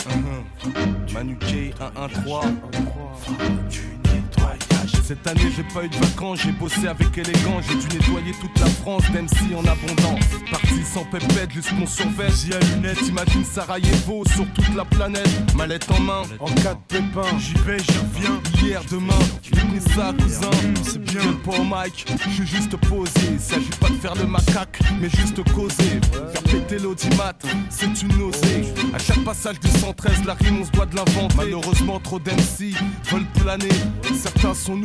Manu 1.12 1.36
K 1.36 1.72
113. 1.78 4.67
Cette 5.08 5.26
année 5.26 5.50
j'ai 5.56 5.62
pas 5.62 5.86
eu 5.86 5.88
de 5.88 5.96
vacances, 5.96 6.40
j'ai 6.44 6.52
bossé 6.52 6.86
avec 6.86 7.16
élégance, 7.16 7.64
j'ai 7.66 7.76
dû 7.76 7.96
nettoyer 7.96 8.32
toute 8.42 8.60
la 8.60 8.66
France, 8.66 9.04
d'MC 9.10 9.56
en 9.56 9.60
abondance. 9.60 10.22
Parti 10.50 10.84
sans 10.84 11.04
pépette, 11.04 11.50
juste 11.50 11.72
mon 11.72 11.86
survêt, 11.86 12.28
j'y 12.28 12.52
à 12.52 12.60
lunettes, 12.60 13.00
imagine 13.08 13.42
Sarajevo 13.42 14.22
sur 14.26 14.46
toute 14.52 14.74
la 14.76 14.84
planète, 14.84 15.26
mallette 15.56 15.90
en 15.90 16.00
main, 16.00 16.22
en 16.40 16.50
cas 16.56 16.74
de 16.74 16.80
pépin, 16.88 17.38
j'y 17.38 17.54
vais, 17.64 17.78
j'y 17.78 17.98
reviens, 17.98 18.40
hier, 18.62 18.82
demain, 18.90 19.18
prenez 19.50 19.80
ça 19.80 20.12
cousin, 20.12 20.50
c'est 20.82 21.02
bien, 21.02 21.22
au 21.46 21.64
mic, 21.64 22.04
je 22.26 22.30
suis 22.30 22.46
juste 22.46 22.76
posé, 22.76 23.38
s'agit 23.38 23.70
pas 23.80 23.88
de 23.88 23.94
faire 23.94 24.14
le 24.14 24.26
macaque, 24.26 24.78
mais 25.00 25.08
juste 25.08 25.42
causer, 25.54 26.00
faire 26.32 26.42
péter 26.42 26.78
l'audimat, 26.80 27.32
c'est 27.70 28.02
une 28.02 28.14
nausée, 28.18 28.74
à 28.92 28.98
chaque 28.98 29.24
passage 29.24 29.58
du 29.58 29.68
113, 29.68 30.26
la 30.26 30.34
rime 30.34 30.58
on 30.60 30.66
se 30.66 30.70
doit 30.72 30.84
de 30.84 30.96
l'inventer, 30.96 31.34
malheureusement 31.34 31.98
trop 31.98 32.18
d'MC 32.18 32.74
veulent 33.10 33.24
planer, 33.42 33.70
certains 34.14 34.52
sont 34.52 34.76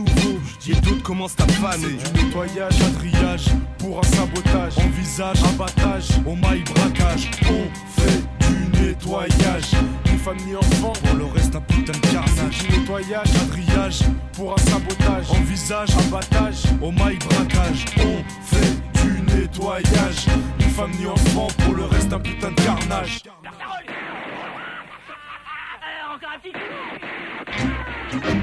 et 0.67 0.75
d'autres 0.81 1.03
commencent 1.03 1.35
à 1.39 1.47
faner. 1.47 1.97
Du 2.13 2.23
nettoyage, 2.23 2.77
quadrillage, 2.79 3.45
pour 3.77 3.99
un 3.99 4.03
sabotage, 4.03 4.77
envisage, 4.77 5.43
abattage, 5.43 6.09
au 6.25 6.35
maille 6.35 6.63
braquage, 6.63 7.29
on 7.43 7.67
fait 7.99 8.23
du 8.39 8.81
nettoyage. 8.81 9.71
Ni 10.05 10.17
femme 10.17 10.37
ni 10.45 10.55
enfant, 10.55 10.93
pour 11.03 11.15
le 11.17 11.25
reste 11.25 11.55
un 11.55 11.61
putain 11.61 11.93
de 11.93 12.07
carnage. 12.07 12.57
Du 12.59 12.79
nettoyage, 12.79 13.31
quadrillage, 13.33 14.03
pour 14.33 14.53
un 14.53 14.57
sabotage, 14.57 15.31
envisage, 15.31 15.89
abattage, 16.07 16.63
au 16.81 16.91
maille 16.91 17.17
braquage, 17.17 17.85
on 17.97 18.23
fait 18.45 18.75
du 19.01 19.21
nettoyage. 19.21 20.27
Ni 20.59 20.65
femme 20.65 20.91
ni 20.97 21.05
enfant, 21.07 21.47
pour 21.59 21.73
le 21.75 21.85
reste 21.85 22.13
un 22.13 22.19
putain 22.19 22.51
de 22.51 22.61
carnage. 22.61 23.23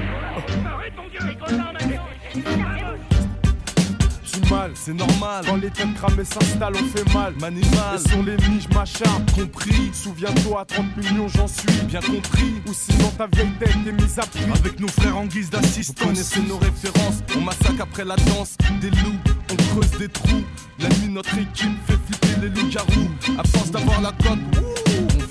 c'est 4.75 4.93
normal. 4.93 5.45
Quand 5.45 5.55
les 5.55 5.69
têtes 5.69 5.93
cramées 5.95 6.25
s'installent, 6.25 6.75
on 6.75 6.97
fait 6.97 7.13
mal. 7.13 7.33
Manimal, 7.39 7.95
et 7.95 8.09
sur 8.09 8.23
les 8.23 8.37
niches, 8.49 8.67
m'acharne. 8.73 9.25
Compris, 9.35 9.91
souviens-toi, 9.93 10.61
à 10.61 10.65
30 10.65 10.97
millions, 10.97 11.27
j'en 11.27 11.47
suis. 11.47 11.81
Bien 11.87 12.01
compris, 12.01 12.61
ou 12.67 12.73
sinon 12.73 13.09
ta 13.17 13.27
vieille 13.27 13.51
tête 13.59 13.75
est 13.87 13.91
mise. 13.91 14.19
Avec 14.53 14.79
nos 14.79 14.87
frères 14.87 15.17
en 15.17 15.25
guise 15.25 15.49
d'assistance. 15.49 15.95
Vous 15.99 16.05
connaissez 16.05 16.41
nos 16.41 16.57
références. 16.57 17.23
On 17.35 17.41
massacre 17.41 17.81
après 17.81 18.05
la 18.05 18.15
danse. 18.15 18.55
Des 18.79 18.89
loups, 18.89 19.19
on 19.51 19.55
creuse 19.55 19.91
des 19.99 20.09
trous. 20.09 20.43
La 20.79 20.89
nuit, 20.89 21.09
notre 21.09 21.37
équipe 21.37 21.77
fait 21.87 21.97
flipper 22.05 22.41
les 22.41 22.49
loups-garous. 22.49 23.09
À 23.37 23.43
force 23.47 23.71
d'avoir 23.71 24.01
la 24.01 24.11
cote, 24.11 24.39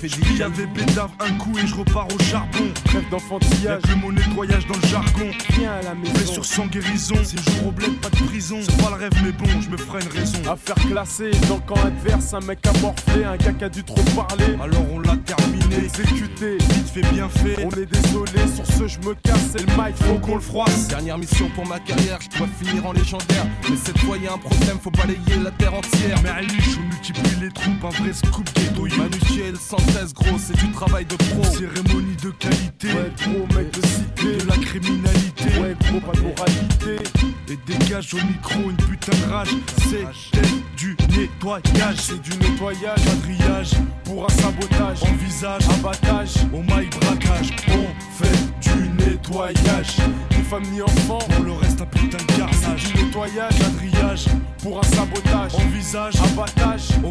fait 0.01 0.35
J'avais 0.35 0.65
bédave 0.65 1.11
un 1.19 1.33
coup 1.33 1.51
et 1.57 1.67
je 1.67 1.75
repars 1.75 2.07
au 2.07 2.23
charbon. 2.23 2.73
Rêve 2.91 3.09
d'enfantillage, 3.09 3.81
plus 3.83 3.95
mon 3.95 4.11
nettoyage 4.11 4.65
dans 4.65 4.75
le 4.75 4.87
jargon. 4.87 5.29
Viens 5.51 5.73
à 5.73 5.81
la 5.83 5.93
maison. 5.93 6.13
Blessure 6.13 6.45
sans 6.45 6.65
guérison, 6.67 7.15
séjour 7.23 7.67
au 7.67 7.71
bled, 7.71 7.99
pas 7.99 8.09
de 8.09 8.15
prison. 8.25 8.57
C'est 8.61 8.81
pas 8.81 8.89
le 8.89 8.95
rêve, 8.95 9.11
mais 9.23 9.31
bon, 9.31 9.61
je 9.61 9.69
me 9.69 9.77
ferai 9.77 10.01
une 10.01 10.19
raison. 10.19 10.39
Affaire 10.49 10.75
classée, 10.75 11.31
dans 11.47 11.55
le 11.55 11.61
camp 11.61 11.83
adverse, 11.85 12.33
un 12.33 12.39
mec 12.39 12.65
a 12.65 12.73
morflé, 12.79 13.23
un 13.23 13.37
gars 13.37 13.53
qui 13.53 13.63
a 13.63 13.69
dû 13.69 13.83
trop 13.83 14.01
parler. 14.15 14.57
Alors 14.61 14.85
on 14.91 14.99
l'a 14.99 15.17
terminé, 15.17 15.85
Exécuté, 15.85 16.57
vite 16.57 16.89
fait 16.89 17.13
bien 17.13 17.29
fait. 17.29 17.63
on 17.63 17.69
est 17.71 17.85
désolé, 17.85 18.47
sur 18.55 18.65
ce 18.65 18.87
je 18.87 18.99
me 19.07 19.13
casse, 19.15 19.49
c'est 19.51 19.61
le 19.61 19.67
mic, 19.77 19.95
faut 19.97 20.19
qu'on 20.19 20.35
le 20.35 20.41
froisse. 20.41 20.87
Dernière 20.87 21.17
mission 21.17 21.49
pour 21.53 21.67
ma 21.67 21.79
carrière, 21.79 22.19
je 22.21 22.37
dois 22.37 22.47
finir 22.61 22.85
en 22.85 22.93
légendaire. 22.93 23.45
Mais 23.69 23.75
cette 23.75 23.99
fois 23.99 24.17
y 24.17 24.27
a 24.27 24.33
un 24.33 24.37
problème, 24.37 24.79
faut 24.81 24.91
balayer 24.91 25.43
la 25.43 25.51
terre 25.51 25.75
entière. 25.75 26.17
Mais 26.23 26.29
Alice, 26.29 26.77
on 26.79 26.87
multiplie 26.87 27.39
les 27.41 27.51
troupes, 27.51 27.83
un 27.83 27.89
vrai 27.89 28.13
scoop 28.13 28.49
ghetto. 28.55 28.87
Manuel 28.97 29.55
113 29.91 30.13
gros, 30.13 30.37
c'est 30.37 30.57
du 30.57 30.71
travail 30.71 31.05
de 31.05 31.15
pro. 31.15 31.43
Cérémonie 31.43 32.15
de 32.23 32.29
qualité, 32.31 32.87
Ouais, 32.93 33.11
gros 33.23 33.57
mec 33.57 33.71
de 33.73 33.85
cité. 33.85 34.37
de 34.43 34.47
la 34.47 34.57
criminalité. 34.57 35.59
Ouais, 35.59 35.75
gros, 35.79 35.99
pas 35.99 36.13
de 36.17 36.21
moralité. 36.21 37.03
Et 37.49 37.57
dégage 37.67 38.13
au 38.13 38.17
micro 38.17 38.69
une 38.69 38.77
putain 38.77 39.11
de 39.27 39.31
rage. 39.31 39.49
C'est 39.77 40.05
du 40.77 40.95
nettoyage, 41.17 41.97
C'est 41.97 42.21
du 42.21 42.31
nettoyage, 42.37 43.03
quadrillage, 43.03 43.71
pour 44.05 44.25
un 44.25 44.29
sabotage, 44.29 45.03
envisage, 45.03 45.63
abattage, 45.79 46.33
au 46.53 46.61
maille 46.63 46.89
braquage. 46.89 47.49
On 47.69 48.23
fait 48.23 48.37
du 48.61 48.89
nettoyage. 49.03 49.97
ni 50.31 50.43
femme 50.43 50.63
ni 50.71 50.81
enfant. 50.81 51.19
Pour 51.19 51.43
le 51.45 51.51
reste, 51.53 51.81
un 51.81 51.85
putain 51.85 52.17
de 52.17 52.23
C'est 52.31 52.37
garçage. 52.39 52.93
du 52.93 53.03
nettoyage, 53.03 53.57
Quadrillage, 53.59 54.25
pour 54.63 54.79
un 54.79 54.83
sabotage, 54.83 55.55
envisage, 55.55 56.13
abattage, 56.21 56.89
au 57.03 57.10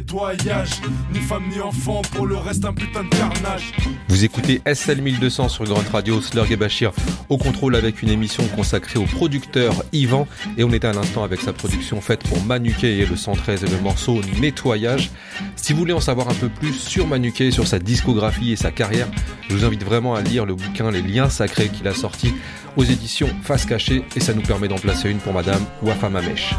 nettoyage. 0.00 0.70
Ni 1.12 1.20
femme 1.20 1.44
ni 1.50 1.60
enfant, 1.60 2.02
pour 2.12 2.26
le 2.26 2.36
reste, 2.36 2.64
un 2.64 2.72
putain 2.72 3.04
de 3.04 3.08
carnage. 3.10 3.72
Vous 4.08 4.24
écoutez 4.24 4.62
SL 4.66 5.02
1200 5.02 5.48
sur 5.48 5.64
Grande 5.64 5.86
Radio, 5.88 6.20
Slurg 6.20 6.50
et 6.50 6.56
Bachir 6.56 6.92
au 7.28 7.36
contrôle 7.36 7.76
avec 7.76 8.02
une 8.02 8.08
émission 8.08 8.42
consacrée 8.56 8.98
au 8.98 9.04
producteur 9.04 9.74
Yvan 9.92 10.26
et 10.56 10.64
on 10.64 10.70
était 10.72 10.88
à 10.88 10.92
l'instant 10.92 11.22
avec 11.22 11.40
sa 11.40 11.52
production 11.52 12.00
faite 12.00 12.22
pour 12.22 12.42
Manuquet 12.42 12.98
et 12.98 13.06
le 13.06 13.16
113 13.16 13.64
et 13.64 13.68
le 13.68 13.78
morceau 13.80 14.20
Nettoyage. 14.40 15.10
Si 15.56 15.72
vous 15.72 15.80
voulez 15.80 15.92
en 15.92 16.00
savoir 16.00 16.28
un 16.28 16.34
peu 16.34 16.48
plus 16.48 16.72
sur 16.72 17.06
Manuquet, 17.06 17.50
sur 17.50 17.66
sa 17.66 17.78
discographie 17.78 18.52
et 18.52 18.56
sa 18.56 18.70
carrière, 18.70 19.08
je 19.48 19.54
vous 19.54 19.64
invite 19.64 19.84
vraiment 19.84 20.14
à 20.14 20.22
lire 20.22 20.46
le 20.46 20.54
bouquin 20.54 20.90
Les 20.90 21.02
liens 21.02 21.28
sacrés 21.28 21.68
qu'il 21.68 21.86
a 21.88 21.94
sorti 21.94 22.32
aux 22.76 22.84
éditions 22.84 23.28
Face 23.42 23.66
Cachée 23.66 24.04
et 24.16 24.20
ça 24.20 24.32
nous 24.32 24.42
permet 24.42 24.68
d'en 24.68 24.78
placer 24.78 25.10
une 25.10 25.18
pour 25.18 25.34
madame 25.34 25.64
Wafa 25.82 26.08
Mamesh. 26.08 26.54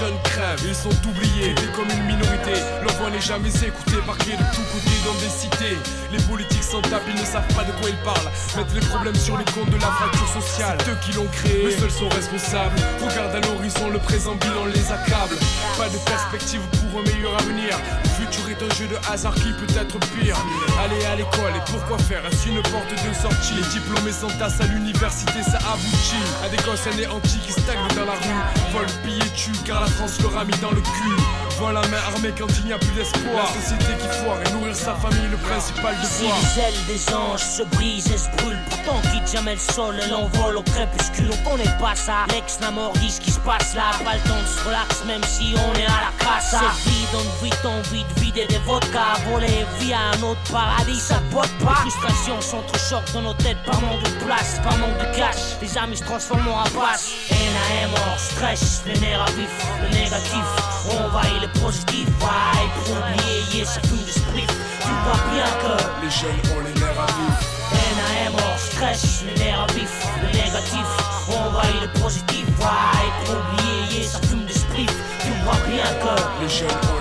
Jeunes 0.00 0.18
crèvent, 0.24 0.64
ils 0.66 0.74
sont 0.74 0.96
oubliés, 1.08 1.54
comme 1.76 1.90
une 1.90 2.04
minorité. 2.04 2.56
Leur 2.82 2.94
voix 2.96 3.10
n'est 3.10 3.20
jamais 3.20 3.50
écoutée, 3.50 4.00
parqués 4.06 4.32
de 4.32 4.46
tous 4.54 4.64
côtés 4.72 4.98
dans 5.04 5.14
des 5.20 5.28
cités. 5.28 5.76
Les 6.10 6.22
politiques 6.24 6.62
s'en 6.62 6.80
tapent, 6.80 7.06
ils 7.06 7.20
ne 7.20 7.26
savent 7.26 7.46
pas 7.54 7.64
de 7.64 7.72
quoi 7.72 7.90
ils 7.90 8.02
parlent. 8.02 8.30
Mettent 8.56 8.74
les 8.74 8.86
problèmes 8.88 9.14
sur 9.14 9.36
les 9.36 9.44
comptes 9.52 9.68
de 9.68 9.76
la 9.76 9.90
fracture 9.92 10.28
sociale. 10.40 10.78
C'est 10.84 10.90
eux 10.90 10.98
qui 11.04 11.12
l'ont 11.12 11.28
créé, 11.32 11.64
mais 11.64 11.76
seuls 11.76 11.90
sont 11.90 12.08
responsables. 12.08 12.76
Regarde 13.04 13.36
à 13.36 13.40
l'horizon, 13.40 13.90
le 13.90 13.98
présent 13.98 14.34
bilan 14.36 14.66
les 14.72 14.90
accable. 14.90 15.36
Pas 15.76 15.88
de 15.88 15.98
perspective 16.08 16.62
pour 16.80 17.00
un 17.00 17.04
meilleur 17.04 17.34
avenir. 17.36 17.76
Futur 18.20 18.50
est 18.50 18.62
un 18.62 18.74
jeu 18.74 18.86
de 18.86 18.96
hasard 19.10 19.34
qui 19.34 19.50
peut 19.52 19.72
être 19.80 19.98
pire. 20.12 20.36
Aller 20.84 21.04
à 21.06 21.16
l'école 21.16 21.56
et 21.56 21.70
pourquoi 21.70 21.96
faire 21.98 22.20
Est-ce 22.26 22.48
une 22.48 22.60
porte 22.62 22.90
de 22.92 23.14
sortie 23.14 23.54
Les 23.54 23.80
diplômés 23.80 24.12
s'entassent 24.12 24.60
à 24.60 24.66
l'université, 24.66 25.42
ça 25.42 25.56
aboutit 25.72 26.20
à 26.44 26.48
des 26.48 26.62
gosses 26.62 26.86
anéantis 26.86 27.38
qui 27.46 27.52
stagnent 27.52 27.88
dans 27.96 28.04
la 28.04 28.12
rue. 28.12 28.40
Vol, 28.72 28.86
billets, 29.04 29.24
tue, 29.34 29.52
car 29.64 29.80
la 29.80 29.86
France 29.86 30.20
leur 30.20 30.36
a 30.36 30.44
mis 30.44 30.56
dans 30.60 30.70
le 30.70 30.82
cul. 30.82 31.16
Voilà 31.58 31.80
la 31.80 31.88
main 31.88 31.98
armée 32.14 32.32
quand 32.38 32.48
il 32.60 32.66
n'y 32.66 32.72
a 32.72 32.78
plus 32.78 32.92
d'espoir. 32.92 33.22
La 33.36 33.62
société 33.62 33.92
qui 34.00 34.08
foire 34.22 34.38
et 34.44 34.52
nourrir 34.52 34.74
sa 34.76 34.94
famille, 34.94 35.28
le 35.30 35.36
principal 35.38 35.94
Si 36.04 36.22
devoir. 36.24 36.38
les 36.40 36.60
ailes 36.62 36.86
des 36.86 37.14
anges 37.14 37.40
se 37.40 37.62
brisent 37.76 38.10
et 38.12 38.18
se 38.18 38.28
brûlent, 38.36 38.58
pourtant 38.68 39.00
quitte 39.12 39.30
jamais 39.32 39.54
le 39.54 39.60
sol, 39.60 39.94
elle 40.02 40.14
envole 40.14 40.56
au 40.58 40.62
crépuscule. 40.62 41.30
On 41.32 41.50
connaît 41.50 41.76
pas 41.80 41.94
ça, 41.94 42.26
l'ex 42.32 42.58
la 42.60 42.70
mort 42.70 42.92
dit 42.94 43.10
ce 43.10 43.20
qui 43.20 43.30
se 43.30 43.40
passe 43.40 43.74
là. 43.74 43.92
Pas 44.04 44.14
le 44.14 44.28
temps 44.28 44.40
de 44.40 44.46
se 44.46 44.64
relax, 44.64 45.04
même 45.06 45.22
si 45.24 45.54
on 45.56 45.74
est 45.78 45.84
à 45.84 46.00
la 46.08 46.24
casse. 46.24 46.50
Cette 46.50 46.92
vie 46.92 47.06
donne 47.12 47.30
vite 47.42 47.64
envie 47.64 48.04
vider 48.20 48.46
des 48.46 48.58
vodkas, 48.58 49.20
voler 49.28 49.66
via 49.78 49.98
un 50.14 50.22
autre 50.22 50.40
paradis, 50.50 51.00
ça 51.00 51.16
te 51.16 51.34
botte 51.34 51.52
pas. 51.64 51.82
Les 51.84 51.90
frustrations 51.90 52.40
s'entrechoquent 52.40 53.12
dans 53.12 53.22
nos 53.22 53.34
têtes 53.34 53.62
par 53.64 53.80
manque 53.80 54.02
de 54.02 54.24
place, 54.24 54.60
par 54.62 54.76
manque 54.78 54.98
de 54.98 55.16
cash. 55.16 55.58
Les 55.60 55.76
amis 55.78 55.96
se 55.96 56.04
transforment 56.04 56.48
en 56.48 56.54
rapaces. 56.56 57.10
NAM 57.30 57.90
hors 57.94 58.18
stress, 58.18 58.82
le 58.86 58.98
nerf 59.00 59.22
à 59.22 59.30
vif, 59.32 59.50
le 59.82 59.88
négatif. 59.94 60.44
On 60.90 61.04
envahit 61.06 61.40
le 61.42 61.60
positif, 61.60 62.06
vibe 62.06 62.72
pour 62.84 62.96
oublier, 62.96 63.64
ça 63.64 63.80
fume 63.82 64.04
de 64.04 64.10
split. 64.10 64.46
Tu 64.80 64.88
vois 65.04 65.20
bien 65.32 65.48
que 65.62 66.04
Les 66.04 66.10
jeunes 66.10 66.56
ont 66.56 66.60
les 66.60 66.80
nerfs 66.80 67.00
à 67.00 67.06
vif. 67.06 67.60
NAM 67.72 68.34
hors 68.34 68.58
stress, 68.58 69.24
le 69.26 69.38
nerf 69.38 69.60
à 69.60 69.72
vif, 69.72 70.06
le 70.22 70.28
négatif. 70.28 70.86
On 71.28 71.48
envahit 71.48 71.80
le 71.82 72.00
positif, 72.00 72.44
vibe 72.46 73.16
pour 73.24 73.36
oublier, 73.36 74.02
ça 74.04 74.18
fume 74.28 74.44
de 74.46 74.52
split. 74.52 74.86
Tu 75.20 75.28
vois 75.44 75.60
bien 75.68 75.84
que 76.02 76.42
Les 76.42 76.48
jeunes 76.48 76.68
ont 76.68 76.99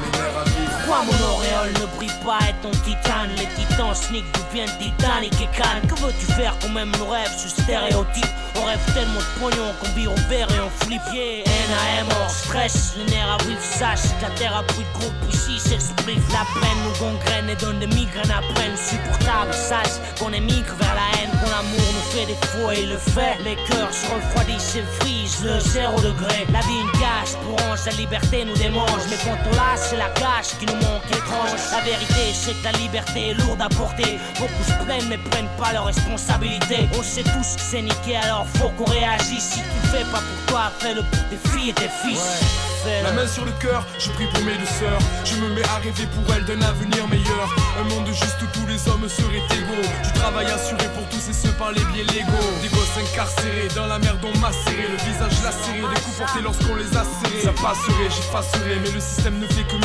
à 0.99 1.03
mon 1.03 1.33
auréole 1.33 1.71
ne 1.79 1.85
brille 1.95 2.11
pas 2.25 2.39
et 2.49 2.55
ton 2.61 2.71
titane 2.71 3.29
Les 3.37 3.47
titans 3.55 3.95
sneak 3.95 4.25
deviennent 4.33 4.77
titaniques 4.79 5.41
et 5.41 5.57
cannes 5.57 5.81
Que 5.87 5.95
veux-tu 6.01 6.25
faire 6.33 6.53
quand 6.61 6.69
même 6.69 6.91
nos 6.99 7.07
rêves 7.07 7.33
ce 7.37 7.49
stéréotype 7.49 8.27
On 8.55 8.65
rêve 8.65 8.83
tellement 8.93 9.19
de 9.19 9.39
pognon 9.39 9.73
qu'on 9.79 9.91
vire 9.93 10.11
au 10.11 10.29
vert 10.29 10.47
et 10.51 10.59
on 10.59 10.69
flippe. 10.85 11.01
Yeah, 11.13 11.43
NAM 11.45 12.07
hors 12.21 12.29
stress, 12.29 12.95
le 12.97 13.05
nerf 13.05 13.29
à 13.29 13.37
sache 13.61 14.03
que 14.19 14.23
La 14.23 14.29
terre 14.31 14.55
a 14.55 14.63
pris 14.63 14.83
de 14.83 14.99
groupe 14.99 15.13
ici 15.31 15.59
spliff 15.79 16.23
La 16.33 16.45
peine. 16.59 16.79
Nous 16.83 16.99
gangrène 16.99 17.49
et 17.49 17.55
donne 17.55 17.79
des 17.79 17.87
migraines 17.87 18.31
à 18.31 18.41
peine 18.53 18.75
supportable 18.75 19.53
Sache 19.53 19.99
qu'on 20.19 20.33
émigre 20.33 20.73
vers 20.79 20.95
la 20.95 21.19
haine. 21.19 21.28
Qu'on 21.28 21.28
l'amour 21.49 21.89
nous 21.93 22.11
fait 22.11 22.25
des 22.25 22.39
faux 22.47 22.71
et 22.71 22.85
le 22.85 22.97
fait. 22.97 23.37
Les 23.43 23.55
cœurs 23.67 23.93
se 23.93 24.05
refroidissent 24.07 24.75
et 24.75 24.83
frisent 24.99 25.43
le 25.43 25.59
zéro 25.59 25.99
degré. 25.99 26.45
La 26.53 26.61
vie 26.61 26.81
une 26.81 26.99
gage 26.99 27.33
pour 27.43 27.55
ange, 27.67 27.85
la 27.85 27.91
liberté 27.93 28.45
nous 28.45 28.55
démange. 28.55 29.03
Mais 29.09 29.17
quand 29.23 29.37
on 29.45 29.55
lâche 29.55 29.89
c'est 29.89 29.97
la 29.97 30.09
gâche 30.09 30.57
qui 30.59 30.65
nous 30.65 30.75
manque 30.75 31.05
étrange 31.09 31.59
La 31.71 31.81
vérité 31.81 32.33
c'est 32.33 32.53
que 32.53 32.63
la 32.63 32.71
liberté 32.73 33.29
est 33.29 33.33
lourde 33.33 33.61
à 33.61 33.69
porter. 33.69 34.19
Beaucoup 34.39 34.63
se 34.63 34.85
plaignent 34.85 35.09
mais 35.09 35.17
prennent 35.17 35.55
pas 35.57 35.73
leurs 35.73 35.85
responsabilités. 35.85 36.89
On 36.97 37.03
sait 37.03 37.23
tous 37.23 37.55
que 37.55 37.61
c'est 37.61 37.81
niqué 37.81 38.17
alors 38.17 38.45
faut 38.55 38.69
qu'on 38.69 38.89
réagisse. 38.89 39.49
Si 39.53 39.59
tu 39.59 39.87
fais 39.91 40.05
pas 40.11 40.21
pour 40.21 40.45
toi 40.47 40.71
fais-le 40.79 41.01
pour 41.03 41.23
tes 41.29 41.49
filles 41.49 41.69
et 41.69 41.73
tes 41.73 41.89
fils 42.03 42.68
La 42.85 43.11
main 43.11 43.27
sur 43.27 43.43
le 43.43 43.51
cœur, 43.59 43.85
je 43.97 44.09
prie 44.11 44.25
pour 44.27 44.41
mes 44.45 44.57
deux 44.57 44.65
sœurs. 44.79 44.99
Je 45.25 45.35
me 45.35 45.49
mets 45.53 45.63
à 45.63 45.83
rêver 45.83 46.07
pour 46.15 46.33
elles 46.33 46.45
d'un 46.45 46.61
avenir 46.61 47.07
meilleur. 47.09 47.47
Un 47.77 47.83
monde 47.83 48.07
juste 48.07 48.37
où 48.41 48.47
tous 48.53 48.65
les 48.67 48.79
hommes 48.87 49.07
seraient 49.09 49.43
égaux. 49.51 49.87
Du 50.03 50.13
travail 50.13 50.47
assuré 50.47 50.87
pour 50.95 51.07
tous 51.09 51.29
et 51.29 51.33
ceux 51.33 51.51
par 51.59 51.73
les 51.73 51.83
biais 51.91 52.03
légaux. 52.03 52.49
Des 52.61 52.69
gosses 52.69 52.97
incarcérés 52.97 53.67
dans 53.75 53.87
la 53.87 53.99
merde 53.99 54.19
on 54.23 54.37
macéré. 54.39 54.87
Le 54.87 54.95
visage 54.95 55.43
lacéré, 55.43 55.81
des 55.81 56.01
coups 56.01 56.17
portés 56.17 56.41
lorsqu'on 56.41 56.75
les 56.75 56.95
a 56.95 57.03
serrés. 57.03 57.43
Ça 57.43 57.51
passerait, 57.51 58.09
j'effacerai, 58.09 58.79
mais 58.81 58.91
le 58.91 58.99
système 59.01 59.39
ne 59.39 59.47
fait 59.47 59.67
que 59.67 59.75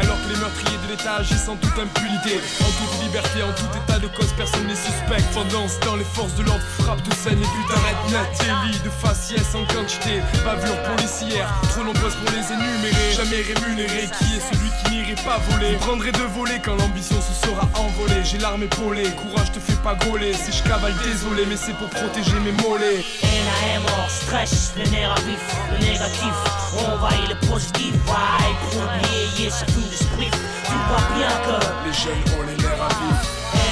Alors 0.00 0.16
que 0.22 0.32
les 0.32 0.40
meurtriers 0.40 0.78
de 0.86 0.92
l'État 0.92 1.16
agissent 1.16 1.48
en 1.48 1.56
toute 1.56 1.78
impunité. 1.78 2.40
En 2.64 2.70
toute 2.80 3.02
liberté, 3.02 3.42
en 3.42 3.52
tout 3.52 3.68
état 3.76 3.98
de 3.98 4.06
cause, 4.08 4.32
personne 4.36 4.66
n'est 4.66 4.74
suspect. 4.74 5.22
Pendant 5.34 5.68
ce 5.68 5.78
temps, 5.80 5.96
les 5.96 6.04
forces 6.04 6.34
de 6.34 6.44
l'ordre 6.44 6.64
frappent 6.80 7.02
de 7.02 7.12
scène 7.14 7.38
et 7.38 7.44
but 7.44 7.68
d'arrêt 7.68 7.94
net. 8.10 8.82
De 8.84 8.90
faciès 8.90 9.54
en 9.54 9.64
quantité. 9.66 10.22
Bavure 10.44 10.80
policière, 10.82 11.52
trop 11.68 11.84
nombreuses 11.84 12.14
pour 12.14 12.30
les 12.32 12.52
énumérer. 12.52 13.12
Jamais 13.12 13.42
rémunéré, 13.42 14.08
qui 14.18 14.36
est 14.36 14.40
celui 14.40 14.70
qui 14.82 14.90
n'irait 14.92 15.22
pas 15.22 15.38
voler? 15.50 15.72
Je 15.72 15.78
prendrai 15.78 16.12
de 16.12 16.22
voler 16.34 16.60
quand 16.64 16.76
l'ambition 16.76 17.20
se 17.20 17.46
sera 17.46 17.68
envolée. 17.74 18.24
J'ai 18.24 18.38
l'arme 18.38 18.62
épaulée, 18.62 19.10
courage 19.12 19.52
te 19.52 19.60
fait 19.60 19.80
pas 19.82 19.94
gauler. 19.94 20.32
Si 20.32 20.52
je 20.56 20.62
cavale, 20.62 20.94
désolé, 21.04 21.44
mais 21.46 21.56
c'est 21.56 21.74
pour 21.74 21.90
protéger 21.90 22.38
mes 22.40 22.52
mollets. 22.62 23.04
NAM 23.22 23.82
hors 23.98 24.10
stress, 24.10 24.72
le 24.76 24.84
nerf 24.90 25.12
à 25.12 25.20
vif, 25.20 25.44
le 25.72 25.78
négatif 25.84 26.32
On 26.76 26.92
envahit 26.94 27.28
le 27.28 27.46
positif, 27.48 27.92
vibe. 27.92 29.38
Yeah, 29.38 29.50
ça 29.50 29.66
fume 29.66 29.82
de 29.82 29.94
split 29.94 30.30
Tu 30.64 30.72
vois 30.88 31.16
bien 31.16 31.28
que 31.44 31.86
Les 31.86 31.92
jeunes 31.92 32.38
ont 32.38 32.42
les 32.42 32.56
nerfs 32.62 32.82
à 32.82 32.88
vif. 32.88 33.20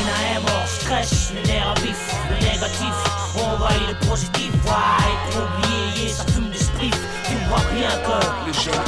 NAM 0.07 0.43
hors 0.47 0.67
stress, 0.67 1.33
le 1.35 1.47
nerf 1.47 1.69
à 1.69 1.81
vif, 1.81 1.97
le 2.31 2.37
négatif 2.45 2.95
On 3.37 3.55
envahit 3.55 3.89
le 3.89 4.09
positif, 4.09 4.51
vibe. 4.53 5.97
Yeah, 5.97 6.13
ça 6.13 6.25
fume 6.33 6.51
de 6.51 6.57
split 6.57 6.91
Tu 7.29 7.35
vois 7.49 7.63
bien 7.75 7.91
que 8.07 8.47
Les 8.47 8.53
jeunes 8.53 8.85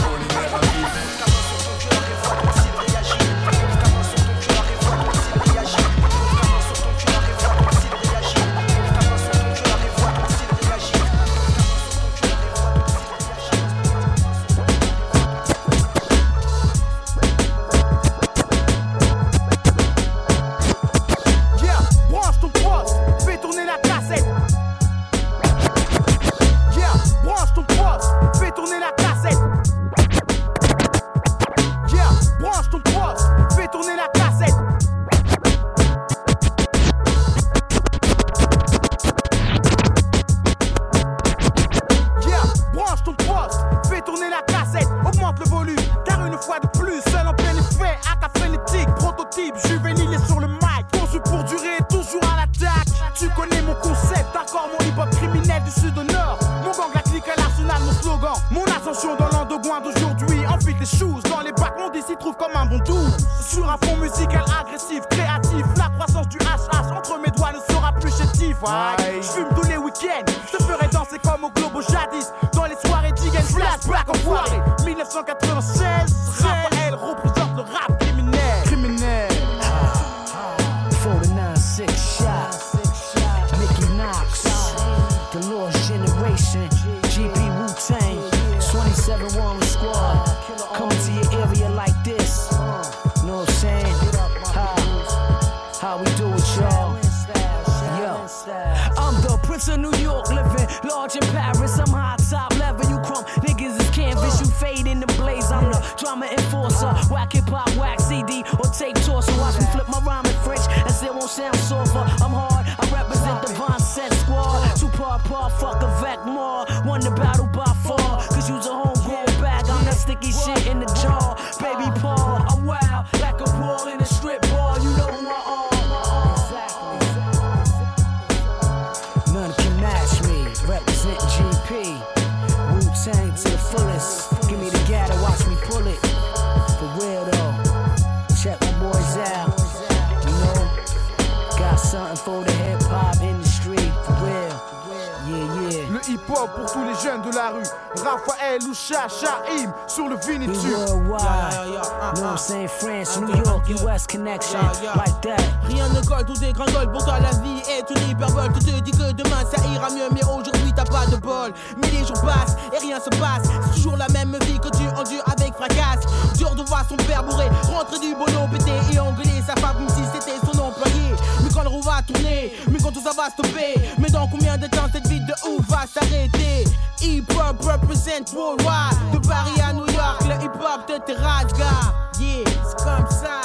Rien 155.67 155.89
ne 155.89 156.07
colle, 156.07 156.25
tout 156.27 156.35
dégringole 156.35 156.93
pour 156.93 157.05
toi 157.05 157.19
la 157.19 157.31
vie 157.41 157.63
est 157.69 157.91
une 157.91 158.11
hyperbole. 158.11 158.53
Tu 158.55 158.67
te 158.67 158.81
dis 158.81 158.91
que 158.91 159.13
demain 159.13 159.43
ça 159.51 159.63
ira 159.73 159.91
mieux 159.91 160.09
mais 160.13 160.23
aujourd'hui 160.25 160.73
t'as 160.75 160.85
pas 160.85 161.07
de 161.07 161.17
bol. 161.17 161.53
Mais 161.79 161.91
les 161.91 162.05
jours 162.07 162.21
passent 162.23 162.57
et 162.73 162.79
rien 162.79 162.99
se 163.01 163.09
passe. 163.19 163.49
C'est 163.65 163.75
toujours 163.77 163.97
la 163.97 164.09
même 164.09 164.37
vie 164.43 164.59
que 164.59 164.69
tu 164.69 164.87
endures 164.89 165.25
avec 165.27 165.55
fracas 165.55 166.01
Dur 166.37 166.55
de 166.55 166.63
voir 166.63 166.85
son 166.89 166.97
père 166.97 167.25
bourré 167.25 167.49
Rentrer 167.73 167.99
du 167.99 168.15
boulot 168.15 168.47
pété 168.51 168.73
et 168.93 168.99
engueuler 169.01 169.43
sa 169.47 169.55
femme 169.57 169.77
comme 169.79 169.89
si 169.89 170.03
c'était 170.13 170.39
son 170.45 170.59
employé. 170.61 171.15
Mais 171.43 171.49
quand 171.53 171.63
le 171.63 171.69
roue 171.69 171.83
va 171.83 172.03
tourner, 172.07 172.53
mais 172.71 172.79
quand 172.79 172.93
tout 172.93 173.03
ça 173.03 173.13
va 173.17 173.31
stopper 173.31 173.75
Mais 173.99 174.11
dans 174.11 174.29
combien 174.29 174.59
de 174.59 174.67
temps 174.67 174.89
cette 174.93 175.07
vie 175.09 175.21
de 175.21 175.33
ouf 175.49 175.67
va 175.69 175.85
s'arrêter? 175.93 176.65
Hip 177.01 177.25
hop 177.31 177.61
represent 177.63 178.35
worldwide. 178.35 179.13
De 179.13 179.19
Paris 179.27 179.61
à 179.67 179.73
New 179.73 179.87
York, 179.87 180.23
le 180.25 180.45
hip 180.45 180.59
hop 180.61 180.87
te 180.87 180.99
terrasse 181.07 181.53
gars 181.59 181.95
Yeah, 182.21 182.45
c'est 182.69 182.85
comme 182.85 183.11
ça 183.11 183.44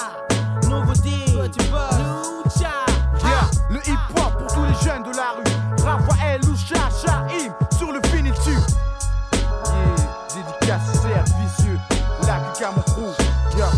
Yeah. 12.60 13.72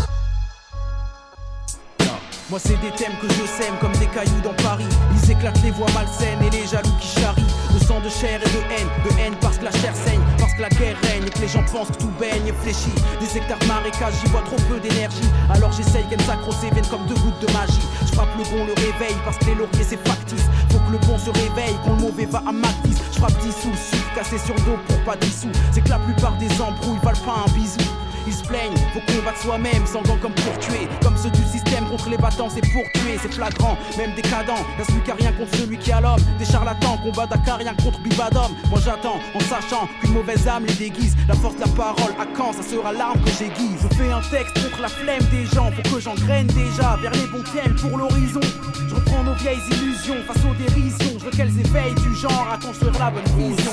Moi 2.50 2.58
c'est 2.58 2.80
des 2.80 2.90
thèmes 2.96 3.14
que 3.22 3.28
je 3.28 3.46
sème 3.46 3.78
comme 3.80 3.92
des 3.92 4.06
cailloux 4.06 4.40
dans 4.42 4.54
Paris. 4.54 4.88
Ils 5.14 5.30
éclatent 5.30 5.62
les 5.62 5.70
voix 5.70 5.86
malsaines 5.94 6.42
et 6.42 6.50
les 6.50 6.66
jaloux 6.66 6.90
qui 7.00 7.20
charrient. 7.20 7.46
De 7.72 7.78
sang, 7.78 8.00
de 8.00 8.08
chair 8.08 8.40
et 8.42 8.50
de 8.50 8.58
haine, 8.74 8.88
de 9.04 9.20
haine 9.20 9.34
parce 9.40 9.58
que 9.58 9.66
la 9.66 9.70
chair 9.70 9.94
saigne 9.94 10.20
Parce 10.36 10.52
que 10.54 10.62
la 10.62 10.68
guerre 10.68 10.96
règne 11.04 11.22
et 11.24 11.30
que 11.30 11.38
les 11.38 11.46
gens 11.46 11.62
pensent 11.70 11.92
que 11.92 11.98
tout 12.02 12.10
baigne 12.18 12.44
et 12.48 12.52
fléchit. 12.52 12.90
Des 13.20 13.38
hectares 13.38 13.62
marécages, 13.68 14.14
j'y 14.20 14.28
vois 14.32 14.42
trop 14.42 14.58
peu 14.68 14.80
d'énergie. 14.80 15.30
Alors 15.54 15.70
j'essaye 15.70 16.04
qu'elles 16.10 16.26
s'accrochent 16.26 16.64
et 16.66 16.74
viennent 16.74 16.90
comme 16.90 17.06
deux 17.06 17.20
gouttes 17.22 17.38
de 17.38 17.52
magie. 17.52 17.86
Je 18.04 18.12
frappe 18.14 18.34
le 18.36 18.42
bon, 18.50 18.66
le 18.66 18.74
réveil 18.74 19.14
parce 19.24 19.38
que 19.38 19.44
les 19.44 19.54
lauriers 19.54 19.86
c'est 19.86 20.08
factice 20.08 20.42
Faut 20.72 20.82
que 20.82 20.90
le 20.90 20.98
bon 21.06 21.16
se 21.18 21.30
réveille, 21.30 21.78
quand 21.84 21.94
le 21.94 22.02
mauvais 22.02 22.26
va 22.26 22.42
à 22.44 22.50
Mactis 22.50 22.98
Je 23.12 23.18
frappe 23.20 23.38
10 23.46 23.52
sous, 23.62 23.96
cassé 24.16 24.38
sur 24.38 24.56
dos 24.66 24.74
pour 24.88 24.98
pas 25.04 25.14
10 25.14 25.42
sous. 25.46 25.52
C'est 25.70 25.82
que 25.82 25.90
la 25.90 26.00
plupart 26.00 26.36
des 26.38 26.50
embrouilles 26.60 26.98
valent 27.04 27.24
pas 27.24 27.46
un 27.46 27.50
bisou 27.54 27.78
ils 28.26 28.34
se 28.34 28.44
plaignent, 28.44 28.76
faut 28.92 29.00
combattre 29.12 29.40
soi-même, 29.40 29.84
gants 29.92 30.18
comme 30.20 30.34
pour 30.34 30.58
tuer. 30.58 30.88
Comme 31.02 31.16
ceux 31.16 31.30
du 31.30 31.42
système 31.44 31.84
contre 31.88 32.08
les 32.08 32.16
battants, 32.16 32.48
c'est 32.48 32.66
pour 32.72 32.84
tuer, 32.94 33.18
c'est 33.20 33.32
flagrant, 33.32 33.76
même 33.96 34.14
décadent. 34.14 34.62
Y'a 34.78 34.84
celui 34.84 35.00
qui 35.02 35.10
a 35.10 35.14
rien 35.14 35.32
contre 35.32 35.56
celui 35.56 35.78
qui 35.78 35.92
a 35.92 36.00
l'homme. 36.00 36.20
Des 36.38 36.44
charlatans, 36.44 36.98
combat 37.02 37.28
rien 37.56 37.74
contre 37.74 38.00
Bibadom. 38.00 38.50
Moi 38.70 38.80
j'attends, 38.84 39.18
en 39.34 39.40
sachant 39.40 39.88
qu'une 40.00 40.12
mauvaise 40.12 40.46
âme 40.48 40.64
les 40.66 40.74
déguise. 40.74 41.16
La 41.28 41.34
force 41.34 41.56
de 41.56 41.60
la 41.60 41.68
parole, 41.68 42.12
à 42.18 42.26
quand 42.36 42.52
ça 42.52 42.62
sera 42.62 42.92
l'arme 42.92 43.20
que 43.20 43.30
j'aiguise? 43.30 43.80
Je 43.90 43.96
fais 43.96 44.10
un 44.10 44.20
texte 44.20 44.54
contre 44.62 44.80
la 44.82 44.88
flemme 44.88 45.24
des 45.30 45.46
gens, 45.46 45.70
faut 45.72 45.96
que 45.96 46.00
j'engraine 46.00 46.46
déjà 46.48 46.96
vers 47.00 47.12
les 47.12 47.26
bons 47.26 47.44
thèmes 47.52 47.76
pour 47.76 47.96
l'horizon. 47.98 48.40
Je 48.88 48.94
reprends 48.94 49.22
nos 49.22 49.34
vieilles 49.34 49.62
illusions 49.70 50.22
face 50.26 50.42
aux 50.44 50.54
dérisions. 50.54 51.18
Je 51.18 51.24
veux 51.24 51.30
qu'elles 51.30 51.58
éveillent 51.58 51.94
du 51.94 52.14
genre 52.14 52.48
à 52.52 52.58
construire 52.58 52.98
la 52.98 53.10
bonne 53.10 53.24
vision. 53.36 53.72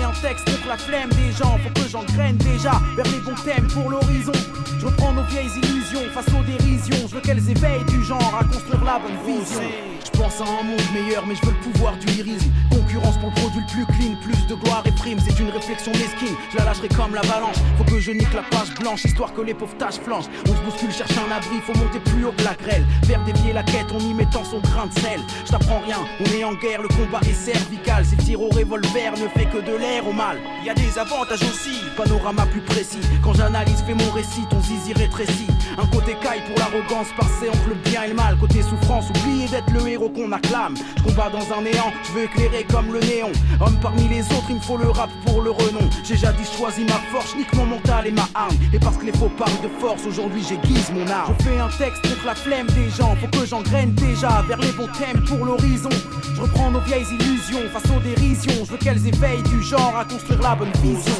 Un 0.00 0.10
texte 0.22 0.46
contre 0.46 0.68
la 0.68 0.78
flemme 0.78 1.10
des 1.10 1.32
gens, 1.32 1.58
faut 1.58 1.80
que 1.80 1.86
j'engraine 1.88 2.36
déjà 2.38 2.72
vers 2.96 3.04
les 3.04 3.20
bons 3.20 3.34
thèmes 3.44 3.68
pour 3.68 3.90
l'horizon. 3.90 4.32
Je 4.80 4.86
reprends 4.86 5.12
nos 5.12 5.22
vieilles 5.24 5.50
illusions 5.62 5.81
face 5.98 6.26
aux 6.28 6.42
dérisions. 6.44 7.08
Je 7.08 7.14
veux 7.14 7.20
qu'elles 7.20 7.50
éveillent 7.50 7.84
du 7.88 8.02
genre 8.02 8.34
à 8.38 8.44
construire 8.44 8.84
la 8.84 8.98
bonne 8.98 9.18
vision. 9.26 9.60
Je 10.04 10.18
pense 10.18 10.40
à 10.40 10.44
un 10.44 10.62
monde 10.64 10.80
meilleur, 10.92 11.24
mais 11.26 11.34
je 11.34 11.46
veux 11.46 11.52
le 11.52 11.72
pouvoir 11.72 11.96
du 11.96 12.06
lyrisme. 12.06 12.50
Concurrence 12.70 13.16
pour 13.18 13.28
le 13.28 13.34
produit 13.34 13.60
le 13.60 13.66
plus 13.72 13.86
clean, 13.86 14.14
plus 14.22 14.46
de 14.46 14.54
gloire 14.54 14.82
et 14.84 14.92
prime. 14.92 15.18
C'est 15.24 15.38
une 15.38 15.50
réflexion 15.50 15.92
mesquine, 15.92 16.36
je 16.50 16.58
la 16.58 16.64
lâcherai 16.64 16.88
comme 16.88 17.14
l'avalanche. 17.14 17.56
Faut 17.78 17.84
que 17.84 18.00
je 18.00 18.10
nique 18.12 18.32
la 18.34 18.42
page 18.42 18.74
blanche, 18.80 19.04
histoire 19.04 19.32
que 19.32 19.40
les 19.40 19.54
pauvres 19.54 19.76
tâches 19.78 20.00
flanchent. 20.04 20.30
On 20.48 20.54
se 20.54 20.60
bouscule, 20.62 20.92
cherche 20.92 21.12
un 21.16 21.30
abri, 21.30 21.60
faut 21.64 21.76
monter 21.78 22.00
plus 22.00 22.24
haut 22.24 22.34
que 22.36 22.44
la 22.44 22.54
grêle. 22.54 22.84
Faire 23.06 23.22
dévier 23.24 23.52
la 23.52 23.62
quête 23.62 23.90
en 23.92 23.98
y 23.98 24.14
mettant 24.14 24.44
son 24.44 24.58
grain 24.60 24.86
de 24.86 24.98
sel. 24.98 25.20
Je 25.46 25.50
t'apprends 25.50 25.80
rien, 25.80 25.98
on 26.20 26.24
est 26.32 26.44
en 26.44 26.54
guerre, 26.54 26.82
le 26.82 26.88
combat 26.88 27.20
est 27.28 27.34
cervical. 27.34 28.04
C'est 28.04 28.16
tir 28.16 28.40
au 28.40 28.48
revolver, 28.48 29.12
ne 29.12 29.28
fait 29.28 29.46
que 29.46 29.58
de 29.58 29.76
l'air 29.76 30.06
au 30.06 30.12
mal. 30.12 30.38
Y 30.64 30.70
a 30.70 30.74
des 30.74 30.98
avantages 30.98 31.42
aussi, 31.42 31.76
panorama 31.96 32.46
plus 32.46 32.62
précis. 32.62 33.00
Quand 33.22 33.34
j'analyse, 33.34 33.82
fais 33.86 33.94
mon 33.94 34.10
récit, 34.10 34.42
ton 34.50 34.60
zizi 34.60 34.92
rétrécit. 34.92 35.48
Un 35.78 35.86
côté 35.86 36.16
caille 36.22 36.42
pour 36.46 36.58
l'arrogance, 36.58 37.08
passé 37.16 37.48
entre 37.48 37.68
le 37.68 37.74
bien 37.90 38.04
et 38.04 38.08
le 38.08 38.14
mal. 38.14 38.36
Côté 38.38 38.62
souffrance, 38.62 39.08
oublier 39.10 39.48
d'être 39.48 39.70
le 39.72 39.88
héros 39.88 40.10
qu'on 40.10 40.30
acclame. 40.32 40.74
Je 40.96 41.02
combats 41.02 41.30
dans 41.30 41.56
un 41.56 41.62
néant, 41.62 41.92
je 42.04 42.12
veux 42.12 42.24
éclairer 42.24 42.64
comme 42.70 42.92
le 42.92 43.00
néon. 43.00 43.32
Homme 43.60 43.78
parmi 43.80 44.08
les 44.08 44.22
autres, 44.26 44.50
il 44.50 44.56
me 44.56 44.60
faut 44.60 44.76
le 44.76 44.90
rap 44.90 45.10
pour 45.24 45.42
le 45.42 45.50
renom. 45.50 45.88
J'ai 46.04 46.16
jadis 46.16 46.50
choisi 46.56 46.84
ma 46.84 47.00
force, 47.10 47.34
nique 47.36 47.52
mon 47.54 47.66
mental 47.66 48.06
et 48.06 48.12
ma 48.12 48.28
arme. 48.34 48.56
Et 48.72 48.78
parce 48.78 48.96
que 48.96 49.06
les 49.06 49.12
faux 49.12 49.30
parlent 49.38 49.60
de 49.62 49.68
force, 49.80 50.04
aujourd'hui 50.06 50.42
j'aiguise 50.46 50.90
mon 50.92 51.06
arme. 51.08 51.34
Je 51.38 51.44
fais 51.44 51.58
un 51.58 51.68
texte 51.68 52.02
contre 52.02 52.26
la 52.26 52.34
flemme 52.34 52.66
des 52.68 52.90
gens, 52.90 53.16
faut 53.16 53.38
que 53.38 53.46
j'engraine 53.46 53.94
déjà 53.94 54.42
vers 54.48 54.58
les 54.58 54.72
bons 54.72 54.88
thèmes 54.98 55.22
pour 55.24 55.44
l'horizon. 55.44 55.90
Je 56.34 56.40
reprends 56.40 56.70
nos 56.70 56.80
vieilles 56.80 57.06
illusions 57.18 57.68
face 57.72 57.90
aux 57.96 58.00
dérisions. 58.00 58.64
Je 58.64 58.72
veux 58.72 58.78
qu'elles 58.78 59.06
éveillent 59.06 59.42
du 59.42 59.62
genre 59.62 59.94
à 59.96 60.04
construire 60.04 60.42
la 60.42 60.54
bonne 60.54 60.72
vision. 60.82 61.12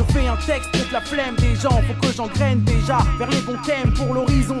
Je 0.00 0.14
fais 0.14 0.26
un 0.26 0.36
texte 0.36 0.70
contre 0.72 0.92
la 0.94 1.00
flemme 1.02 1.34
des 1.36 1.54
gens, 1.54 1.82
faut 1.82 2.06
que 2.06 2.14
j'engraine 2.14 2.62
déjà 2.62 2.98
vers 3.18 3.28
les 3.28 3.40
bons 3.42 3.58
thèmes 3.66 3.92
pour 3.92 4.14
l'horizon. 4.14 4.56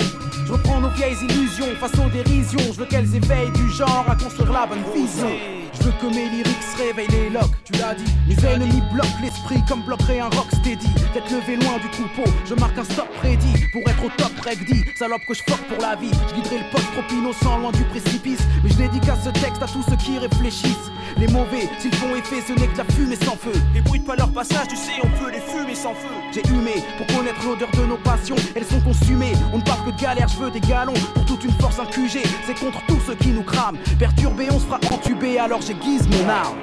Je 0.46 0.52
reprends 0.52 0.80
nos 0.80 0.90
vieilles 0.90 1.16
illusions 1.22 1.74
face 1.80 1.98
aux 1.98 2.10
dérisions. 2.10 2.72
Je 2.72 2.78
veux 2.78 2.84
qu'elles 2.84 3.14
éveillent 3.14 3.50
du 3.52 3.70
genre 3.70 4.04
à 4.06 4.16
construire 4.16 4.52
la 4.52 4.66
bonne 4.66 4.84
vision. 4.94 5.59
Je 5.80 5.86
veux 5.86 5.92
que 5.92 6.14
mes 6.14 6.28
lyrics 6.28 6.60
réveillent 6.78 7.08
les 7.08 7.30
locks, 7.30 7.56
tu 7.64 7.72
l'as 7.72 7.94
dit. 7.94 8.04
Mes 8.28 8.44
ennemis 8.46 8.82
bloquent 8.92 9.20
l'esprit 9.22 9.62
comme 9.68 9.82
bloquerait 9.82 10.20
un 10.20 10.28
rock 10.28 10.46
steady. 10.52 10.88
D'être 11.14 11.30
levé 11.30 11.56
loin 11.56 11.78
du 11.78 11.88
troupeau, 11.90 12.30
je 12.46 12.54
marque 12.54 12.78
un 12.78 12.84
stop 12.84 13.08
prédit 13.16 13.54
pour 13.72 13.82
être 13.88 14.04
au 14.04 14.10
top 14.16 14.32
regdi. 14.44 14.84
Salope 14.96 15.22
que 15.26 15.34
je 15.34 15.42
fuck 15.48 15.60
pour 15.68 15.78
la 15.80 15.96
vie. 15.96 16.10
Je 16.28 16.34
guiderai 16.34 16.58
le 16.58 16.70
poste 16.70 16.86
trop 16.92 17.14
innocent 17.14 17.58
loin 17.58 17.72
du 17.72 17.84
précipice. 17.84 18.40
Mais 18.62 18.70
je 18.70 18.76
dédicace 18.76 19.24
ce 19.24 19.30
texte 19.30 19.62
à 19.62 19.66
tous 19.66 19.82
ceux 19.88 19.96
qui 19.96 20.18
réfléchissent. 20.18 20.90
Les 21.16 21.28
mauvais, 21.28 21.68
s'ils 21.78 21.94
font 21.94 22.14
effet, 22.14 22.40
ce 22.46 22.52
n'est 22.52 22.68
que 22.68 22.78
la 22.78 22.84
fumée 22.84 23.16
sans 23.16 23.36
feu. 23.36 23.52
Débrouille 23.74 24.00
pas 24.00 24.16
leur 24.16 24.32
passage, 24.32 24.68
tu 24.68 24.76
sais, 24.76 24.92
on 25.02 25.08
peut 25.18 25.30
les 25.30 25.40
fumer 25.40 25.74
sans 25.74 25.94
feu. 25.94 26.08
J'ai 26.32 26.42
humé 26.48 26.84
pour 26.96 27.06
connaître 27.06 27.44
l'odeur 27.44 27.68
de 27.72 27.86
nos 27.86 27.96
passions. 27.96 28.36
Elles 28.54 28.64
sont 28.64 28.80
consumées, 28.80 29.32
on 29.52 29.58
ne 29.58 29.62
parle 29.62 29.84
que 29.86 29.90
de 29.90 30.00
galère, 30.00 30.28
je 30.28 30.38
veux 30.38 30.50
des 30.50 30.60
galons 30.60 30.94
pour 31.14 31.24
toute 31.24 31.44
une 31.44 31.52
force 31.52 31.78
un 31.78 31.86
QG. 31.86 32.22
C'est 32.46 32.58
contre 32.58 32.80
tous 32.86 33.00
ceux 33.06 33.14
qui 33.16 33.28
nous 33.28 33.42
crament. 33.42 33.78
Perturbé, 33.98 34.48
on 34.50 34.58
se 34.58 34.66
fera 34.66 34.80
entuber, 34.90 35.38
alors 35.38 35.62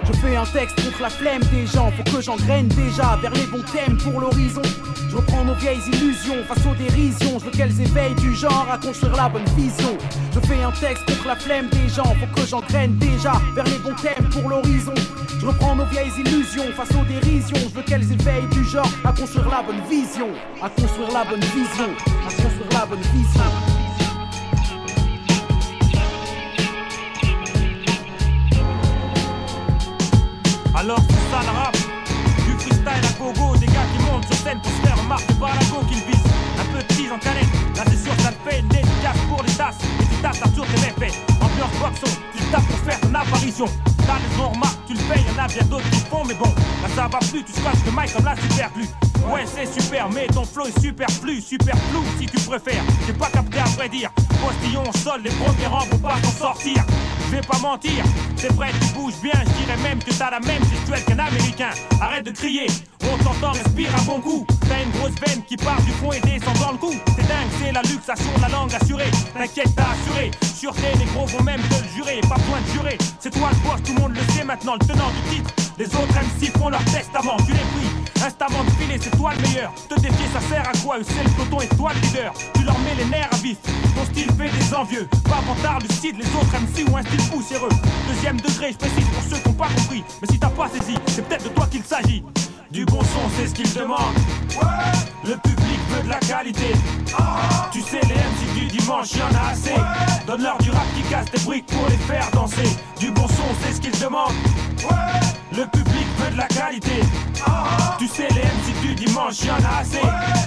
Je 0.03 0.14
fais 0.14 0.36
un 0.36 0.45
texte 0.45 0.76
contre 0.84 1.01
la 1.01 1.10
flemme 1.10 1.41
des 1.51 1.66
gens, 1.66 1.91
faut 1.91 2.18
que 2.18 2.22
j'engraine 2.22 2.68
déjà 2.68 3.18
vers 3.22 3.32
les 3.32 3.45
bons 3.45 3.64
thèmes 3.72 3.97
pour 3.97 4.20
l'horizon. 4.20 4.62
Je 5.10 5.16
reprends 5.16 5.45
nos 5.45 5.53
vieilles 5.55 5.82
illusions 5.93 6.43
face 6.47 6.66
aux 6.66 6.76
dérisions, 6.76 7.39
je 7.39 7.45
veux 7.45 7.51
qu'elles 7.51 7.80
éveillent 7.80 8.16
du 8.16 8.36
genre 8.36 8.68
à 8.70 8.78
construire 8.78 9.16
la 9.16 9.30
bonne 9.30 9.47
vision. 9.55 9.97
Je 10.34 10.39
fais 10.41 10.62
un 10.62 10.72
texte 10.72 11.05
contre 11.05 11.28
la 11.28 11.36
flemme 11.36 11.70
des 11.70 11.88
gens, 11.88 12.03
faut 12.03 12.41
que 12.41 12.47
j'engraine 12.47 12.97
déjà 12.97 13.34
vers 13.55 13.66
les 13.66 13.78
bons 13.78 13.95
thèmes 14.01 14.28
pour 14.30 14.49
l'horizon. 14.49 14.93
Je 15.39 15.45
reprends 15.45 15.76
nos 15.76 15.86
vieilles 15.86 16.12
illusions 16.20 16.72
face 16.76 16.91
aux 16.91 17.05
dérisions, 17.05 17.70
je 17.70 17.76
veux 17.76 17.84
qu'elles 17.84 18.12
éveillent 18.12 18.49
du 18.51 18.66
genre 18.66 18.91
à 19.05 19.14
construire 19.14 19.47
la 19.49 19.62
bonne 19.64 19.82
vision, 19.89 20.28
à 20.62 20.70
construire 20.70 21.12
la 21.12 21.24
bonne 21.24 21.39
vision, 21.39 21.89
à 22.28 22.41
construire 22.41 22.70
la 22.74 22.86
bonne 22.86 23.01
vision. 23.14 23.76
Alors 30.78 30.99
c'est 31.09 31.32
ça 31.34 31.41
le 31.41 31.57
rap. 31.57 31.75
Du 32.45 32.53
freestyle 32.59 32.86
à 32.86 33.19
gogo, 33.19 33.57
des 33.57 33.65
gars 33.65 33.88
qui 33.91 34.03
montent 34.03 34.25
sur 34.28 34.36
scène 34.36 34.61
pour 34.61 34.71
se 34.71 34.88
faire 34.88 35.01
remarquer 35.01 35.34
par 35.39 35.49
la 35.49 35.65
go 35.65 35.84
qu'ils 35.89 36.03
visent. 36.05 36.32
Un 36.59 36.84
tease 36.93 37.11
en 37.11 37.17
canette, 37.17 37.49
là 37.75 37.84
c'est 37.88 37.97
sûr 37.97 38.13
ça 38.21 38.32
te 38.32 38.49
fait. 38.49 38.59
Une 38.59 39.28
pour 39.28 39.41
les 39.43 39.53
tasses. 39.53 39.80
Et 39.99 40.05
tu 40.05 40.21
tasses 40.21 40.38
sur 40.53 40.65
tes 40.67 40.82
méfaits, 40.86 41.17
ambiance 41.41 41.73
boxon, 41.82 42.15
tu 42.36 42.43
tapes 42.51 42.67
pour 42.67 42.80
faire 42.80 42.99
ton 42.99 43.15
apparition. 43.15 43.65
T'as 44.05 44.19
les 44.19 44.43
remarques, 44.43 44.78
tu 44.86 44.93
le 44.93 44.99
payes, 44.99 45.25
y'en 45.25 45.43
a 45.43 45.47
bien 45.47 45.63
d'autres 45.63 45.89
qui 45.89 45.99
font 46.11 46.23
mais 46.25 46.36
bon 46.36 46.53
Là 46.84 46.89
ça 46.95 47.07
va 47.07 47.19
plus, 47.19 47.43
tu 47.43 47.51
scratches 47.51 47.84
le 47.86 47.91
mic 47.91 48.13
comme 48.13 48.23
la 48.23 48.36
super 48.38 48.71
glue 48.71 48.88
Ouais 49.34 49.45
c'est 49.45 49.82
super 49.82 50.07
mais 50.09 50.28
ton 50.28 50.45
flow 50.45 50.67
est 50.67 50.80
superflu, 50.80 51.41
super 51.41 51.75
flou 51.89 52.03
si 52.19 52.28
tu 52.28 52.39
préfères. 52.39 52.84
J'ai 53.05 53.13
pas 53.13 53.30
capté 53.30 53.57
à 53.59 53.65
vrai 53.65 53.89
dire. 53.89 54.11
Postillon 54.41 54.91
sol, 54.93 55.21
les 55.23 55.32
premiers 55.32 55.67
rangs 55.67 55.86
vont 55.91 55.97
pas 55.97 56.15
s'en 56.23 56.32
sortir 56.32 56.86
je 57.28 57.36
vais 57.36 57.41
pas 57.41 57.59
mentir, 57.59 58.03
c'est 58.38 58.51
vrai, 58.53 58.69
tu 58.82 58.93
bouges 58.93 59.19
bien. 59.21 59.34
Je 59.34 59.63
dirais 59.63 59.78
même 59.84 59.99
que 59.99 60.11
t'as 60.11 60.32
la 60.32 60.39
même 60.39 60.63
gestuelle 60.63 61.03
qu'un 61.05 61.19
américain. 61.19 61.69
Arrête 62.01 62.25
de 62.25 62.32
crier, 62.32 62.67
on 63.03 63.23
t'entend, 63.23 63.51
respire 63.51 63.89
à 63.95 64.01
bon 64.01 64.19
coup. 64.19 64.45
T'as 64.67 64.84
une 64.84 64.91
grosse 64.91 65.19
veine 65.25 65.43
qui 65.43 65.57
part 65.57 65.82
du 65.82 65.91
fond 65.91 66.11
et 66.11 66.21
descend 66.21 66.57
dans 66.59 66.71
le 66.71 66.78
cou. 66.78 66.93
C'est 67.15 67.28
dingue, 67.28 67.49
c'est 67.59 67.71
la 67.71 67.82
luxation 67.82 68.32
la 68.41 68.49
langue 68.49 68.73
assurée. 68.73 69.11
T'inquiète, 69.34 69.75
t'as 69.75 69.91
assuré. 69.91 70.32
Sûreté, 70.55 70.88
les 70.99 71.05
gros 71.05 71.25
vont 71.25 71.43
même 71.43 71.61
te 71.61 71.75
le 71.75 71.89
jurer. 71.95 72.21
Pas 72.21 72.36
besoin 72.36 72.61
de 72.61 72.71
jurer, 72.73 72.97
c'est 73.19 73.32
toi 73.32 73.49
le 73.51 73.69
boss, 73.69 73.84
tout 73.84 73.93
le 73.93 74.01
monde 74.01 74.15
le 74.15 74.34
sait 74.34 74.43
maintenant, 74.43 74.73
le 74.80 74.86
tenant 74.86 75.11
du 75.11 75.36
titre. 75.36 75.66
Les 75.78 75.86
autres 75.86 76.15
MC 76.15 76.51
font 76.57 76.69
leur 76.69 76.84
testament, 76.86 77.38
tu 77.45 77.51
les 77.51 77.59
pris. 77.59 78.25
Instamment 78.25 78.63
de 78.63 78.71
filer, 78.71 78.97
c'est 78.99 79.15
toi 79.15 79.32
le 79.36 79.41
meilleur. 79.43 79.71
Te 79.88 79.93
défier, 79.99 80.25
ça 80.34 80.41
sert 80.41 80.67
à 80.67 80.75
quoi 80.84 80.97
C'est 81.03 81.23
le 81.23 81.30
peloton 81.30 81.61
et 81.61 81.67
toi 81.75 81.91
le 81.93 82.01
leader. 82.01 82.34
Tu 82.55 82.63
leur 82.63 82.80
mets 82.80 82.95
les 82.97 83.05
nerfs 83.05 83.30
à 83.32 83.36
vif. 83.38 83.57
Ton 83.95 84.05
style 84.05 84.32
fait 84.34 84.49
des 84.49 84.73
envieux. 84.73 85.07
Pas 85.25 85.41
vantard, 85.45 85.80
lucide, 85.80 86.15
les 86.17 86.25
autres 86.36 86.51
MC 86.51 86.89
ou 86.89 86.97
un 86.97 87.03
style 87.03 87.30
poussiéreux. 87.30 87.69
Deuxième 88.07 88.41
degré, 88.41 88.71
je 88.71 88.78
précise 88.78 89.05
pour 89.05 89.23
ceux 89.30 89.38
qui 89.38 89.49
n'ont 89.49 89.53
pas 89.53 89.67
compris. 89.67 90.03
Mais 90.19 90.28
si 90.32 90.39
t'as 90.39 90.49
pas 90.49 90.67
saisi, 90.67 90.95
c'est 91.07 91.28
peut-être 91.28 91.43
de 91.43 91.49
toi 91.49 91.67
qu'il 91.67 91.84
s'agit. 91.84 92.23
Du 92.71 92.84
bon 92.86 93.01
son, 93.01 93.30
c'est 93.38 93.47
ce 93.47 93.53
qu'ils 93.53 93.73
demandent. 93.75 94.17
Le 95.23 95.36
public 95.36 95.80
veut 95.89 96.03
de 96.03 96.09
la 96.09 96.19
qualité. 96.19 96.73
Tu 97.71 97.82
sais, 97.82 98.01
les 98.01 98.15
MC 98.15 98.59
du 98.59 98.78
dimanche, 98.78 99.13
y 99.13 99.21
en 99.21 99.36
a 99.38 99.51
assez. 99.51 99.75
Donne-leur 100.25 100.57
du 100.57 100.71
rap 100.71 100.88
qui 100.95 101.03
casse 101.03 101.30
des 101.32 101.39
briques 101.45 101.67
pour 101.67 101.88
les 101.88 101.97
faire 101.97 102.28
danser. 102.32 102.67
Du 102.99 103.11
bon 103.11 103.28
son, 103.28 103.43
c'est 103.61 103.73
ce 103.73 103.80
qu'ils 103.82 103.99
demandent. 103.99 104.34
Le 105.58 105.66
public 105.66 106.05
veut 106.20 106.32
de 106.34 106.38
la 106.38 106.45
qualité. 106.45 107.01
Tu 107.97 108.08
sais, 108.08 108.28
les 108.30 108.41
MC 108.41 108.80
du 108.80 108.93
dimanche, 108.93 109.41
y 109.41 109.49
en 109.49 109.55
a 109.55 109.80
assez. 109.80 110.01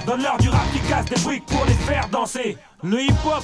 Donne-leur 0.06 0.38
du 0.38 0.48
rap 0.48 0.62
qui 0.72 0.78
casse 0.88 1.06
des 1.06 1.20
briques 1.22 1.46
pour 1.46 1.64
les 1.64 1.74
faire 1.74 2.08
danser. 2.10 2.56
Le 2.84 3.02
hip-hop, 3.02 3.42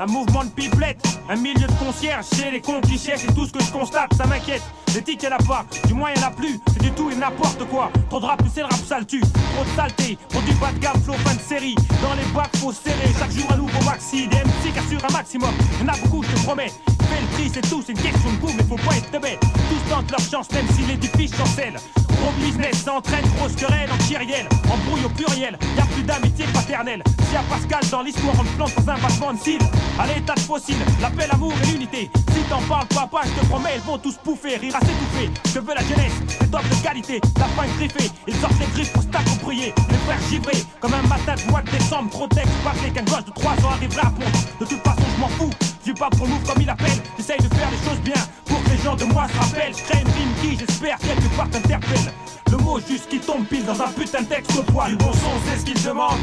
un 0.00 0.06
mouvement 0.06 0.42
de 0.42 0.50
pipelette, 0.50 1.06
un 1.30 1.36
milieu 1.36 1.68
de 1.68 1.72
concierge, 1.74 2.24
c'est 2.32 2.50
les 2.50 2.60
cons 2.60 2.80
qui 2.80 2.98
cherchent, 2.98 3.20
c'est 3.28 3.32
tout 3.32 3.46
ce 3.46 3.52
que 3.52 3.62
je 3.62 3.70
constate, 3.70 4.12
ça 4.14 4.26
m'inquiète. 4.26 4.62
L'éthique 4.92 5.22
y'en 5.22 5.30
a 5.30 5.38
pas, 5.38 5.64
du 5.86 5.94
moins 5.94 6.10
y'en 6.16 6.26
a 6.26 6.30
plus, 6.32 6.58
c'est 6.72 6.82
du 6.82 6.90
tout 6.90 7.08
et 7.12 7.14
n'importe 7.14 7.64
quoi. 7.66 7.92
Trop 8.10 8.18
de 8.18 8.26
rap, 8.26 8.42
c'est 8.52 8.62
le 8.62 8.66
rap 8.66 8.80
sale 8.84 9.06
tue, 9.06 9.20
trop 9.20 9.64
de 9.64 9.70
saleté, 9.76 10.18
du 10.44 10.54
bas 10.54 10.72
de 10.72 10.78
gamme, 10.78 11.00
flow 11.04 11.14
fin 11.24 11.34
de 11.34 11.40
série. 11.40 11.76
Dans 12.02 12.14
les 12.14 12.26
bacs, 12.34 12.56
faut 12.56 12.72
serrer, 12.72 13.14
chaque 13.16 13.30
jour 13.30 13.46
un 13.52 13.56
nouveau 13.56 13.84
maxi, 13.84 14.26
des 14.26 14.38
MC 14.38 14.72
qui 14.72 14.78
assurent 14.80 15.04
un 15.08 15.12
maximum. 15.12 15.54
Y'en 15.80 15.92
a 15.92 15.96
beaucoup, 15.98 16.24
je 16.24 16.30
te 16.30 16.40
promets. 16.44 16.72
Le 17.10 17.50
c'est 17.52 17.60
tout, 17.68 17.82
c'est 17.84 17.92
une 17.92 17.98
question 17.98 18.30
de 18.32 18.36
goût, 18.36 18.52
mais 18.56 18.64
faut 18.64 18.88
pas 18.88 18.96
être 18.96 19.20
bête. 19.20 19.40
Tous 19.40 19.90
tentent 19.90 20.10
leur 20.10 20.20
chance, 20.20 20.50
même 20.52 20.66
si 20.74 20.82
l'édifice 20.82 21.36
chancelle. 21.36 21.76
Gros 22.08 22.32
business, 22.40 22.82
ça 22.84 22.94
entraîne 22.94 23.24
grosse 23.36 23.54
querelle 23.54 23.88
en 23.92 23.98
kyrielle, 24.04 24.48
embrouille 24.72 25.04
au 25.04 25.08
pluriel, 25.10 25.58
y 25.76 25.80
a 25.80 25.84
plus 25.84 26.02
d'amitié 26.02 26.46
paternelle. 26.46 27.02
Si 27.28 27.36
à 27.36 27.42
Pascal 27.42 27.80
dans 27.90 28.02
l'histoire, 28.02 28.34
on 28.38 28.44
te 28.44 28.48
plante 28.56 28.72
dans 28.76 28.92
un 28.92 28.98
battement 28.98 29.32
de 29.34 29.38
cils, 29.38 29.62
à 29.98 30.06
l'état 30.06 30.34
de 30.34 30.40
fossile, 30.40 30.78
l'appel 31.00 31.30
amour 31.30 31.52
et 31.62 31.66
l'unité. 31.66 32.10
Si 32.32 32.40
t'en 32.48 32.60
parles, 32.62 32.86
papa, 32.86 33.22
je 33.24 33.40
te 33.40 33.46
promets, 33.46 33.76
ils 33.76 33.82
vont 33.82 33.98
tous 33.98 34.16
pouffer, 34.24 34.56
rire 34.56 34.74
à 34.76 34.80
s'étouffer. 34.80 35.30
Je 35.52 35.60
veux 35.60 35.74
la 35.74 35.82
jeunesse, 35.82 36.38
des 36.40 36.48
tops 36.48 36.68
de 36.68 36.82
qualité, 36.82 37.20
la 37.38 37.46
fin 37.46 37.66
griffée, 37.76 38.10
ils 38.26 38.36
sortent 38.36 38.58
les 38.58 38.66
griffes 38.66 38.92
pour 38.92 39.02
s'accoprier. 39.02 39.74
Les 39.90 39.98
frères 40.06 40.28
givrés, 40.30 40.64
comme 40.80 40.94
un 40.94 41.02
matin 41.02 41.34
de 41.34 41.50
mois 41.50 41.62
de 41.62 41.70
décembre, 41.70 42.10
trop 42.10 42.26
texte, 42.28 42.52
parler 42.64 42.90
qu'un 42.90 43.04
gosse 43.04 43.26
de 43.26 43.32
3 43.32 43.52
ans 43.52 43.72
arrivera 43.72 44.08
à 44.08 44.10
pondre. 44.10 44.38
De 44.60 44.64
toute 44.64 44.82
façon, 44.82 45.02
je 45.14 45.20
m'en 45.20 45.28
fous, 45.28 45.50
je 45.86 45.92
pas 45.92 46.08
pour 46.10 46.26
move 46.26 46.42
comme 46.46 46.62
il 46.62 46.70
appelle, 46.70 47.02
j'essaye 47.16 47.38
de 47.38 47.54
faire 47.54 47.68
les 47.70 47.88
choses 47.88 48.00
bien 48.00 48.14
pour 48.46 48.62
que 48.64 48.70
les 48.70 48.78
gens 48.78 48.96
de 48.96 49.04
moi 49.04 49.26
se 49.28 49.38
rappellent. 49.38 49.74
Je 49.76 49.82
crée 49.82 50.00
une 50.00 50.08
rime 50.08 50.32
qui, 50.40 50.58
j'espère, 50.58 50.98
quelque 50.98 51.36
part 51.36 51.48
t'interpelle. 51.50 52.12
Le 52.50 52.56
mot 52.58 52.78
juste 52.78 53.08
qui 53.08 53.18
tombe 53.18 53.44
pile 53.46 53.64
dans 53.64 53.80
un 53.80 53.88
putain 53.88 54.22
de 54.22 54.26
texte 54.26 54.56
au 54.58 54.62
poil. 54.62 54.90
Du 54.90 54.96
bon 54.96 55.12
son, 55.12 55.30
c'est 55.46 55.58
ce 55.58 55.64
qu'ils 55.64 55.82
demandent. 55.82 56.18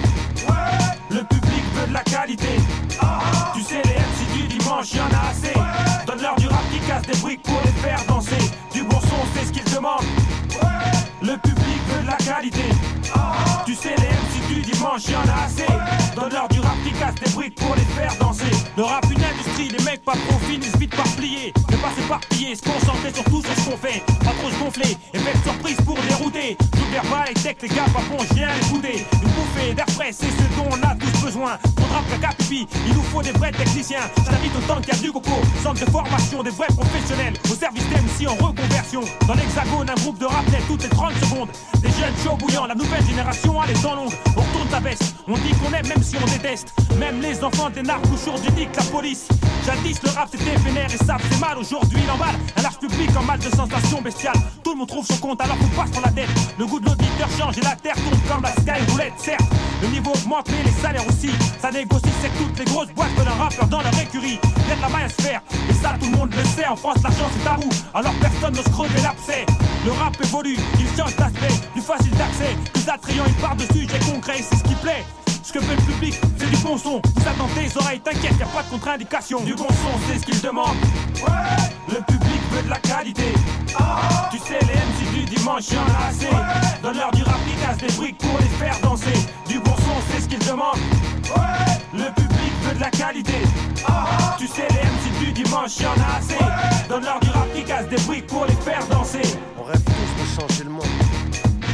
Le 1.10 1.24
public 1.24 1.64
veut 1.76 1.88
de 1.88 1.94
la 1.94 2.04
qualité. 2.04 2.48
Tu 3.54 3.62
sais, 3.62 3.82
les 3.84 3.94
MC 3.94 4.34
du 4.34 4.58
dimanche, 4.58 4.94
y 4.94 5.00
en 5.00 5.06
a 5.06 5.30
assez. 5.30 5.54
Donne-leur 6.08 6.36
du 6.36 6.48
rap 6.48 6.64
qui 6.72 6.80
casse 6.80 7.04
des 7.04 7.18
briques 7.20 7.44
pour 7.44 7.62
les 7.64 7.72
faire 7.72 8.04
danser. 8.08 8.52
Pas 20.12 20.18
trop 20.28 20.40
vite 20.78 20.96
par 20.96 21.08
plier. 21.16 21.54
Ne 21.72 21.78
pas 21.78 21.92
s'éparpiller, 21.96 22.56
se 22.56 22.62
concentrer 22.62 23.14
sur 23.14 23.24
tout 23.26 23.42
ce 23.42 23.70
qu'on 23.70 23.78
fait. 23.78 24.04
Pas 24.24 24.32
trop 24.32 24.50
se 24.50 24.60
gonfler, 24.60 24.98
effet 25.14 25.38
de 25.38 25.44
surprise 25.44 25.78
pour 25.86 25.98
dérouter. 26.02 26.58
Tout 26.72 26.92
verbal 26.92 27.30
et 27.30 27.34
tech, 27.34 27.56
les 27.62 27.70
gars, 27.70 27.86
pas 27.94 28.02
bon, 28.10 28.18
viens 28.34 28.50
les 28.54 28.70
bouder. 28.70 29.06
Une 29.14 29.30
bouffée 29.30 29.74
d'air 29.74 29.90
frais, 29.90 30.12
c'est 30.12 30.28
ce 30.28 30.58
dont 30.58 30.68
on 30.70 30.84
a 30.84 30.96
tous 30.96 31.26
besoin. 31.26 31.58
Pour 31.76 31.88
rap 31.88 32.04
il 32.52 32.94
nous 32.94 33.04
faut 33.04 33.22
des 33.22 33.32
vrais 33.32 33.52
techniciens. 33.52 34.02
Je 34.18 34.30
t'invite 34.30 34.56
autant 34.56 34.82
qu'il 34.82 34.94
y 34.94 34.98
a 34.98 35.00
du 35.00 35.12
coco. 35.12 35.32
Centre 35.64 35.86
de 35.86 35.90
formation, 35.90 36.44
des 36.44 36.50
vrais 36.52 36.68
professionnels. 36.68 37.34
Au 37.46 37.56
service 37.56 37.84
d'MC 37.90 38.28
en 38.28 38.36
reconversion. 38.46 39.02
Dans 39.28 39.36
l'hexagone, 39.36 39.90
un 39.90 40.02
groupe 40.02 40.20
de 40.20 40.26
rap 40.26 40.48
net 40.52 40.62
toutes 40.68 40.84
les 40.84 40.90
30 40.90 41.14
secondes. 41.14 41.50
Des 41.82 41.90
jeunes 41.90 42.14
chauds 42.24 42.38
bouillants, 42.38 42.66
la 42.66 42.76
nouvelle 42.76 43.06
génération 43.06 43.60
a 43.60 43.68
les 43.68 43.74
dents 43.76 43.96
longues. 43.96 44.14
On 44.36 44.42
retourne 44.42 44.68
ta 44.70 44.80
veste, 44.80 45.16
on 45.28 45.34
dit 45.34 45.54
qu'on 45.62 45.74
aime 45.74 45.88
même 45.88 46.04
si 46.04 46.16
on 46.22 46.26
déteste. 46.26 46.74
Même 47.00 47.22
les 47.22 47.44
enfants 47.44 47.70
des 47.70 47.82
narcs 47.82 48.06
aujourd'hui 48.14 48.68
la 48.76 48.84
police. 48.84 49.28
Jadis 49.66 50.00
le 50.04 50.10
rap 50.10 50.30
c'était 50.32 50.56
vénère 50.58 50.94
et 50.94 50.98
ça 50.98 51.18
fait 51.18 51.40
mal. 51.40 51.58
Aujourd'hui 51.58 52.00
il 52.04 52.12
emballe 52.12 52.36
un 52.58 52.62
large 52.62 52.80
public 52.80 53.10
en 53.18 53.24
mal 53.24 53.40
de 53.40 53.50
sensations 53.50 54.02
bestiales. 54.02 54.40
Tout 54.64 54.72
le 54.72 54.78
monde 54.80 54.88
trouve 54.88 55.06
son 55.06 55.18
compte 55.18 55.42
alors 55.42 55.58
qu'on 55.58 55.68
passe 55.68 55.92
pour 55.92 56.02
la 56.02 56.12
tête. 56.12 56.30
Le 56.58 56.66
goût 56.66 56.80
de 56.80 56.86
l'auditeur 56.86 57.30
change 57.38 57.58
et 57.58 57.62
la 57.62 57.76
terre 57.76 57.96
tourne 57.96 58.20
comme 58.28 58.44
la 58.44 58.52
sky 58.54 58.92
roulette. 58.92 59.14
Certes, 59.18 59.42
le 59.82 59.88
niveau 59.90 60.12
augmente 60.12 60.50
mais 60.50 60.64
les 60.64 60.82
salaires 60.82 61.08
aussi. 61.08 61.30
Ça 61.62 61.72
négocie, 61.72 62.02
que 62.30 62.41
toutes 62.42 62.60
les 62.60 62.66
grosses 62.66 62.92
boîtes 62.96 63.12
veulent 63.18 63.28
un 63.28 63.44
rappeur 63.44 63.68
dans 63.68 63.82
leur 63.82 64.00
écurie. 64.00 64.40
Y 64.68 64.72
a 64.72 64.76
de 64.76 64.82
la 64.82 64.90
maille 64.90 65.04
à 65.04 65.10
se 65.10 65.22
faire 65.22 65.42
et 65.70 65.74
ça 65.74 65.96
tout 66.00 66.10
le 66.10 66.18
monde 66.18 66.34
le 66.36 66.44
sait. 66.44 66.68
En 66.68 66.76
France 66.76 66.98
l'argent 67.04 67.30
c'est 67.34 67.44
tabou, 67.44 67.70
alors 67.94 68.14
personne 68.22 68.56
n'ose 68.56 68.70
crever 68.70 69.02
l'abcès. 69.02 69.46
Le 69.86 69.92
rap 69.92 70.16
évolue, 70.24 70.58
il 70.80 70.88
change 70.98 71.16
d'aspect, 71.16 71.54
plus 71.74 71.82
facile 71.82 72.12
d'accès, 72.12 72.56
plus 72.74 72.90
attrayant, 72.90 73.24
il 73.28 73.34
part 73.36 73.56
de 73.56 73.66
sujets 73.74 74.00
concrets, 74.00 74.44
c'est 74.48 74.58
ce 74.58 74.64
qui 74.64 74.76
plaît. 74.76 75.06
Ce 75.44 75.54
que 75.54 75.60
veut 75.60 75.76
le 75.76 75.82
public, 75.82 76.16
c'est 76.38 76.50
du 76.50 76.58
bon 76.58 76.78
son. 76.78 77.02
Vous 77.04 77.28
attendez 77.28 77.64
les 77.64 77.78
oreilles, 77.78 78.00
t'inquiète, 78.00 78.38
y 78.40 78.44
a 78.44 78.46
pas 78.46 78.64
de 78.64 78.70
contre-indication. 78.70 79.42
Du 79.42 79.56
bon 79.56 79.68
son, 79.68 80.00
c'est 80.08 80.20
ce 80.20 80.26
qu'il 80.26 80.40
demande. 80.40 80.76
Le 81.90 81.96
public 81.96 82.42
veut 82.52 82.64
de 82.64 82.70
la 82.70 82.78
qualité. 82.78 83.34
Tu 84.32 84.38
sais, 84.38 84.60
les 84.62 84.76
MC 84.76 85.14
du 85.14 85.36
dimanche, 85.36 85.70
y 85.72 85.78
en 85.78 85.82
a 85.82 86.08
assez. 86.10 86.30
Donne-leur 86.84 87.12
du 87.12 87.24
rap 87.24 87.40
casse 87.60 87.78
des 87.78 87.94
briques 87.98 88.20
pour 88.20 88.38
les 88.40 88.66
faire 88.66 88.80
danser. 88.82 89.14
Du 89.50 89.60
bon 89.60 89.76
son, 89.76 89.98
c'est 90.12 90.22
ce 90.22 90.30
qu'ils 90.30 90.48
demandent. 90.48 90.80
Le 91.94 92.06
public 92.14 92.31
de 92.74 92.80
la 92.80 92.90
qualité. 92.90 93.34
Tu 94.38 94.48
sais, 94.48 94.68
les 94.70 94.76
MC 94.76 95.26
du 95.26 95.44
dimanche, 95.44 95.80
y 95.80 95.86
en 95.86 95.92
a 95.92 96.18
assez. 96.18 96.38
Donne-leur 96.90 97.20
du 97.20 97.30
rap 97.30 97.54
qui 97.54 97.64
casse 97.64 97.88
des 97.88 97.98
briques 98.08 98.28
pour 98.28 98.46
les 98.46 98.56
faire 98.56 98.86
danser. 98.88 99.22
On 99.58 99.64
rêve 99.64 99.82
tous 99.84 99.92
de 99.92 100.42
changer 100.42 100.64
le 100.64 100.70
monde, 100.70 100.86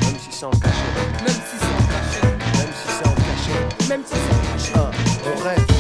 même 0.02 0.16
si 0.20 0.30
c'est 0.32 0.46
en 0.46 0.50
cachette. 0.52 0.76
Même 1.22 1.30
si 1.30 1.58
c'est 1.60 1.66
en 1.66 1.88
cachette. 1.88 2.38
Même 2.58 2.74
si 2.74 2.88
c'est 2.88 3.08
en 3.08 3.14
cachette. 3.14 3.90
Même 3.90 4.04
si 4.06 4.16
c'est 4.16 4.34
en 4.34 4.54
cachette. 4.54 4.76
Ah, 4.76 4.92
on 5.36 5.44
rêve 5.44 5.77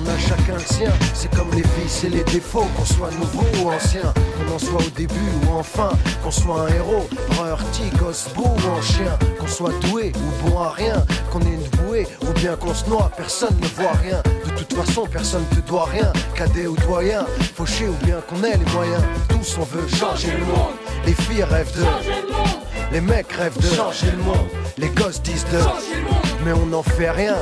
on 0.00 0.08
a 0.08 0.18
chacun 0.18 0.54
le 0.54 0.60
sien. 0.60 0.92
C'est 1.14 1.30
comme 1.34 1.50
les 1.52 1.62
filles 1.62 1.88
c'est 1.88 2.08
les 2.08 2.24
défauts, 2.24 2.66
qu'on 2.76 2.84
soit 2.84 3.10
nouveau 3.12 3.44
ou 3.62 3.70
ancien, 3.70 4.12
qu'on 4.36 4.54
en 4.54 4.58
soit 4.58 4.80
au 4.80 4.90
début 4.96 5.14
ou 5.44 5.52
enfin, 5.52 5.90
qu'on 6.22 6.30
soit 6.30 6.62
un 6.62 6.68
héros, 6.68 7.08
heurti, 7.42 7.82
gosse 7.98 8.28
beau 8.34 8.44
ou 8.44 8.78
un 8.78 8.82
chien, 8.82 9.18
qu'on 9.38 9.46
soit 9.46 9.72
doué 9.88 10.12
ou 10.16 10.48
bon 10.48 10.58
à 10.58 10.70
rien, 10.70 11.04
qu'on 11.30 11.40
ait 11.40 11.54
une 11.54 11.84
bouée 11.84 12.06
ou 12.22 12.32
bien 12.32 12.56
qu'on 12.56 12.74
se 12.74 12.88
noie, 12.88 13.10
personne 13.16 13.56
ne 13.60 13.66
voit 13.68 13.92
rien. 14.02 14.22
De 14.46 14.50
toute 14.50 14.72
façon, 14.74 15.06
personne 15.06 15.44
te 15.46 15.60
doit 15.68 15.86
rien, 15.86 16.12
cadet 16.34 16.66
ou 16.66 16.76
doyen, 16.76 17.26
fauché 17.54 17.88
ou 17.88 18.04
bien 18.04 18.20
qu'on 18.28 18.42
ait 18.44 18.56
les 18.56 18.72
moyens. 18.72 19.02
Tous 19.28 19.58
on 19.58 19.64
veut 19.64 19.88
changer 19.88 20.32
le 20.32 20.44
monde. 20.44 20.74
Les 21.06 21.14
filles 21.14 21.44
rêvent 21.44 21.72
de 21.76 21.84
changer 21.84 22.22
le 22.22 22.32
monde. 22.32 22.60
Les 22.92 23.00
mecs 23.00 23.32
rêvent 23.32 23.58
de 23.58 23.74
changer 23.74 24.10
le 24.10 24.22
monde. 24.22 24.48
Les 24.78 24.88
gosses 24.88 25.22
disent 25.22 25.46
de 25.52 25.58
changer 25.58 25.96
le 25.96 26.02
monde. 26.02 26.20
Mais 26.44 26.52
on 26.52 26.66
n'en 26.66 26.82
fait 26.82 27.10
rien. 27.10 27.36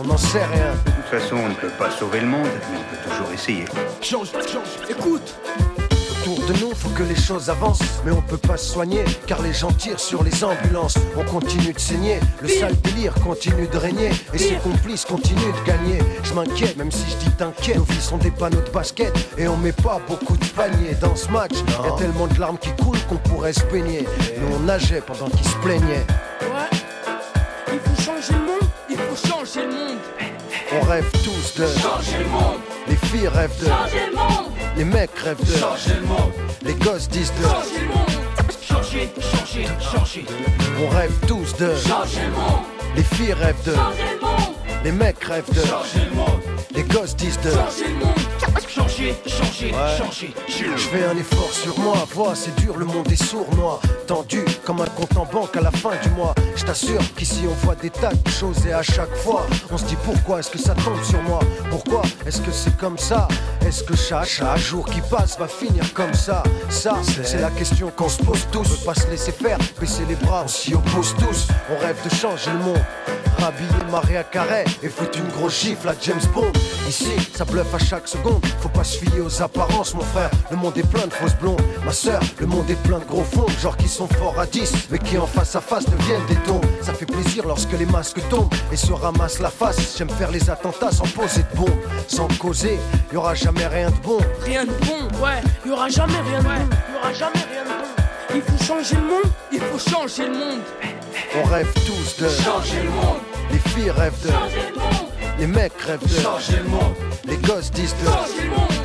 On 0.00 0.04
n'en 0.04 0.16
sait 0.16 0.44
rien. 0.44 0.74
De 0.86 0.90
toute 0.92 1.20
façon, 1.20 1.36
on 1.36 1.48
ne 1.48 1.54
peut 1.54 1.72
pas 1.76 1.90
sauver 1.90 2.20
le 2.20 2.26
monde, 2.26 2.46
mais 2.70 2.78
on 2.78 2.94
peut 2.94 3.10
toujours 3.10 3.32
essayer. 3.32 3.64
Change, 4.00 4.28
change, 4.30 4.88
écoute 4.88 5.34
Autour 6.20 6.46
de 6.46 6.52
nous, 6.60 6.74
faut 6.74 6.90
que 6.90 7.02
les 7.02 7.16
choses 7.16 7.50
avancent, 7.50 7.82
mais 8.04 8.12
on 8.12 8.22
peut 8.22 8.36
pas 8.36 8.56
se 8.56 8.72
soigner, 8.72 9.02
car 9.26 9.42
les 9.42 9.52
gens 9.52 9.72
tirent 9.72 9.98
sur 9.98 10.22
les 10.22 10.44
ambulances. 10.44 10.96
On 11.16 11.24
continue 11.24 11.72
de 11.72 11.78
saigner, 11.80 12.20
le 12.40 12.48
sale 12.48 12.76
délire 12.82 13.14
continue 13.14 13.66
de 13.66 13.76
régner, 13.76 14.10
et 14.32 14.38
ses 14.38 14.56
complices 14.56 15.04
continuent 15.04 15.54
de 15.64 15.66
gagner. 15.66 15.98
Je 16.22 16.34
m'inquiète, 16.34 16.76
même 16.76 16.92
si 16.92 17.10
je 17.10 17.16
dis 17.16 17.30
t'inquiète, 17.32 17.76
nos 17.76 17.84
vies 17.84 18.00
sont 18.00 18.18
des 18.18 18.30
panneaux 18.30 18.60
de 18.60 18.70
basket, 18.70 19.12
et 19.36 19.48
on 19.48 19.56
met 19.56 19.72
pas 19.72 20.00
beaucoup 20.06 20.36
de 20.36 20.44
paniers 20.44 20.94
dans 21.00 21.16
ce 21.16 21.28
match. 21.30 21.54
Y 21.54 21.88
a 21.88 21.96
tellement 21.96 22.26
de 22.28 22.38
larmes 22.38 22.58
qui 22.58 22.70
coulent 22.82 23.02
qu'on 23.08 23.16
pourrait 23.16 23.52
se 23.54 23.64
peigner. 23.64 24.06
Nous 24.40 24.54
on 24.54 24.60
nageait 24.60 25.00
pendant 25.00 25.28
qu'ils 25.30 25.48
se 25.48 25.56
plaignaient. 25.56 26.06
Ouais, 26.42 26.78
il 27.72 27.80
faut 27.80 28.02
changer 28.02 28.34
le 28.34 28.40
monde, 28.40 28.57
changer 29.48 29.66
le 29.66 29.72
monde. 29.72 29.98
On 30.72 30.80
rêve 30.86 31.10
tous 31.24 31.60
de 31.60 31.66
Changer 31.66 32.18
le 32.18 32.30
monde. 32.30 32.60
Les 32.88 32.96
filles 32.96 33.28
rêvent 33.28 33.58
de 33.60 33.66
Changer 33.66 34.06
le 34.10 34.16
monde. 34.16 34.52
Les 34.76 34.84
mecs 34.84 35.16
rêvent 35.16 35.40
de 35.40 35.56
Changer 35.56 35.94
le 36.00 36.06
monde. 36.06 36.32
Les 36.62 36.74
gosses 36.74 37.08
disent 37.08 37.32
de 37.34 37.44
Changer 37.44 37.80
le 37.80 37.88
monde. 37.88 38.10
Changer, 38.60 39.08
changer, 39.20 39.66
changer. 39.80 40.24
On 40.82 40.88
rêve 40.88 41.12
tous 41.26 41.56
de 41.56 41.74
Changer 41.76 42.20
le 42.26 42.32
monde. 42.32 42.64
Les 42.96 43.02
filles 43.02 43.32
rêvent 43.32 43.64
de 43.64 43.74
Changer 43.74 44.02
le 44.14 44.26
monde. 44.26 44.54
Les 44.84 44.92
mecs 44.92 45.24
rêvent 45.24 45.50
de 45.50 45.66
Changer 45.66 46.04
le 46.10 46.16
monde. 46.16 46.40
Les 46.74 46.82
gosses 46.82 47.16
disent 47.16 47.40
de 47.40 47.50
Changer 47.50 47.88
le 47.88 48.04
monde. 48.04 48.18
Changer, 48.98 49.14
changer, 49.28 49.72
changer. 49.96 50.34
Je 50.76 50.88
fais 50.88 51.04
un 51.04 51.16
effort 51.16 51.52
sur 51.52 51.78
moi, 51.78 52.04
vois, 52.12 52.34
c'est 52.34 52.52
dur, 52.56 52.76
le 52.76 52.84
monde 52.84 53.08
est 53.12 53.22
sournois, 53.22 53.80
tendu 54.08 54.44
comme 54.64 54.80
un 54.80 54.86
compte 54.86 55.16
en 55.16 55.24
banque 55.24 55.56
à 55.56 55.60
la 55.60 55.70
fin 55.70 55.92
du 56.02 56.10
mois. 56.10 56.34
Je 56.56 56.64
t'assure 56.64 57.00
qu'ici 57.16 57.42
on 57.48 57.54
voit 57.64 57.76
des 57.76 57.90
tas 57.90 58.12
de 58.12 58.28
choses 58.28 58.66
et 58.66 58.72
à 58.72 58.82
chaque 58.82 59.14
fois 59.18 59.46
on 59.70 59.78
se 59.78 59.84
dit 59.84 59.96
pourquoi 60.04 60.40
est-ce 60.40 60.50
que 60.50 60.58
ça 60.58 60.74
tombe 60.74 61.00
sur 61.04 61.22
moi? 61.22 61.38
Pourquoi 61.70 62.02
est-ce 62.26 62.40
que 62.40 62.50
c'est 62.50 62.76
comme 62.76 62.98
ça? 62.98 63.28
Est-ce 63.64 63.84
que 63.84 63.94
chaque, 63.94 64.26
jour 64.58 64.84
qui 64.84 65.00
passe 65.02 65.38
va 65.38 65.46
finir 65.46 65.84
comme 65.94 66.14
ça? 66.14 66.42
Ça, 66.68 66.96
c'est 67.22 67.40
la 67.40 67.50
question 67.50 67.92
qu'on 67.94 68.08
se 68.08 68.20
pose 68.20 68.48
tous. 68.50 68.66
On 68.66 68.78
peut 68.78 68.84
pas 68.86 68.94
se 68.94 69.08
laisser 69.08 69.30
faire, 69.30 69.58
baisser 69.78 70.06
les 70.08 70.16
bras, 70.16 70.42
on 70.44 70.48
s'y 70.48 70.74
oppose 70.74 71.14
tous. 71.20 71.46
On 71.70 71.78
rêve 71.78 72.02
de 72.02 72.12
changer 72.12 72.50
le 72.50 72.58
monde. 72.58 72.84
Rhabiller 73.38 73.84
Maria 73.92 74.24
Carré 74.24 74.64
et 74.82 74.88
foutre 74.88 75.18
une 75.18 75.28
grosse 75.28 75.60
gifle 75.60 75.88
à 75.88 75.94
James 76.02 76.20
Bond. 76.34 76.50
Ici, 76.88 77.12
ça 77.32 77.44
bluffe 77.44 77.72
à 77.72 77.78
chaque 77.78 78.08
seconde. 78.08 78.44
Faut 78.60 78.68
pas 78.68 78.82
se 78.88 78.98
fier 78.98 79.20
aux 79.20 79.42
apparences, 79.42 79.94
mon 79.94 80.02
frère. 80.02 80.30
Le 80.50 80.56
monde 80.56 80.76
est 80.78 80.88
plein 80.88 81.06
de 81.06 81.12
fausses 81.12 81.36
blondes. 81.36 81.60
Ma 81.84 81.92
soeur, 81.92 82.20
le 82.40 82.46
monde 82.46 82.68
est 82.70 82.82
plein 82.82 82.98
de 82.98 83.04
gros 83.04 83.22
fonds. 83.22 83.46
Genre 83.60 83.76
qui 83.76 83.88
sont 83.88 84.08
forts 84.08 84.38
à 84.38 84.46
10, 84.46 84.88
mais 84.90 84.98
qui 84.98 85.18
en 85.18 85.26
face 85.26 85.54
à 85.54 85.60
face 85.60 85.84
deviennent 85.84 86.24
des 86.26 86.36
tons. 86.46 86.60
Ça 86.82 86.94
fait 86.94 87.06
plaisir 87.06 87.46
lorsque 87.46 87.72
les 87.78 87.86
masques 87.86 88.22
tombent 88.30 88.52
et 88.72 88.76
se 88.76 88.92
ramassent 88.92 89.40
la 89.40 89.50
face. 89.50 89.96
J'aime 89.96 90.10
faire 90.10 90.30
les 90.30 90.48
attentats 90.48 90.90
sans 90.90 91.06
poser 91.06 91.42
de 91.42 91.56
bon. 91.56 91.68
Sans 92.06 92.28
causer, 92.38 92.78
y 93.12 93.16
aura 93.16 93.34
jamais 93.34 93.66
rien 93.66 93.90
de 93.90 93.96
bon. 94.02 94.18
Rien 94.42 94.64
de 94.64 94.72
bon, 94.86 95.02
ouais, 95.22 95.40
y 95.66 95.70
aura 95.70 95.88
jamais 95.88 96.20
rien 96.28 96.38
de 96.38 96.44
bon. 96.44 96.50
Y 96.50 96.96
aura 96.96 97.12
jamais 97.12 97.44
rien 97.52 97.64
de 97.64 97.68
bon. 97.68 98.34
Il 98.34 98.42
faut 98.42 98.64
changer 98.64 98.96
le 98.96 99.02
monde, 99.02 99.32
il 99.52 99.60
faut 99.60 99.90
changer 99.90 100.26
le 100.26 100.34
monde. 100.34 100.60
On 101.36 101.44
rêve 101.44 101.72
tous 101.74 102.22
de 102.22 102.28
Changer 102.28 102.82
le 102.82 102.90
monde. 102.90 103.18
Les 103.50 103.58
filles 103.58 103.90
rêvent 103.90 104.20
de 104.24 104.30
Changer 104.30 104.62
le 104.74 104.80
monde. 104.80 105.08
Les 105.38 105.46
mecs 105.46 105.80
rêvent 105.80 106.02
de 106.02 106.20
Changer 106.20 106.56
le 106.56 106.68
monde. 106.68 106.94
Les 107.26 107.36
gosses 107.36 107.70
disent 107.70 107.94
de 108.02 108.06
Changer 108.06 108.44
le 108.44 108.50
monde. 108.50 108.77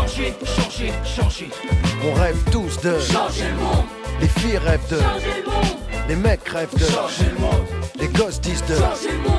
Changer, 0.00 0.32
changer, 0.46 0.92
changer. 1.04 1.50
On 2.02 2.14
rêve 2.14 2.36
tous 2.50 2.80
de 2.80 2.98
Changer 2.98 3.50
le 3.50 3.56
monde. 3.56 3.84
Les 4.18 4.28
filles 4.28 4.56
rêvent 4.56 4.88
de 4.88 4.96
Changer 4.96 5.42
le 5.44 5.50
monde. 5.50 5.76
Les 6.08 6.16
mecs 6.16 6.48
rêvent 6.48 6.74
de 6.74 6.86
Changer 6.86 7.26
le 7.30 7.38
monde. 7.38 7.66
Les 8.00 8.08
gosses 8.08 8.40
disent 8.40 8.64
de 8.64 8.76
Changer 8.76 9.12
le 9.12 9.28
monde. 9.28 9.38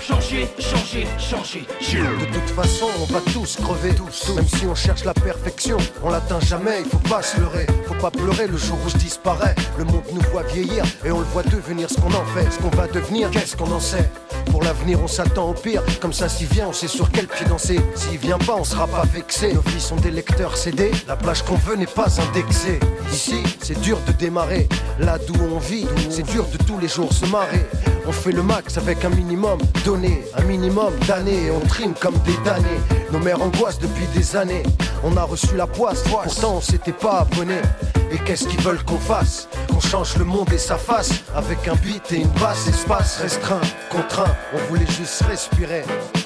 Changer, 0.00 0.48
changer, 0.58 1.06
changer. 1.18 1.66
De 1.90 2.24
toute 2.24 2.50
façon, 2.56 2.86
on 2.98 3.12
va 3.12 3.20
tous 3.32 3.56
crever, 3.56 3.94
tous, 3.94 4.34
Même 4.34 4.48
si 4.48 4.66
on 4.66 4.74
cherche 4.74 5.04
la 5.04 5.12
perfection, 5.12 5.76
on 6.02 6.08
l'atteint 6.08 6.40
jamais, 6.40 6.80
il 6.84 6.88
faut 6.88 7.06
pas 7.08 7.20
se 7.20 7.38
leurrer. 7.38 7.66
Faut 7.86 7.94
pas 7.94 8.10
pleurer 8.10 8.46
le 8.46 8.56
jour 8.56 8.78
où 8.86 8.88
je 8.88 8.96
disparais. 8.96 9.54
Le 9.76 9.84
monde 9.84 10.04
nous 10.10 10.22
voit 10.32 10.44
vieillir 10.44 10.84
et 11.04 11.12
on 11.12 11.18
le 11.18 11.26
voit 11.26 11.42
devenir 11.42 11.90
ce 11.90 12.00
qu'on 12.00 12.14
en 12.14 12.24
fait. 12.34 12.50
Ce 12.50 12.58
qu'on 12.58 12.74
va 12.74 12.86
devenir, 12.86 13.30
qu'est-ce 13.30 13.56
qu'on 13.56 13.70
en 13.70 13.80
sait? 13.80 14.10
Pour 14.50 14.62
l'avenir, 14.62 15.00
on 15.02 15.08
s'attend 15.08 15.50
au 15.50 15.54
pire. 15.54 15.82
Comme 16.00 16.12
ça, 16.12 16.28
s'il 16.28 16.46
vient, 16.46 16.68
on 16.68 16.72
sait 16.72 16.88
sur 16.88 17.10
quel 17.10 17.26
pied 17.26 17.46
danser. 17.46 17.80
S'il 17.94 18.18
vient 18.18 18.38
pas, 18.38 18.54
on 18.54 18.64
sera 18.64 18.86
pas 18.86 19.04
vexé. 19.04 19.52
Nos 19.52 19.60
vies 19.60 19.80
sont 19.80 19.96
des 19.96 20.10
lecteurs 20.10 20.56
CD. 20.56 20.90
La 21.06 21.16
plage 21.16 21.42
qu'on 21.42 21.56
veut 21.56 21.76
n'est 21.76 21.86
pas 21.86 22.08
indexée. 22.20 22.80
Ici, 23.12 23.42
c'est 23.60 23.80
dur 23.80 23.98
de 24.06 24.12
démarrer. 24.12 24.68
Là 24.98 25.18
d'où 25.18 25.34
on 25.54 25.58
vit, 25.58 25.86
c'est 26.10 26.26
dur 26.26 26.46
de 26.52 26.58
tous 26.64 26.78
les 26.78 26.88
jours 26.88 27.12
se 27.12 27.26
marrer. 27.26 27.66
On 28.08 28.12
fait 28.12 28.32
le 28.32 28.42
max 28.42 28.78
avec 28.78 29.04
un 29.04 29.10
minimum 29.10 29.58
donné, 29.84 30.24
un 30.34 30.42
minimum 30.44 30.94
d'années. 31.06 31.48
Et 31.48 31.50
on 31.50 31.60
trime 31.60 31.92
comme 31.92 32.16
des 32.24 32.36
damnés. 32.42 32.80
Nos 33.12 33.18
mères 33.18 33.42
angoissent 33.42 33.78
depuis 33.78 34.06
des 34.14 34.34
années. 34.34 34.62
On 35.04 35.14
a 35.18 35.24
reçu 35.24 35.54
la 35.54 35.66
poisse, 35.66 36.02
pourtant 36.04 36.54
on 36.56 36.60
s'était 36.62 36.92
pas 36.92 37.18
abonné. 37.20 37.60
Et 38.10 38.16
qu'est-ce 38.24 38.48
qu'ils 38.48 38.62
veulent 38.62 38.82
qu'on 38.82 38.98
fasse? 38.98 39.46
Qu'on 39.68 39.80
change 39.80 40.16
le 40.16 40.24
monde 40.24 40.50
et 40.54 40.58
sa 40.58 40.78
face 40.78 41.10
Avec 41.36 41.68
un 41.68 41.74
beat 41.74 42.10
et 42.12 42.16
une 42.22 42.28
basse, 42.40 42.66
espace 42.66 43.18
restreint, 43.18 43.60
contraint 43.90 44.34
On 44.54 44.58
voulait 44.70 44.86
juste 44.86 45.22
respirer 45.28 45.84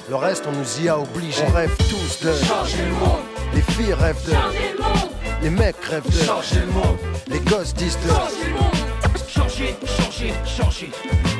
Le 0.09 0.15
reste 0.15 0.45
on 0.47 0.53
nous 0.53 0.81
y 0.81 0.87
a 0.87 0.97
obligés 0.97 1.43
On 1.49 1.51
rêve 1.51 1.75
tous 1.77 2.25
de 2.25 2.33
Changer 2.33 2.85
le 2.85 2.93
monde. 2.93 3.23
Les 3.53 3.61
filles 3.61 3.93
rêvent 3.93 4.25
de 4.25 4.31
Changer 4.31 4.75
le 4.77 4.83
monde. 4.83 5.09
Les 5.41 5.49
mecs 5.49 5.83
rêvent 5.83 6.09
de 6.09 6.23
Changer 6.23 6.61
le 6.61 6.71
monde. 6.71 6.97
Les 7.27 7.39
gosses 7.41 7.73
disent 7.73 7.97
de 8.05 8.07
Changer 8.07 8.47
le 8.47 8.53
monde. 8.53 8.82
Changer, 9.63 9.75
changer, 9.85 10.33
changer. 10.45 10.91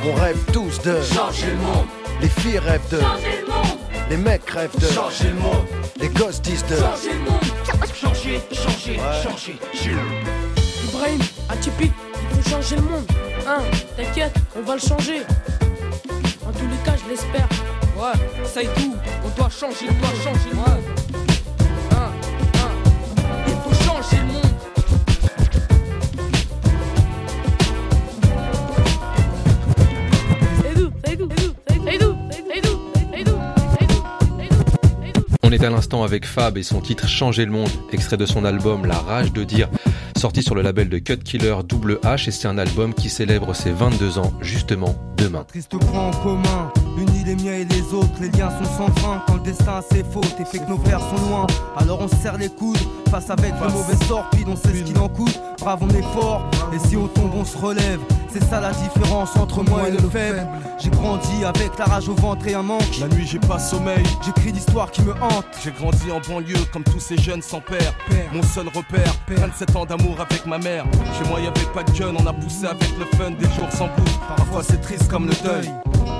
On 0.05 0.13
rêve 0.13 0.37
tous 0.53 0.81
de 0.81 0.95
Changer 1.01 1.47
le 1.47 1.57
monde. 1.57 1.87
Les 2.21 2.29
filles 2.29 2.59
rêvent 2.59 2.87
de 2.89 2.99
Changer 3.01 3.41
le 3.41 3.47
monde. 3.47 3.79
Les 4.09 4.17
mecs 4.17 4.49
rêvent 4.49 4.79
de 4.79 4.87
Changer 4.87 5.29
le 5.29 5.35
monde. 5.35 5.65
Les 5.99 6.07
gosses 6.07 6.41
disent 6.41 6.65
de 6.67 6.77
Changer 6.77 7.13
le 7.13 7.19
monde. 7.19 7.43
Changer, 7.93 8.41
changer, 8.53 8.99
changer. 9.21 9.95
Ibrahim, 10.85 11.19
atypique, 11.49 11.91
il 12.31 12.37
faut 12.41 12.49
changer 12.49 12.75
le 12.77 12.83
monde. 12.83 13.05
Hein, 13.45 13.61
t'inquiète, 13.97 14.35
on 14.55 14.61
va 14.61 14.75
le 14.75 14.81
changer. 14.81 15.23
En 16.47 16.51
tous 16.53 16.67
les 16.67 16.77
cas, 16.85 16.95
je 17.03 17.09
l'espère. 17.09 17.49
Ouais, 17.97 18.45
ça 18.45 18.61
et 18.61 18.67
tout, 18.67 18.95
on 19.25 19.29
doit 19.37 19.49
changer, 19.49 19.87
on 19.89 19.93
doit 19.99 20.23
changer 20.23 20.49
le 20.49 20.55
monde. 20.55 20.83
Hein, 21.91 22.11
hein, 22.55 22.71
il 23.47 23.53
faut 23.53 23.83
changer 23.83 24.17
le 24.17 24.33
monde. 24.33 24.52
Est 35.53 35.63
à 35.63 35.69
l'instant 35.69 36.03
avec 36.03 36.25
Fab 36.25 36.57
et 36.57 36.63
son 36.63 36.81
titre 36.81 37.07
Changer 37.07 37.45
le 37.45 37.51
monde, 37.51 37.69
extrait 37.91 38.17
de 38.17 38.25
son 38.25 38.43
album 38.43 38.85
La 38.85 38.97
rage 38.97 39.31
de 39.31 39.43
dire, 39.43 39.69
sorti 40.17 40.41
sur 40.41 40.55
le 40.55 40.61
label 40.61 40.89
de 40.89 40.97
Cut 40.97 41.17
Killer 41.17 41.55
Double 41.67 41.99
H 42.03 42.27
et 42.27 42.31
c'est 42.31 42.47
un 42.47 42.57
album 42.57 42.93
qui 42.93 43.09
célèbre 43.09 43.53
ses 43.53 43.71
22 43.71 44.17
ans 44.17 44.33
justement 44.41 44.95
demain. 45.17 45.43
Triste 45.47 45.77
point 45.77 46.07
en 46.07 46.11
commun, 46.11 46.71
unis 46.97 47.23
les 47.25 47.35
miens 47.35 47.53
et 47.53 47.65
les 47.65 47.93
autres, 47.93 48.13
les 48.19 48.29
liens 48.29 48.49
sont 48.49 48.77
sans 48.77 49.01
fin 49.01 49.21
quand 49.27 49.35
le 49.35 49.41
destin 49.41 49.73
a 49.73 49.81
ses 49.81 50.03
fautes 50.03 50.35
et 50.39 50.45
fait 50.45 50.59
que 50.59 50.69
nos 50.69 50.77
frères 50.77 51.01
sont 51.01 51.29
loin. 51.29 51.47
Alors 51.77 51.99
on 52.01 52.07
se 52.07 52.15
serre 52.15 52.37
les 52.37 52.49
coudes, 52.49 52.77
face 53.11 53.29
avec 53.29 53.53
le 53.61 53.71
mauvais 53.71 54.05
sort, 54.07 54.27
puis 54.31 54.43
on 54.47 54.55
sait 54.55 54.73
ce 54.73 54.83
qu'il 54.83 54.97
en 54.97 55.09
coûte. 55.09 55.39
Brave, 55.59 55.79
on 55.81 55.89
est 55.89 56.13
fort, 56.13 56.49
et 56.73 56.79
si 56.87 56.97
on 56.97 57.07
tombe, 57.07 57.31
on 57.35 57.45
se 57.45 57.57
relève. 57.57 57.99
C'est 58.29 58.43
ça 58.43 58.59
la 58.59 58.71
différence 58.71 59.35
entre 59.37 59.63
moi 59.63 59.87
et 59.87 59.91
le 59.91 59.99
faible. 60.09 60.47
J'ai 60.79 60.89
grandi 60.89 61.45
avec 61.45 61.77
la 61.77 61.85
rage 61.85 62.09
au 62.09 62.15
ventre 62.15 62.47
et 62.47 62.55
un 62.55 62.63
manque. 62.63 62.99
La 62.99 63.07
nuit 63.07 63.27
j'ai 63.27 63.39
pas 63.39 63.59
sommeil, 63.59 64.03
J'écris 64.25 64.51
l'histoire 64.51 64.89
qui 64.89 65.03
me 65.03 65.11
hante. 65.13 65.42
J'ai 65.63 65.71
grandi 65.71 66.11
en 66.11 66.19
banlieue 66.19 66.65
comme 66.71 66.83
tous 66.83 66.99
ces 66.99 67.17
jeunes 67.17 67.41
sans 67.41 67.61
père. 67.61 67.93
Mon 68.33 68.43
seul 68.43 68.67
repère, 68.67 69.13
27 69.27 69.75
ans 69.75 69.85
d'amour 69.85 70.19
avec 70.19 70.45
ma 70.45 70.57
mère. 70.57 70.85
Chez 71.17 71.29
moi 71.29 71.39
y 71.39 71.47
avait 71.47 71.71
pas 71.73 71.83
de 71.83 71.91
gun, 71.91 72.13
on 72.17 72.25
a 72.25 72.33
poussé 72.33 72.65
avec 72.65 72.89
le 72.97 73.05
fun 73.17 73.31
des 73.31 73.45
jours 73.45 73.71
sans 73.71 73.87
bout. 73.87 74.19
Parfois 74.35 74.63
c'est 74.63 74.81
triste 74.81 75.09
comme 75.09 75.27
le 75.27 75.33
deuil. 75.43 75.69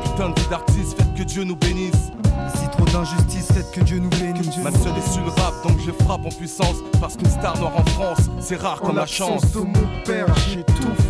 Putain 0.04 0.30
de 0.30 0.40
vie 0.40 0.48
d'artiste, 0.50 0.98
faites 0.98 1.14
que 1.16 1.24
Dieu 1.24 1.44
nous 1.44 1.56
bénisse. 1.56 2.12
Si 2.56 2.68
trop 2.70 2.86
d'injustice, 2.86 3.52
faites 3.54 3.72
que 3.72 3.82
Dieu 3.82 4.00
nous 4.00 4.10
bénisse. 4.10 4.58
Ma 4.58 4.72
seule 4.72 4.98
issue 4.98 5.22
le 5.22 5.42
rap, 5.42 5.54
donc 5.64 5.80
je 5.86 5.92
frappe 6.04 6.26
en 6.26 6.30
puissance. 6.30 6.78
Parce 7.02 7.16
qu'une 7.18 7.30
star 7.30 7.58
noire 7.60 7.74
en 7.76 7.86
France, 7.86 8.30
c'est 8.40 8.58
rare 8.58 8.80
comme 8.80 8.96
la 8.96 9.06
chance. 9.06 9.52
de 9.52 9.60
mon 9.60 10.04
père, 10.06 10.28
j'étouffe. 10.50 11.08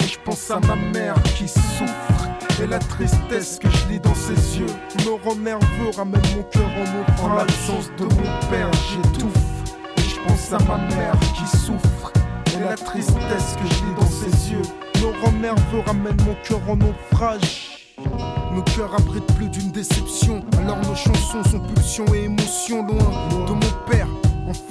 Et 0.00 0.08
je 0.08 0.18
pense 0.24 0.50
à 0.50 0.60
ma 0.60 0.76
mère 0.76 1.14
qui 1.36 1.48
souffre. 1.48 2.31
Et 2.60 2.66
la 2.66 2.78
tristesse 2.78 3.58
que 3.58 3.68
je 3.68 3.88
lis 3.88 4.00
dans 4.00 4.14
ses 4.14 4.58
yeux 4.58 4.66
me 5.04 5.24
rend 5.24 5.36
nerveux, 5.36 5.90
ramène 5.96 6.22
mon 6.36 6.42
cœur 6.44 6.68
en 6.68 7.24
eau. 7.24 7.26
En 7.30 7.34
l'absence 7.34 7.90
de 7.98 8.04
mon 8.04 8.48
père, 8.50 8.70
j'étouffe. 8.90 9.34
Et 9.96 10.02
je 10.02 10.20
pense 10.26 10.52
à 10.52 10.58
ma 10.64 10.78
mère 10.94 11.14
qui 11.36 11.56
souffre. 11.56 12.12
Et 12.54 12.60
la 12.60 12.74
tristesse 12.74 13.56
que 13.56 13.74
je 13.74 13.84
lis 13.84 13.94
dans 13.98 14.06
ses 14.06 14.52
yeux 14.52 14.62
me 15.00 15.24
rend 15.24 15.32
nerveux, 15.32 15.80
ramène 15.86 16.16
mon 16.26 16.36
cœur 16.44 16.60
en 16.68 16.76
naufrage. 16.76 17.78
Nos 18.54 18.62
cœurs 18.62 18.94
abritent 18.94 19.34
plus 19.34 19.48
d'une 19.48 19.70
déception. 19.70 20.44
Alors 20.58 20.78
nos 20.78 20.94
chansons 20.94 21.42
sont 21.44 21.60
pulsions 21.60 22.06
et 22.14 22.24
émotions 22.24 22.86
loin 22.86 23.46
de 23.46 23.52
mon 23.52 23.86
père. 23.90 24.06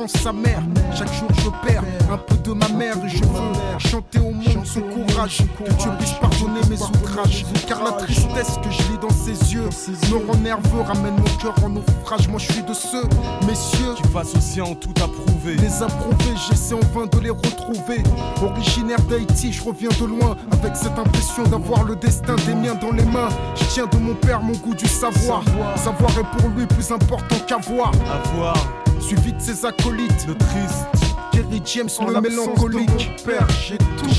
Sa 0.08 0.32
mère, 0.32 0.62
chaque 0.96 1.12
jour 1.14 1.30
je 1.44 1.68
perds 1.68 1.84
un 2.12 2.18
peu 2.18 2.36
de 2.36 2.54
ma 2.54 2.68
mère 2.70 2.96
et 3.04 3.10
je 3.10 3.24
veux 3.24 3.80
chanter 3.80 4.20
au 4.20 4.32
monde 4.32 4.66
son 4.66 4.82
courage. 4.82 5.44
Que 5.58 5.72
Dieu 5.74 5.92
puisse 5.98 6.14
pardonner 6.14 6.60
mes 6.70 6.82
outrages. 6.82 7.46
Car 7.68 7.84
la 7.84 7.92
tristesse 7.94 8.58
que 8.64 8.70
je 8.70 8.82
lis 8.92 9.00
dans 9.02 9.10
ses 9.10 9.54
yeux 9.54 9.70
me 10.12 10.28
rend 10.28 10.38
nerveux, 10.38 10.82
ramène 10.82 11.16
mon 11.16 11.38
cœur 11.42 11.56
en 11.64 11.70
naufrage. 11.70 12.28
Moi 12.28 12.40
je 12.40 12.52
suis 12.52 12.64
de 12.64 12.74
ceux, 12.74 13.04
messieurs, 13.48 13.96
qui 13.96 14.04
face 14.10 14.36
au 14.36 14.40
sien 14.40 14.64
ont 14.66 14.76
tout 14.76 14.94
approuvé. 15.04 15.56
Les 15.56 15.82
approuver, 15.82 16.36
j'essaie 16.50 16.76
en 16.76 16.80
vain 16.94 17.08
de 17.08 17.20
les 17.20 17.32
retrouver. 17.32 18.04
Originaire 18.44 19.02
d'Haïti, 19.10 19.52
je 19.52 19.64
reviens 19.64 19.90
de 20.00 20.06
loin 20.06 20.36
avec 20.52 20.76
cette 20.76 20.98
impression 20.98 21.44
d'avoir 21.44 21.84
le 21.84 21.96
destin 21.96 22.36
des 22.46 22.54
miens 22.54 22.76
dans 22.76 22.92
les 22.92 23.06
mains. 23.06 23.30
Je 23.56 23.66
tiens 23.66 23.88
de 23.88 23.98
mon 23.98 24.14
père 24.14 24.42
mon 24.42 24.54
goût 24.54 24.76
du 24.76 24.88
savoir. 24.88 25.44
Savoir 25.76 26.12
est 26.20 26.38
pour 26.38 26.50
lui 26.50 26.68
plus 26.68 26.92
important 26.92 27.36
qu'avoir. 27.48 27.92
Avoir 28.12 28.56
suivi 29.02 29.34
de 29.34 29.42
ses 29.42 29.66
acolytes. 29.66 30.28
Le 30.28 30.36
triste, 30.36 31.16
Kerry 31.32 31.62
James, 31.66 31.90
le 32.08 32.22
mélancolique. 32.22 32.88
De 32.88 32.94
mon 32.94 33.24
père, 33.26 33.48
j'ai 33.68 33.78
tout, 33.78 34.10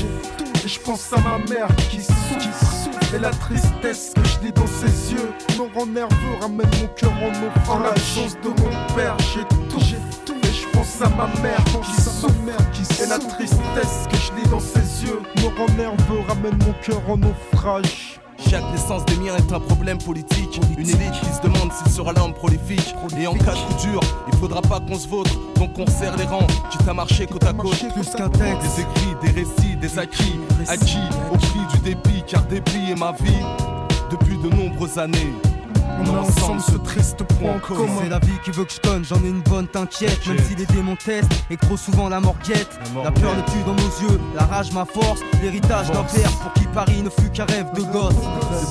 Et 0.63 0.67
je 0.67 0.79
pense 0.79 1.11
à 1.13 1.17
ma 1.17 1.37
mère 1.49 1.67
qui 1.89 2.01
souffre. 2.01 2.13
Et 3.15 3.19
la 3.19 3.29
tristesse 3.29 4.11
que 4.15 4.23
je 4.23 4.47
lis 4.47 4.51
dans 4.53 4.65
ses 4.65 5.13
yeux 5.13 5.29
me 5.57 5.77
rend 5.77 5.85
nerveux, 5.85 6.35
ramène 6.41 6.69
mon 6.81 6.87
cœur 6.95 7.13
en 7.13 7.29
eau. 7.29 7.71
En 7.71 7.79
l'absence 7.79 8.35
de 8.41 8.49
mon 8.49 8.95
père, 8.95 9.15
j'ai 9.33 9.43
tout, 9.43 9.77
tout. 10.25 10.33
Et 10.33 10.51
je 10.51 10.67
pense 10.69 10.99
à 11.01 11.09
ma 11.09 11.27
mère 11.41 11.63
qui 11.83 12.01
souffre. 12.01 12.13
Et 13.03 13.07
la 13.07 13.19
tristesse 13.19 14.07
que 14.09 14.15
je 14.17 14.31
lis 14.41 14.49
dans 14.49 14.59
ses 14.59 15.05
yeux 15.05 15.19
me 15.37 15.57
rend 15.57 15.67
nerveux, 15.77 16.21
ramène 16.27 16.57
mon 16.65 16.73
cœur 16.81 17.01
en 17.09 17.17
naufrage. 17.17 18.12
Chaque 18.49 18.69
naissance 18.71 19.05
des 19.05 19.15
miens 19.17 19.35
est 19.35 19.51
un 19.51 19.59
problème 19.59 19.97
politique. 19.97 20.59
Une 20.77 20.89
élite 20.89 21.13
qui 21.19 21.33
se 21.33 21.41
demande 21.41 21.71
s'il 21.71 21.91
sera 21.91 22.13
l'homme 22.13 22.33
prolifique. 22.33 22.95
Et 23.17 23.27
en 23.27 23.33
cas 23.33 23.53
de 23.53 23.73
coup 23.73 23.87
dur, 23.87 23.99
il 24.31 24.37
faudra 24.37 24.61
pas 24.61 24.79
qu'on 24.79 24.97
se 24.97 25.07
vautre. 25.07 25.31
Donc 25.55 25.71
on 25.77 25.87
serre 25.87 26.15
les 26.17 26.25
rangs, 26.25 26.47
quitte 26.71 26.87
à 26.87 26.93
marcher 26.93 27.25
côte 27.25 27.45
à 27.45 27.53
côte. 27.53 27.77
Plus 27.93 28.09
qu'un 28.09 28.29
texte, 28.29 28.61
des 28.61 28.81
écrits, 28.81 29.15
des 29.21 29.41
récits, 29.41 29.75
des 29.75 29.99
acquis. 29.99 30.39
Acquis 30.67 30.97
au 31.31 31.37
prix 31.37 31.59
du 31.73 31.79
dépit, 31.79 32.23
car 32.27 32.43
dépit 32.43 32.91
est 32.91 32.99
ma 32.99 33.11
vie 33.11 33.43
depuis 34.11 34.37
de 34.37 34.49
nombreuses 34.49 34.97
années. 34.97 35.33
On 35.99 36.15
a 36.15 36.19
ensemble 36.19 36.61
ce 36.61 36.77
triste 36.77 37.23
point 37.23 37.59
commun. 37.59 37.91
C'est 38.01 38.09
la 38.09 38.19
vie 38.19 38.39
qui 38.43 38.51
veut 38.51 38.65
que 38.65 38.73
je 38.73 38.79
conne, 38.79 39.05
j'en 39.05 39.23
ai 39.23 39.29
une 39.29 39.41
bonne, 39.41 39.67
t'inquiète. 39.67 40.25
Même 40.27 40.39
si 40.39 40.55
les 40.55 40.65
démons 40.65 40.95
testent 40.95 41.31
et 41.49 41.57
que 41.57 41.65
trop 41.65 41.77
souvent 41.77 42.09
la 42.09 42.19
mort 42.19 42.35
guette. 42.45 42.79
La, 43.03 43.11
peur 43.11 43.35
ne 43.35 43.41
tue 43.41 43.63
dans 43.65 43.75
nos 43.75 44.09
yeux, 44.09 44.19
la 44.35 44.45
rage 44.45 44.71
ma 44.71 44.85
force. 44.85 45.21
L'héritage 45.41 45.91
d'un 45.91 46.03
père 46.03 46.31
pour 46.41 46.53
qui 46.53 46.67
Paris 46.67 47.01
ne 47.03 47.09
fut 47.09 47.29
qu'un 47.29 47.45
rêve 47.45 47.71
de 47.73 47.81
gosse. 47.81 48.15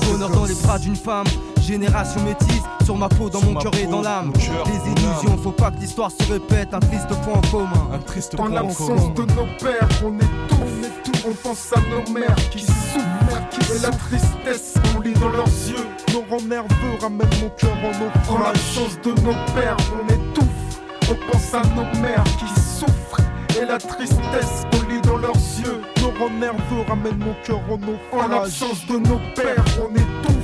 Le 0.01 0.11
bonheur 0.11 0.29
dans 0.29 0.45
les 0.45 0.55
bras 0.55 0.79
d'une 0.79 0.95
femme. 0.95 1.27
Génération 1.61 2.21
métisse, 2.23 2.63
sur 2.83 2.97
ma 2.97 3.07
peau, 3.07 3.29
dans 3.29 3.41
mon 3.41 3.55
cœur 3.55 3.73
et 3.75 3.87
dans 3.87 4.01
l'âme. 4.01 4.33
Les 4.35 4.91
illusions, 4.91 5.37
faut 5.41 5.51
pas 5.51 5.71
que 5.71 5.79
l'histoire 5.79 6.11
se 6.11 6.31
répète. 6.31 6.73
Un 6.73 6.79
triste 6.79 7.07
point 7.23 7.41
commun. 7.49 7.89
Un 7.93 7.99
triste 7.99 8.35
point 8.35 8.47
commun. 8.47 8.59
En 8.59 8.63
l'absence 8.63 9.13
de 9.13 9.21
nos 9.21 9.47
pères, 9.59 9.87
on 10.03 10.17
est 10.17 10.47
tout, 10.49 10.57
on 10.61 10.83
est 10.83 11.03
tout. 11.03 11.27
On 11.29 11.33
pense 11.33 11.71
à 11.73 11.79
nos 11.89 12.13
mères 12.13 12.49
qui 12.51 12.59
souffrent. 12.59 13.75
Et 13.75 13.79
la 13.79 13.91
tristesse 13.91 14.73
qu'on 14.93 14.99
lit 14.99 15.13
dans 15.13 15.29
leurs 15.29 15.47
yeux 15.47 15.87
rend 16.21 16.41
nerveux, 16.47 16.97
ramène 17.01 17.29
mon 17.41 17.49
cœur 17.49 17.75
en 17.83 17.91
eau. 18.03 18.35
En 18.35 18.39
l'absence 18.39 18.99
de 19.01 19.11
nos 19.21 19.33
pères, 19.53 19.77
on 19.93 20.07
étouffe. 20.07 20.81
On 21.09 21.31
pense 21.31 21.53
à 21.53 21.61
nos 21.75 22.01
mères 22.01 22.23
qui 22.23 22.47
souffrent. 22.59 23.21
Et 23.59 23.65
la 23.65 23.77
tristesse 23.77 24.63
qu'on 24.71 24.87
lit 24.89 25.01
dans 25.01 25.17
leurs 25.17 25.33
yeux 25.33 25.81
rend 26.19 26.29
nerveux, 26.29 26.83
ramène 26.87 27.17
mon 27.17 27.35
cœur 27.43 27.59
en 27.69 27.75
eau. 27.75 27.97
En 28.11 28.27
l'absence 28.27 28.85
de 28.87 28.97
nos 28.97 29.19
pères, 29.35 29.63
on 29.81 29.93
étouffe. 29.93 30.43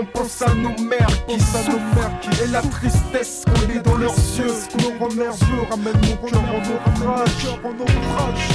On 0.00 0.04
pense 0.04 0.42
à 0.42 0.54
nos 0.54 0.76
mères 0.84 1.26
qui 1.26 1.40
souffrent. 1.40 2.42
Et 2.42 2.46
la 2.48 2.62
tristesse 2.62 3.44
qu'on 3.46 3.72
lit 3.72 3.80
dans 3.80 3.96
leurs 3.96 4.14
yeux 4.14 4.52
rend 5.00 5.08
nerveux, 5.08 5.62
ramène 5.70 6.00
mon 6.02 6.28
cœur 6.28 6.42
en 6.42 6.58
naufrage. 6.58 7.48
En 7.64 7.72
naufrage, 7.72 8.48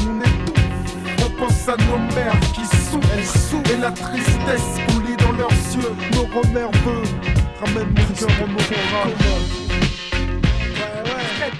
on 1.25 1.29
pense 1.39 1.67
à 1.67 1.75
nos 1.77 2.15
mères 2.15 2.39
qui 2.53 2.65
souffrent 2.65 3.71
Et 3.71 3.77
la 3.77 3.91
tristesse 3.91 4.79
lit 4.87 5.02
leurs 5.37 5.51
yeux 5.51 5.95
Nos 6.13 6.25
rend 6.33 6.47
nerveux 6.53 7.03
Ramène 7.59 7.93
mon 8.47 8.57
cœur 8.57 8.87
en 8.95 9.09
Red 9.09 9.62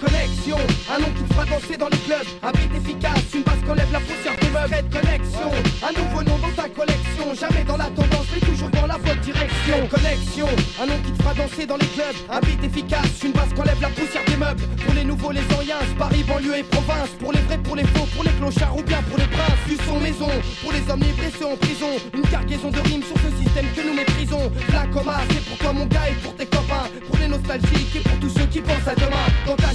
connexion, 0.04 0.58
un 0.94 1.00
nom 1.00 1.10
qui 1.16 1.24
te 1.24 1.34
fera 1.34 1.46
danser 1.46 1.78
dans 1.78 1.88
les 1.88 1.98
clubs, 1.98 2.28
un 2.44 2.52
beat 2.52 2.76
efficace, 2.76 3.24
une 3.34 3.44
base 3.44 3.62
qu'on 3.66 3.74
lève 3.74 3.92
la 3.92 4.00
poussière 4.00 4.36
des 4.42 4.50
meubles. 4.50 4.90
Connexion, 4.92 5.52
un 5.88 5.94
nouveau 6.00 6.24
nom 6.24 6.38
dans 6.40 6.52
ta 6.62 6.68
collection, 6.70 7.26
jamais 7.40 7.64
dans 7.64 7.78
la 7.78 7.86
tendance, 7.86 8.28
mais 8.34 8.42
toujours 8.42 8.70
dans 8.70 8.88
la 8.88 8.98
bonne 8.98 9.20
direction. 9.20 9.88
Connexion, 9.90 10.48
un 10.82 10.86
nom 10.86 11.00
qui 11.06 11.12
te 11.12 11.22
fera 11.22 11.34
danser 11.34 11.66
dans 11.66 11.78
les 11.78 11.88
clubs, 11.88 12.18
un 12.30 12.40
beat 12.42 12.64
efficace, 12.64 13.24
une 13.24 13.32
base 13.32 13.54
qu'on 13.56 13.64
lève 13.64 13.82
la 13.82 13.90
poussière 13.90 14.26
des 14.28 14.38
meubles. 14.38 14.64
Pour 14.84 14.94
les 14.94 15.04
nouveaux, 15.04 15.32
les 15.32 15.46
anciens, 15.56 15.84
Paris, 15.98 16.24
banlieue 16.28 16.58
et 16.58 16.64
province, 16.64 17.12
pour 17.20 17.32
les 17.32 17.42
vrais, 17.42 17.58
pour 17.58 17.76
les 17.76 17.88
faux, 17.96 18.08
pour 18.16 18.24
les 18.24 18.32
clochards 18.32 18.76
ou 18.78 18.84
bien 18.84 19.02
pour 19.04 19.18
les 19.18 19.28
princes. 19.28 19.64
Du 19.68 19.78
son 19.88 20.00
maison, 20.00 20.30
pour 20.62 20.72
les 20.74 20.84
hommes 20.90 21.00
libres 21.00 21.24
et 21.24 21.34
ceux 21.40 21.48
en 21.48 21.56
prison, 21.56 21.92
une 22.14 22.28
cargaison 22.28 22.70
de 22.70 22.80
rimes 22.80 23.04
sur 23.04 23.18
ce 23.18 23.30
système 23.42 23.66
que 23.76 23.82
nous 23.88 23.94
méprisons. 23.94 24.52
La 24.72 24.86
coma, 24.88 25.20
c'est 25.30 25.44
pour 25.46 25.58
toi 25.58 25.74
mon 25.74 25.86
gars 25.86 26.10
et 26.10 26.16
pour 26.22 26.36
tes 26.36 26.46
copains, 26.46 26.88
pour 27.08 27.18
les 27.18 27.28
nostalgiques 27.28 27.96
et 27.96 28.00
pour 28.00 28.20
tous 28.20 28.30
ceux 28.30 28.46
qui 28.48 28.62
pensent 28.62 28.88
à 28.88 28.96
demain. 28.96 29.28
Dans 29.46 29.56
ta 29.56 29.72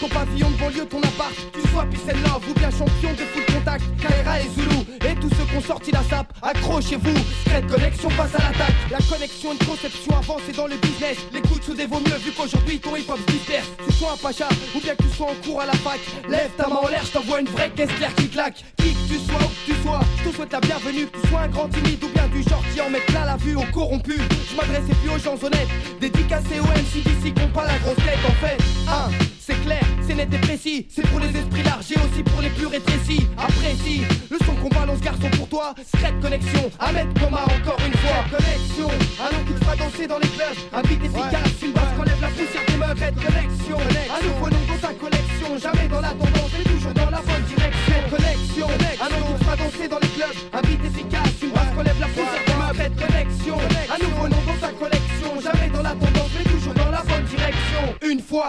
ton 0.00 0.08
pavillon 0.08 0.50
de 0.50 0.56
banlieue, 0.56 0.86
ton 0.86 0.98
appart, 0.98 1.32
tu 1.52 1.60
sois 1.70 1.84
peace 1.84 2.10
and 2.10 2.18
love 2.26 2.42
ou 2.48 2.54
bien 2.54 2.70
champion 2.70 3.12
de 3.12 3.24
full 3.32 3.44
contact, 3.54 3.84
Kaira 4.00 4.40
et 4.40 4.48
Zulu, 4.54 4.82
et 5.08 5.14
tous 5.20 5.28
ceux 5.30 5.44
qui 5.44 5.56
ont 5.56 5.60
sorti 5.60 5.92
la 5.92 6.02
sape, 6.02 6.32
accrochez-vous, 6.42 7.16
Secret 7.44 7.62
connexion 7.62 8.08
passe 8.10 8.34
à 8.34 8.38
l'attaque, 8.38 8.74
la 8.90 8.98
connexion, 8.98 9.52
une 9.52 9.66
conception 9.66 10.16
avancée 10.16 10.52
dans 10.56 10.66
le 10.66 10.76
business, 10.76 11.18
l'écoute 11.32 11.62
sous 11.62 11.74
des 11.74 11.86
vaut 11.86 12.00
mieux 12.00 12.16
vu 12.24 12.32
qu'aujourd'hui 12.32 12.80
ton 12.80 12.96
hip 12.96 13.04
hop 13.08 13.18
se 13.18 13.32
disperse, 13.32 13.68
tu 13.86 13.94
sois 13.94 14.12
un 14.12 14.16
pacha 14.16 14.48
ou 14.74 14.80
bien 14.80 14.94
que 14.96 15.02
tu 15.02 15.08
sois 15.10 15.30
en 15.30 15.34
cours 15.46 15.60
à 15.60 15.66
la 15.66 15.74
fac, 15.74 16.00
lève 16.28 16.50
ta 16.56 16.68
main 16.68 16.80
en 16.82 16.88
l'air, 16.88 17.04
je 17.04 17.12
t'envoie 17.12 17.40
une 17.40 17.48
vraie 17.48 17.70
caisse 17.70 17.92
claire 17.96 18.14
qui 18.16 18.28
claque, 18.28 18.64
qui 18.78 18.92
que 18.92 19.08
tu 19.08 19.18
sois 19.20 19.40
où 19.40 19.48
que 19.48 19.72
tu 19.72 19.82
sois, 19.82 20.00
je 20.18 20.30
te 20.30 20.34
souhaite 20.34 20.52
la 20.52 20.60
bienvenue, 20.60 21.06
que 21.06 21.20
tu 21.20 21.28
sois 21.28 21.40
un 21.40 21.48
grand 21.48 21.68
timide 21.68 22.02
ou 22.02 22.08
bien 22.08 22.26
du 22.28 22.42
genre 22.42 22.62
qui 22.72 22.80
en 22.80 22.90
met 22.90 23.04
plein 23.06 23.24
la 23.24 23.36
vue 23.36 23.54
aux 23.54 23.72
corrompus, 23.72 24.20
je 24.50 24.56
m'adressais 24.56 24.94
plus 25.00 25.10
aux 25.10 25.18
gens 25.18 25.36
honnêtes, 25.40 25.68
dédicacés 26.00 26.58
aux 26.58 26.64
MC 26.64 27.04
d'ici 27.04 27.32
qui 27.32 27.46
pas 27.54 27.66
la 27.66 27.78
grosse 27.78 27.96
tête 27.96 28.18
en 28.26 28.46
fait, 28.46 28.58
hein, 28.88 29.10
c'est 29.46 29.60
clair, 29.62 29.84
c'est 30.06 30.14
net 30.14 30.32
et 30.32 30.38
précis, 30.38 30.86
c'est 30.88 31.06
pour 31.08 31.20
les 31.20 31.28
esprits 31.28 31.62
larges 31.62 31.92
et 31.92 31.98
aussi 31.98 32.22
pour 32.22 32.40
les 32.40 32.48
plus 32.50 32.66
rétrécis. 32.66 33.26
Apprécie 33.36 34.02
le 34.30 34.38
son 34.38 34.54
qu'on 34.54 34.68
balance, 34.68 35.00
garçon 35.00 35.28
pour 35.36 35.48
toi. 35.48 35.74
Secret 35.84 36.14
connexion, 36.22 36.70
à 36.78 36.92
mettre 36.92 37.12
coma 37.20 37.42
encore 37.42 37.78
une 37.84 37.92
fois. 37.92 38.24
Connexion, 38.30 38.88
un 39.20 39.36
nom 39.36 39.44
qui 39.46 39.52
te 39.52 39.64
fera 39.64 39.76
danser 39.76 40.06
dans 40.06 40.18
les 40.18 40.28
clubs. 40.28 40.56
Un 40.72 40.82
beat 40.82 41.04
efficace, 41.04 41.62
une 41.62 41.72
base 41.72 41.92
qu'on 41.96 42.04
lève 42.04 42.20
la 42.22 42.28
poussière 42.28 42.64
des 42.66 42.76
meubles. 42.76 43.20
Connexion, 43.20 43.78
un 44.16 44.20
nouveau 44.24 44.48
nom 44.48 44.64
dans 44.68 44.88
ta 44.88 44.94
collection. 44.94 45.48
Jamais 45.60 45.88
dans 45.88 46.00
la 46.00 46.10
tendance, 46.10 46.52
mais 46.56 46.64
toujours 46.64 46.94
dans 46.94 47.10
la 47.10 47.20
bonne 47.20 47.44
direction. 47.44 47.98
Connexion, 48.10 48.68
un 49.04 49.08
nom 49.12 49.23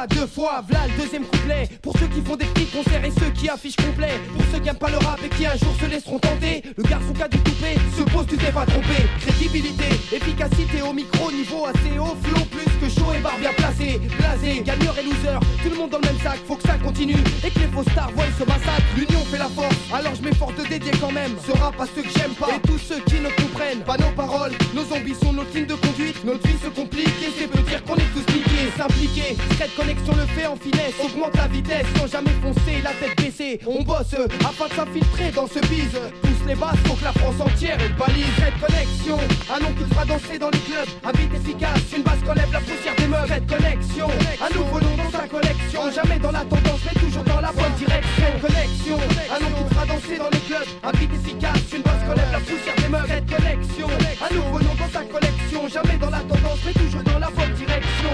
deux 0.07 0.27
fois, 0.27 0.63
v'là 0.67 0.87
le 0.87 1.01
deuxième 1.01 1.25
couplet. 1.25 1.69
Pour 1.81 1.97
ceux 1.97 2.07
qui 2.07 2.21
font 2.21 2.35
des 2.35 2.45
petits 2.45 2.67
concerts 2.67 3.05
et 3.05 3.11
ceux 3.11 3.29
qui 3.31 3.49
affichent 3.49 3.75
complet. 3.75 4.19
Pour 4.35 4.45
ceux 4.51 4.59
qui 4.59 4.69
aiment 4.69 4.75
pas 4.75 4.89
le 4.89 4.97
rap 4.97 5.19
et 5.23 5.29
qui 5.29 5.45
un 5.45 5.55
jour 5.55 5.73
se 5.79 5.85
laisseront 5.85 6.19
tenter. 6.19 6.63
Le 6.77 6.83
garçon 6.83 7.13
qui 7.13 7.23
a 7.23 7.27
du 7.27 7.37
toupé 7.39 7.75
se 7.97 8.03
pose, 8.03 8.27
tu 8.27 8.37
t'es 8.37 8.51
pas 8.51 8.65
trompé. 8.65 8.95
Crédibilité, 9.21 9.89
efficacité 10.11 10.81
au 10.81 10.93
micro, 10.93 11.31
niveau 11.31 11.65
assez 11.65 11.97
haut, 11.97 12.15
flow 12.23 12.45
plus 12.45 12.74
que 12.79 12.89
chaud 12.89 13.11
et 13.15 13.19
barre 13.19 13.37
bien 13.39 13.53
placé. 13.53 13.99
Blasé, 14.17 14.61
gagneur 14.61 14.95
et 14.99 15.03
loser, 15.03 15.39
tout 15.63 15.69
le 15.69 15.75
monde 15.75 15.89
dans 15.91 15.99
le 15.99 16.07
même 16.07 16.19
sac, 16.23 16.39
faut 16.47 16.55
que 16.55 16.67
ça 16.67 16.77
continue. 16.77 17.21
Et 17.43 17.49
que 17.49 17.59
les 17.59 17.67
faux 17.67 17.83
stars 17.91 18.11
voient 18.15 18.25
ce 18.37 18.45
massacre. 18.45 18.85
L'union 18.95 19.23
fait 19.25 19.37
la 19.37 19.49
force, 19.49 19.75
alors 19.93 20.15
je 20.15 20.21
m'efforce 20.21 20.55
de 20.55 20.63
dédier 20.67 20.91
quand 20.99 21.11
même. 21.11 21.31
Ce 21.45 21.51
rap 21.57 21.79
à 21.79 21.85
ceux 21.85 22.03
que 22.03 22.13
j'aime 22.17 22.33
pas. 22.33 22.49
Et 22.55 22.67
tous 22.67 22.77
ceux 22.77 22.99
qui 23.01 23.19
ne 23.19 23.29
comprennent 23.41 23.83
pas 23.83 23.97
nos 23.97 24.11
paroles, 24.15 24.53
nos 24.73 24.85
ambitions, 24.95 25.33
notre 25.33 25.53
ligne 25.55 25.65
de 25.65 25.75
conduite. 25.75 26.23
Notre 26.23 26.47
vie 26.47 26.57
se 26.63 26.69
complique 26.69 27.07
et 27.21 27.31
c'est 27.37 27.47
peut 27.47 27.61
dire 27.63 27.83
qu'on 27.83 27.95
est 27.95 28.11
tous 28.13 28.25
niqués. 28.33 28.71
S'impliquer. 28.77 29.37
Cette 29.57 29.75
connexion 29.75 30.13
le 30.15 30.25
fait 30.25 30.47
en 30.47 30.55
finesse, 30.55 30.93
augmente 31.03 31.35
la 31.35 31.47
vitesse 31.47 31.85
sans 31.97 32.07
jamais 32.07 32.35
foncer, 32.41 32.81
la 32.83 32.91
tête 32.91 33.17
baissée. 33.17 33.59
On 33.65 33.83
bosse 33.83 34.15
afin 34.41 34.67
de 34.67 34.73
s'infiltrer 34.73 35.31
dans 35.31 35.47
ce 35.47 35.59
bise. 35.67 35.99
Pousse 36.21 36.47
les 36.47 36.55
basses 36.55 36.79
pour 36.85 36.97
que 36.99 37.03
la 37.03 37.13
France 37.13 37.39
entière 37.39 37.77
est 37.81 37.97
balise. 37.97 38.25
Cette 38.37 38.59
connexion, 38.59 39.17
un 39.53 39.59
nom 39.59 39.71
qui 39.73 39.83
fera 39.93 40.05
danser 40.05 40.39
dans 40.39 40.49
les 40.49 40.59
clubs. 40.59 40.89
Beat 41.15 41.33
efficace, 41.33 41.79
une 41.95 42.03
basse 42.03 42.19
relève 42.27 42.51
la 42.51 42.59
poussière 42.65 42.95
des 42.95 43.07
meufs. 43.07 43.27
Cette 43.27 43.47
connexion, 43.47 44.07
un 44.41 44.49
nouveau 44.57 44.79
nom 44.79 44.95
dans 44.97 45.11
sa 45.11 45.27
collection. 45.27 45.91
Jamais 45.91 46.19
dans 46.19 46.31
la 46.31 46.43
tendance, 46.45 46.81
mais 46.85 46.99
toujours 46.99 47.23
dans 47.23 47.41
la 47.41 47.51
bonne 47.51 47.73
direction. 47.77 48.27
Connexion, 48.41 48.97
un 49.35 49.39
nom 49.39 49.51
qui 49.55 49.63
fera 49.73 49.85
danser 49.85 50.17
dans 50.17 50.29
les 50.29 50.39
clubs. 50.39 50.67
Un 50.83 50.91
beat 50.91 51.13
efficace, 51.13 51.73
une 51.75 51.81
basse 51.81 52.03
relève 52.09 52.31
la 52.31 52.39
poussière 52.39 52.75
des 52.75 52.89
meufs. 52.89 53.07
Cette 53.07 53.29
connexion, 53.29 53.87
un 53.87 54.33
nouveau 54.35 54.59
nom 54.59 54.75
dans 54.75 54.89
sa 54.91 55.03
collection. 55.05 55.67
Jamais 55.67 55.97
dans 55.97 56.09
la 56.09 56.19
tendance, 56.19 56.59
mais 56.65 56.73
toujours 56.73 57.03
dans 57.03 57.19
la 57.19 57.29
bonne 57.29 57.53
direction. 57.53 58.09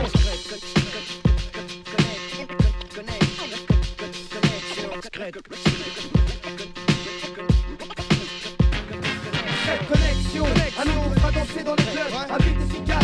Cette 9.66 9.88
connexion, 9.88 10.46
un 10.80 10.86
nom 10.86 11.12
fera 11.16 11.32
danser 11.32 11.64
dans 11.64 11.76
les 11.76 11.84
clubs. 11.84 12.14
Un 12.30 12.38
beat 12.38 12.58
efficace, 12.62 13.01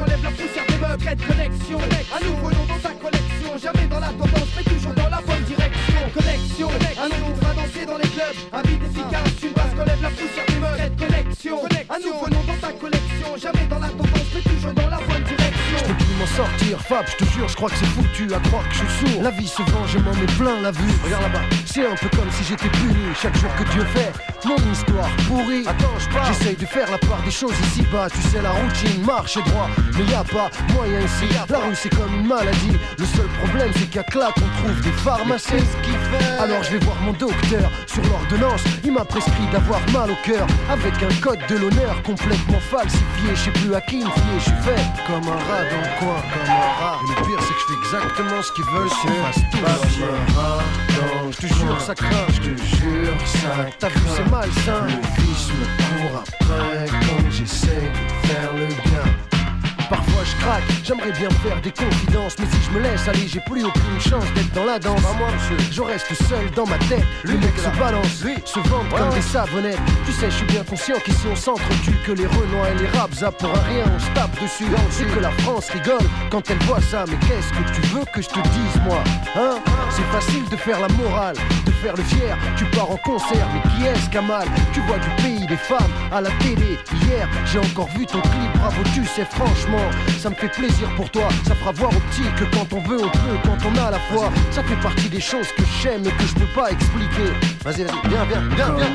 relève 0.00 0.22
la 0.22 0.30
poussière 0.30 0.66
des 0.66 0.78
meubles. 0.78 1.02
Cette 1.02 1.26
connexion, 1.26 1.78
un 1.78 2.24
nouveau 2.24 2.50
nom 2.50 2.64
dans 2.68 2.80
sa 2.80 2.92
collection. 2.94 3.50
Jamais 3.62 3.86
dans 3.88 4.00
la 4.00 4.12
tendance, 4.12 4.50
mais 4.56 4.64
toujours 4.64 4.94
dans 4.94 5.08
la 5.08 5.20
bonne 5.22 5.44
direction. 5.44 6.00
Connexion, 6.14 6.68
un 6.68 7.08
fera 7.36 7.54
danser 7.54 7.86
dans 7.86 7.98
les 7.98 8.08
clubs. 8.08 8.38
Un 8.52 8.62
efficace, 8.62 9.42
une 9.42 9.52
basse 9.52 9.74
relève 9.78 10.02
la 10.02 10.10
poussière 10.10 10.46
des 10.48 10.60
meubles. 10.60 10.96
Connexion, 10.98 11.56
un 11.88 11.98
nouveau 11.98 12.28
nom 12.28 12.42
dans 12.46 12.60
ta 12.60 12.72
collection. 12.72 13.28
Jamais 13.36 13.66
dans 13.68 13.78
la 13.78 13.88
tendance, 13.88 14.30
mais 14.34 14.42
toujours 14.42 14.72
dans 14.72 14.88
la 14.88 14.98
bonne 14.98 15.24
direction. 15.24 15.55
Je 15.86 15.92
peux 15.92 15.98
plus 15.98 16.14
m'en 16.18 16.26
sortir, 16.26 16.80
Fab, 16.80 17.06
je 17.06 17.24
te 17.24 17.30
jure, 17.30 17.46
je 17.46 17.54
crois 17.54 17.70
que 17.70 17.76
c'est 17.76 17.86
foutu 17.86 18.26
à 18.34 18.40
croire 18.48 18.68
que 18.68 18.74
je 18.74 18.78
suis 18.78 19.12
sourd. 19.12 19.22
La 19.22 19.30
vie 19.30 19.46
se 19.46 19.62
venge, 19.62 19.90
je 19.92 19.98
m'en 19.98 20.12
mets 20.14 20.26
plein 20.36 20.60
la 20.60 20.72
vue. 20.72 20.92
Regarde 21.04 21.22
là-bas, 21.22 21.42
c'est 21.64 21.86
un 21.86 21.94
peu 21.94 22.08
comme 22.08 22.28
si 22.32 22.42
j'étais 22.42 22.68
puni 22.70 22.96
chaque 23.14 23.36
jour 23.36 23.50
que 23.56 23.62
Dieu 23.70 23.84
fait. 23.94 24.12
Mon 24.44 24.56
histoire 24.72 25.08
pourrie. 25.28 25.64
Attends, 25.66 25.98
je 25.98 26.08
parle. 26.08 26.26
J'essaye 26.26 26.56
de 26.56 26.66
faire 26.66 26.90
la 26.90 26.98
part 26.98 27.22
des 27.24 27.30
choses 27.30 27.54
ici 27.68 27.82
bas. 27.92 28.08
Tu 28.10 28.20
sais, 28.20 28.42
la 28.42 28.50
routine 28.50 29.04
marche 29.04 29.38
droit, 29.44 29.70
mais 29.96 30.04
y 30.10 30.14
a 30.14 30.24
pas 30.24 30.50
moyen 30.74 31.00
ici. 31.00 31.26
La 31.48 31.58
rue, 31.58 31.74
c'est 31.74 31.94
comme 31.94 32.12
une 32.14 32.26
maladie. 32.26 32.76
Le 32.98 33.04
seul 33.04 33.26
problème, 33.44 33.70
c'est 33.76 33.88
qu'à 33.88 34.02
Clap, 34.02 34.34
on 34.38 34.62
trouve 34.62 34.80
des 34.80 34.90
pharmacies. 34.90 35.54
Alors 36.40 36.64
je 36.64 36.72
vais 36.72 36.84
voir 36.84 36.96
mon 37.02 37.12
docteur 37.12 37.70
sur 37.86 38.02
l'ordonnance. 38.02 38.62
Il 38.82 38.92
m'a 38.92 39.04
prescrit 39.04 39.46
d'avoir 39.52 39.80
mal 39.92 40.10
au 40.10 40.16
cœur 40.24 40.46
avec 40.68 40.94
un 41.02 41.14
code 41.20 41.38
de 41.48 41.56
l'honneur 41.56 42.02
complètement 42.02 42.60
falsifié. 42.60 43.30
Je 43.30 43.36
sais 43.36 43.50
plus 43.52 43.74
à 43.74 43.80
qui 43.80 43.98
me 43.98 44.10
fier. 44.10 44.38
Je 44.38 44.44
suis 44.44 44.62
fait 44.62 44.82
comme 45.06 45.28
un 45.28 45.36
rat 45.36 45.75
dans 45.76 45.82
le 45.82 45.98
coin, 45.98 46.22
comme 46.32 46.50
un 46.50 46.84
rat. 46.84 46.98
Et 47.02 47.08
le 47.08 47.26
pire, 47.26 47.40
c'est 47.40 47.54
que 47.54 47.60
je 47.60 47.66
fais 47.66 47.96
exactement 47.98 48.42
ce 48.42 48.52
qu'ils 48.52 48.64
veulent. 48.64 48.88
C'est 49.02 49.08
fasse 49.22 49.42
tout 49.50 49.58
comme 49.58 49.68
un 49.68 50.40
rat 50.40 50.62
dans 50.96 51.32
Je 51.32 51.36
te 51.36 51.46
jure, 51.46 51.80
ça 51.80 51.94
craint. 51.94 52.26
Je 52.28 52.40
te 52.40 52.62
jure, 52.64 53.14
ça. 53.26 53.66
T'as 53.78 53.88
vu, 53.88 54.00
c'est 54.14 54.30
malsain. 54.30 54.86
Le 54.86 55.22
vice 55.22 55.48
me 55.48 56.08
court 56.08 56.22
après 56.22 56.86
quand 56.86 57.30
j'essaie 57.30 57.90
de 57.92 58.26
faire 58.26 58.52
le 58.54 58.66
bien. 58.66 59.25
Je 60.26 60.36
craque, 60.42 60.64
j'aimerais 60.82 61.12
bien 61.12 61.30
faire 61.30 61.60
des 61.60 61.70
confidences 61.70 62.34
Mais 62.38 62.46
si 62.46 62.62
je 62.66 62.70
me 62.70 62.82
laisse 62.82 63.06
aller, 63.08 63.28
j'ai 63.28 63.40
plus 63.40 63.64
aucune 63.64 64.00
chance 64.00 64.24
d'être 64.34 64.52
dans 64.52 64.64
la 64.64 64.78
danse. 64.78 65.00
Moi 65.18 65.28
monsieur, 65.32 65.56
je 65.70 65.82
reste 65.82 66.12
seul 66.28 66.50
dans 66.54 66.66
ma 66.66 66.78
tête. 66.90 67.04
Le 67.22 67.34
mec 67.34 67.56
se 67.56 67.78
balance, 67.78 68.22
lui, 68.24 68.34
se 68.44 68.58
vendent 68.68 68.88
comme 68.88 69.10
des 69.10 69.22
savonnettes. 69.22 69.78
Tu 70.04 70.12
sais, 70.12 70.30
je 70.30 70.36
suis 70.36 70.46
bien 70.46 70.64
conscient 70.64 70.96
qu'ici 71.04 71.26
on 71.30 71.36
s'entretue 71.36 71.96
Que 72.04 72.12
les 72.12 72.26
Renois 72.26 72.70
et 72.70 72.82
les 72.82 72.98
Rabza 72.98 73.30
pour 73.32 73.50
un 73.50 73.62
rien 73.68 73.84
on 73.94 73.98
se 73.98 74.10
tape 74.14 74.34
dessus. 74.42 74.66
C'est 74.90 75.06
que 75.06 75.20
la 75.20 75.30
France 75.30 75.70
rigole 75.70 76.06
quand 76.30 76.50
elle 76.50 76.62
voit 76.64 76.80
ça. 76.80 77.04
Mais 77.08 77.16
qu'est-ce 77.28 77.52
que 77.52 77.74
tu 77.74 77.80
veux 77.94 78.04
que 78.12 78.22
je 78.22 78.28
te 78.28 78.40
dise 78.40 78.82
moi 78.84 79.02
Hein? 79.36 79.58
C'est 79.90 80.06
facile 80.18 80.48
de 80.50 80.56
faire 80.56 80.80
la 80.80 80.88
morale, 80.88 81.36
de 81.64 81.70
faire 81.70 81.94
le 81.96 82.02
fier. 82.02 82.36
Tu 82.56 82.64
pars 82.66 82.90
en 82.90 82.96
concert, 82.96 83.46
mais 83.54 83.62
qui 83.70 83.86
est-ce 83.86 84.08
qui 84.10 84.18
a 84.18 84.22
mal? 84.22 84.48
Tu 84.72 84.80
vois 84.80 84.98
du 84.98 85.08
pays 85.22 85.46
des 85.46 85.56
femmes 85.56 85.92
à 86.12 86.20
la 86.20 86.30
télé. 86.42 86.78
Hier, 87.02 87.28
j'ai 87.44 87.58
encore 87.58 87.88
vu 87.96 88.06
ton 88.06 88.20
clip, 88.20 88.52
bravo 88.56 88.82
tu 88.94 89.04
sais 89.04 89.24
franchement 89.24 89.90
ça 90.26 90.30
me 90.30 90.34
fait 90.34 90.48
plaisir 90.48 90.88
pour 90.96 91.08
toi, 91.10 91.28
ça 91.46 91.54
fera 91.54 91.70
voir 91.70 91.90
au 91.90 92.00
petit 92.10 92.22
que 92.36 92.44
quand 92.56 92.66
on 92.72 92.80
veut, 92.80 92.98
on 92.98 93.08
peut, 93.08 93.38
quand 93.44 93.58
on 93.64 93.86
a 93.86 93.92
la 93.92 93.98
foi. 94.10 94.28
Ça 94.50 94.60
fait 94.64 94.74
partie 94.82 95.08
des 95.08 95.20
choses 95.20 95.46
que 95.56 95.62
j'aime 95.80 96.04
et 96.04 96.10
que 96.10 96.26
je 96.26 96.34
peux 96.34 96.52
pas 96.52 96.72
expliquer. 96.72 97.30
Vas-y, 97.64 97.84
vas-y, 97.84 98.08
viens, 98.08 98.24
viens, 98.24 98.42
viens, 98.56 98.74
viens. 98.74 98.88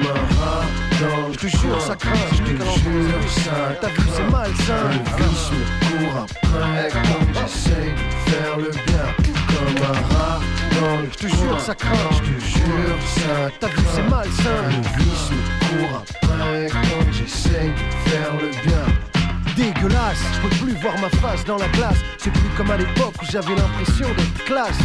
Je 1.32 1.38
te 1.38 1.48
jure, 1.48 1.82
ça 1.82 1.96
craint, 1.96 2.12
je 2.34 2.44
te 2.44 2.50
jure, 2.50 3.30
ça. 3.30 3.52
T'as 3.80 3.88
vu, 3.88 4.02
c'est 4.14 4.30
malsain. 4.30 4.90
Le 4.92 5.24
vice 5.24 5.52
me 5.54 6.04
court 6.04 6.18
après 6.24 6.90
quand 6.92 7.40
j'essaye 7.40 7.94
de 7.96 8.30
faire 8.30 8.58
le 8.58 8.72
bien. 8.72 9.08
Comme 9.48 9.78
un 9.86 10.14
rat 10.14 10.40
dans 10.82 10.98
le 10.98 11.08
Je 11.14 11.18
te 11.18 11.28
jure, 11.28 11.60
ça 11.62 11.76
craint, 11.76 12.10
je 12.12 12.20
te 12.20 12.46
jure, 12.46 12.98
ça. 13.16 13.50
T'as 13.58 13.68
vu, 13.68 13.84
c'est 13.96 14.10
malsain. 14.10 14.64
Le 14.68 15.02
vice 15.02 15.30
me 15.32 15.88
court 15.88 16.04
après 16.04 16.68
quand 16.72 17.12
j'essaye 17.14 17.70
de 17.70 18.10
faire 18.10 18.34
le 18.34 18.50
bien 18.68 19.11
dégueulasse. 19.56 20.22
Je 20.36 20.42
peux 20.42 20.66
plus 20.66 20.74
voir 20.82 20.98
ma 21.00 21.10
face 21.10 21.44
dans 21.46 21.58
la 21.58 21.68
glace. 21.70 21.98
C'est 22.18 22.32
plus 22.32 22.50
comme 22.58 22.72
à 22.72 22.78
l'époque 22.78 23.14
où 23.22 23.26
j'avais 23.30 23.56
l'impression 23.56 24.08
d'être 24.10 24.46
classe. 24.46 24.78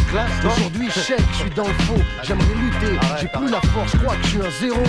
Aujourd'hui, 0.45 0.89
chèque, 0.91 1.21
je 1.33 1.37
suis 1.37 1.49
dans 1.51 1.67
le 1.67 1.73
faux. 1.85 2.01
J'aimerais 2.23 2.55
lutter, 2.55 2.99
j'ai 3.19 3.27
plus 3.27 3.49
la 3.49 3.61
force, 3.61 3.91
je 3.93 3.97
crois 3.97 4.15
que 4.15 4.23
je 4.23 4.29
suis 4.29 4.39
un 4.39 4.51
zéro. 4.59 4.83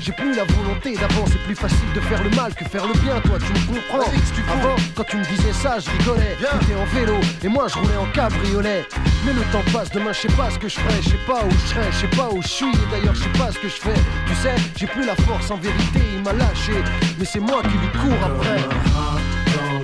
J'ai 0.00 0.12
plus 0.12 0.34
la 0.34 0.44
volonté 0.44 0.94
d'avant, 0.94 1.24
c'est 1.26 1.42
plus 1.42 1.54
facile 1.54 1.92
de 1.94 2.00
faire 2.00 2.22
le 2.22 2.30
mal 2.30 2.54
que 2.54 2.64
faire 2.64 2.86
le 2.86 2.94
bien, 3.00 3.20
toi 3.20 3.38
tu 3.38 3.52
me 3.52 3.66
comprends. 3.66 4.10
Avant, 4.52 4.76
quand 4.94 5.04
tu 5.04 5.16
me 5.16 5.24
disais 5.24 5.52
ça, 5.52 5.78
je 5.78 5.90
rigolais. 5.90 6.36
T'étais 6.60 6.74
en 6.74 6.84
vélo 6.86 7.16
et 7.42 7.48
moi 7.48 7.66
je 7.68 7.78
roulais 7.78 7.96
en 7.96 8.06
cabriolet. 8.12 8.86
Mais 9.26 9.32
le 9.32 9.42
temps 9.52 9.62
passe, 9.72 9.90
demain 9.90 10.12
je 10.12 10.20
sais 10.20 10.36
pas 10.36 10.50
ce 10.50 10.58
que 10.58 10.68
je 10.68 10.78
ferai, 10.78 11.02
je 11.02 11.08
sais 11.10 11.24
pas 11.26 11.44
où 11.44 11.50
je 11.50 11.66
serai, 11.68 11.92
je 11.92 11.96
sais 11.96 12.16
pas 12.16 12.28
où 12.32 12.40
je 12.42 12.48
suis 12.48 12.66
et 12.66 12.90
d'ailleurs 12.90 13.14
je 13.14 13.22
sais 13.24 13.38
pas 13.38 13.50
ce 13.52 13.58
que 13.58 13.68
je 13.68 13.74
fais. 13.74 14.00
Tu 14.26 14.34
sais, 14.36 14.54
j'ai 14.76 14.86
plus 14.86 15.04
la 15.04 15.16
force 15.16 15.50
en 15.50 15.56
vérité, 15.56 16.00
il 16.16 16.22
m'a 16.22 16.32
lâché, 16.32 16.72
mais 17.18 17.24
c'est 17.24 17.40
moi 17.40 17.62
qui 17.62 17.76
lui 17.76 17.88
cours 17.88 18.24
après. 18.24 18.62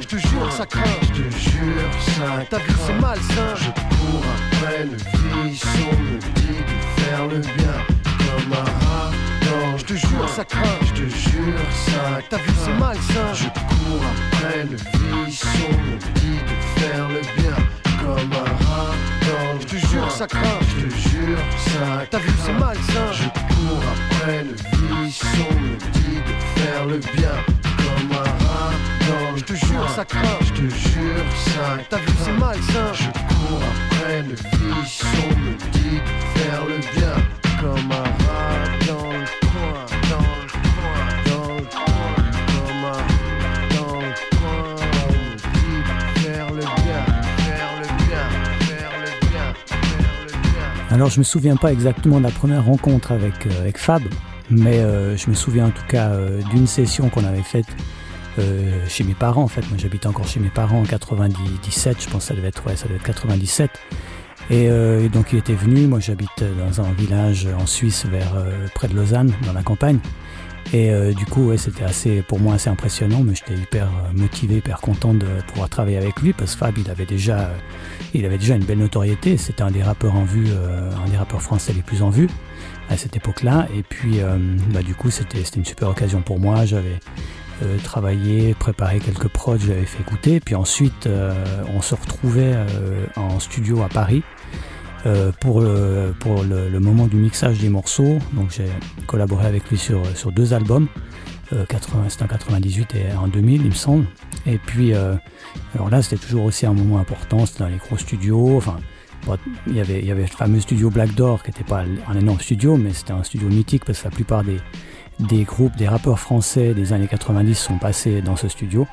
Je 0.00 0.06
te 0.06 0.16
jure, 0.16 0.52
ça 0.52 0.66
craint. 0.66 0.82
Je 1.02 1.22
te 1.22 1.38
jure, 1.38 1.90
ça 2.16 2.44
T'as 2.50 2.58
vu, 2.58 2.74
c'est 2.86 3.00
malsain. 3.00 3.54
Je 3.56 3.70
cours 3.70 4.24
après 4.52 4.84
le 4.84 4.96
vice. 5.48 5.64
On 5.64 6.02
me 6.02 6.18
dit 6.18 6.60
de 6.60 7.02
faire 7.02 7.26
le 7.26 7.38
bien 7.38 7.74
comme 8.18 8.52
un 8.52 8.86
rat. 8.86 9.23
Je 9.76 9.84
te 9.84 9.94
jure, 9.94 10.28
ça 10.28 10.44
craint. 10.44 10.78
Je 10.82 10.92
te 10.92 11.08
jure, 11.08 11.60
ça 11.86 12.18
T'as 12.28 12.38
vu, 12.38 12.50
c'est 12.64 12.72
malsain. 12.78 13.32
Je 13.34 13.44
cours 13.44 14.02
après 14.14 14.64
le 14.64 14.76
vice. 14.76 15.44
On 15.44 15.72
me 15.72 15.96
dit 15.98 16.40
de 16.48 16.80
faire 16.80 17.08
le 17.08 17.20
bien 17.40 17.56
comme 18.00 18.32
un 18.32 18.64
rat. 18.64 18.94
Non, 19.22 19.60
je 19.60 19.66
te 19.66 19.76
jure, 19.76 20.10
ça 20.10 20.26
craint. 20.26 20.60
Je 20.62 20.84
te 20.84 21.08
jure, 21.08 21.38
ça 21.66 22.04
T'as 22.10 22.18
vu, 22.18 22.30
c'est 22.44 22.52
malsain. 22.52 23.12
Je 23.12 23.24
cours 23.24 23.82
après 23.94 24.44
le 24.44 24.54
vice. 25.04 25.22
On 25.50 25.54
me 25.60 25.76
dit 25.76 26.20
de 26.26 26.60
faire 26.60 26.86
le 26.86 26.98
bien 26.98 27.36
comme 27.76 28.12
un 28.12 28.44
rat. 28.44 28.72
Non, 29.08 29.36
je 29.36 29.44
te 29.44 29.54
jure, 29.54 29.88
ça 29.90 30.04
craint, 30.04 30.38
je 30.40 30.52
te 30.52 30.74
jure, 30.74 31.26
ça. 31.46 31.78
T'as 31.90 31.98
vu, 31.98 32.12
c'est 32.24 32.32
malsain. 32.32 32.92
Je 32.94 33.04
cours 33.04 33.62
après 33.62 34.22
le 34.22 34.34
vice, 34.34 35.02
Alors 50.94 51.10
je 51.10 51.18
me 51.18 51.24
souviens 51.24 51.56
pas 51.56 51.72
exactement 51.72 52.18
de 52.18 52.22
la 52.22 52.30
première 52.30 52.66
rencontre 52.66 53.10
avec, 53.10 53.46
euh, 53.46 53.68
Fab, 53.74 54.00
mais 54.48 54.78
euh, 54.78 55.16
je 55.16 55.28
me 55.28 55.34
souviens 55.34 55.66
en 55.66 55.70
tout 55.70 55.84
cas 55.88 56.10
euh, 56.10 56.40
d'une 56.52 56.68
session 56.68 57.08
qu'on 57.08 57.24
avait 57.24 57.42
faite 57.42 57.66
chez 58.88 59.02
mes 59.02 59.14
parents 59.14 59.42
en 59.42 59.48
fait. 59.48 59.62
Moi 59.70 59.76
j'habitais 59.76 60.06
encore 60.06 60.28
chez 60.28 60.38
mes 60.38 60.50
parents 60.50 60.82
en 60.82 60.84
97, 60.84 62.00
je 62.00 62.08
pense 62.08 62.22
que 62.22 62.28
ça 62.28 62.34
devait 62.34 62.48
être, 62.48 62.64
ouais, 62.66 62.76
ça 62.76 62.86
devait 62.86 62.96
être 62.96 63.04
97. 63.04 63.70
Et, 64.50 64.64
et 64.64 65.08
donc 65.08 65.32
il 65.32 65.38
était 65.38 65.54
venu, 65.54 65.86
moi 65.86 66.00
j'habite 66.00 66.44
dans 66.58 66.80
un 66.80 66.92
village 66.92 67.48
en 67.56 67.66
Suisse 67.66 68.06
vers 68.06 68.34
près 68.74 68.88
de 68.88 68.94
Lausanne, 68.96 69.32
dans 69.46 69.52
la 69.52 69.62
campagne. 69.62 69.98
Et 70.72 70.90
euh, 70.90 71.12
du 71.12 71.26
coup, 71.26 71.48
ouais, 71.48 71.58
c'était 71.58 71.84
assez, 71.84 72.22
pour 72.22 72.40
moi 72.40 72.54
assez 72.54 72.70
impressionnant, 72.70 73.22
mais 73.22 73.34
j'étais 73.34 73.54
hyper 73.54 73.86
euh, 73.86 74.12
motivé, 74.18 74.56
hyper 74.56 74.80
content 74.80 75.14
de 75.14 75.26
pouvoir 75.48 75.68
travailler 75.68 75.98
avec 75.98 76.20
lui 76.20 76.32
parce 76.32 76.54
que 76.54 76.58
Fab, 76.58 76.76
il 76.78 76.90
avait 76.90 77.06
déjà, 77.06 77.40
euh, 77.40 77.54
il 78.14 78.24
avait 78.24 78.38
déjà 78.38 78.56
une 78.56 78.64
belle 78.64 78.78
notoriété. 78.78 79.36
C'était 79.36 79.62
un 79.62 79.70
des 79.70 79.82
rappeurs 79.82 80.14
en 80.16 80.24
vue, 80.24 80.46
euh, 80.48 80.90
un 81.04 81.08
des 81.08 81.16
rappeurs 81.16 81.42
français 81.42 81.72
les 81.72 81.82
plus 81.82 82.02
en 82.02 82.10
vue 82.10 82.28
à 82.88 82.96
cette 82.96 83.16
époque-là. 83.16 83.68
Et 83.76 83.82
puis, 83.82 84.20
euh, 84.20 84.36
bah, 84.72 84.82
du 84.82 84.94
coup, 84.94 85.10
c'était, 85.10 85.42
une 85.56 85.64
super 85.64 85.90
occasion 85.90 86.22
pour 86.22 86.40
moi. 86.40 86.64
J'avais 86.64 86.98
travaillé, 87.84 88.52
préparé 88.52 88.98
quelques 88.98 89.28
prods, 89.28 89.58
je 89.58 89.68
l'avais 89.68 89.86
fait 89.86 90.02
écouter. 90.02 90.40
Puis 90.40 90.54
ensuite, 90.54 91.08
on 91.74 91.80
se 91.80 91.94
retrouvait 91.94 92.56
en 93.16 93.38
studio 93.38 93.80
à 93.82 93.88
Paris. 93.88 94.22
Euh, 95.06 95.32
pour 95.38 95.60
le, 95.60 96.14
pour 96.18 96.42
le, 96.44 96.70
le 96.70 96.80
moment 96.80 97.06
du 97.06 97.16
mixage 97.16 97.58
des 97.58 97.68
morceaux. 97.68 98.18
Donc 98.32 98.50
j'ai 98.50 98.66
collaboré 99.06 99.46
avec 99.46 99.68
lui 99.68 99.76
sur, 99.76 100.00
sur 100.16 100.32
deux 100.32 100.54
albums. 100.54 100.88
c'était 101.50 102.22
en 102.22 102.26
98 102.26 102.94
et 102.94 103.14
en 103.14 103.28
2000, 103.28 103.60
il 103.60 103.68
me 103.68 103.74
semble. 103.74 104.06
Et 104.46 104.56
puis, 104.58 104.94
alors 104.94 105.90
là, 105.90 106.00
c'était 106.00 106.16
toujours 106.16 106.44
aussi 106.44 106.64
un 106.64 106.72
moment 106.72 106.98
important, 106.98 107.44
c'était 107.44 107.64
dans 107.64 107.68
les 107.68 107.76
gros 107.76 107.98
studios. 107.98 108.56
Enfin, 108.56 108.78
il 109.66 109.74
y, 109.76 109.80
avait, 109.80 110.00
il 110.00 110.06
y 110.06 110.10
avait 110.10 110.22
le 110.22 110.28
fameux 110.28 110.60
studio 110.60 110.90
Black 110.90 111.14
Door 111.14 111.42
qui 111.42 111.50
n'était 111.50 111.64
pas 111.64 111.84
un 112.08 112.18
énorme 112.18 112.40
studio, 112.40 112.76
mais 112.76 112.92
c'était 112.92 113.12
un 113.12 113.22
studio 113.22 113.48
mythique 113.48 113.84
parce 113.84 114.00
que 114.00 114.04
la 114.04 114.10
plupart 114.10 114.44
des, 114.44 114.58
des 115.20 115.44
groupes, 115.44 115.76
des 115.76 115.88
rappeurs 115.88 116.18
français 116.18 116.74
des 116.74 116.92
années 116.92 117.08
90 117.08 117.54
sont 117.54 117.78
passés 117.78 118.22
dans 118.22 118.36
ce 118.36 118.48
studio. 118.48 118.86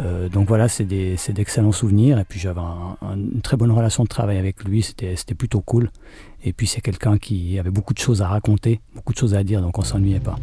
Euh, 0.00 0.28
donc 0.28 0.48
voilà, 0.48 0.68
c'est 0.68 0.84
d'excellents 0.84 1.72
souvenirs. 1.72 2.18
Et 2.18 2.24
puis 2.24 2.38
j'avais 2.38 2.60
une 3.02 3.40
très 3.42 3.56
bonne 3.56 3.72
relation 3.72 4.04
de 4.04 4.08
travail 4.08 4.38
avec 4.38 4.64
lui, 4.64 4.82
c'était 4.82 5.34
plutôt 5.34 5.60
cool. 5.60 5.90
Et 6.44 6.52
puis 6.52 6.66
c'est 6.66 6.80
quelqu'un 6.80 7.18
qui 7.18 7.58
avait 7.58 7.70
beaucoup 7.70 7.94
de 7.94 7.98
choses 7.98 8.22
à 8.22 8.28
raconter, 8.28 8.80
beaucoup 8.94 9.12
de 9.12 9.18
choses 9.18 9.34
à 9.34 9.42
dire, 9.42 9.60
donc 9.60 9.78
on 9.78 9.82
s'ennuyait 9.82 10.20
pas. 10.20 10.36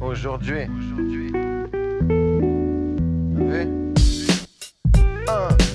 Aujourd'hui, 0.00 0.66
Aujourd'hui. 0.78 1.32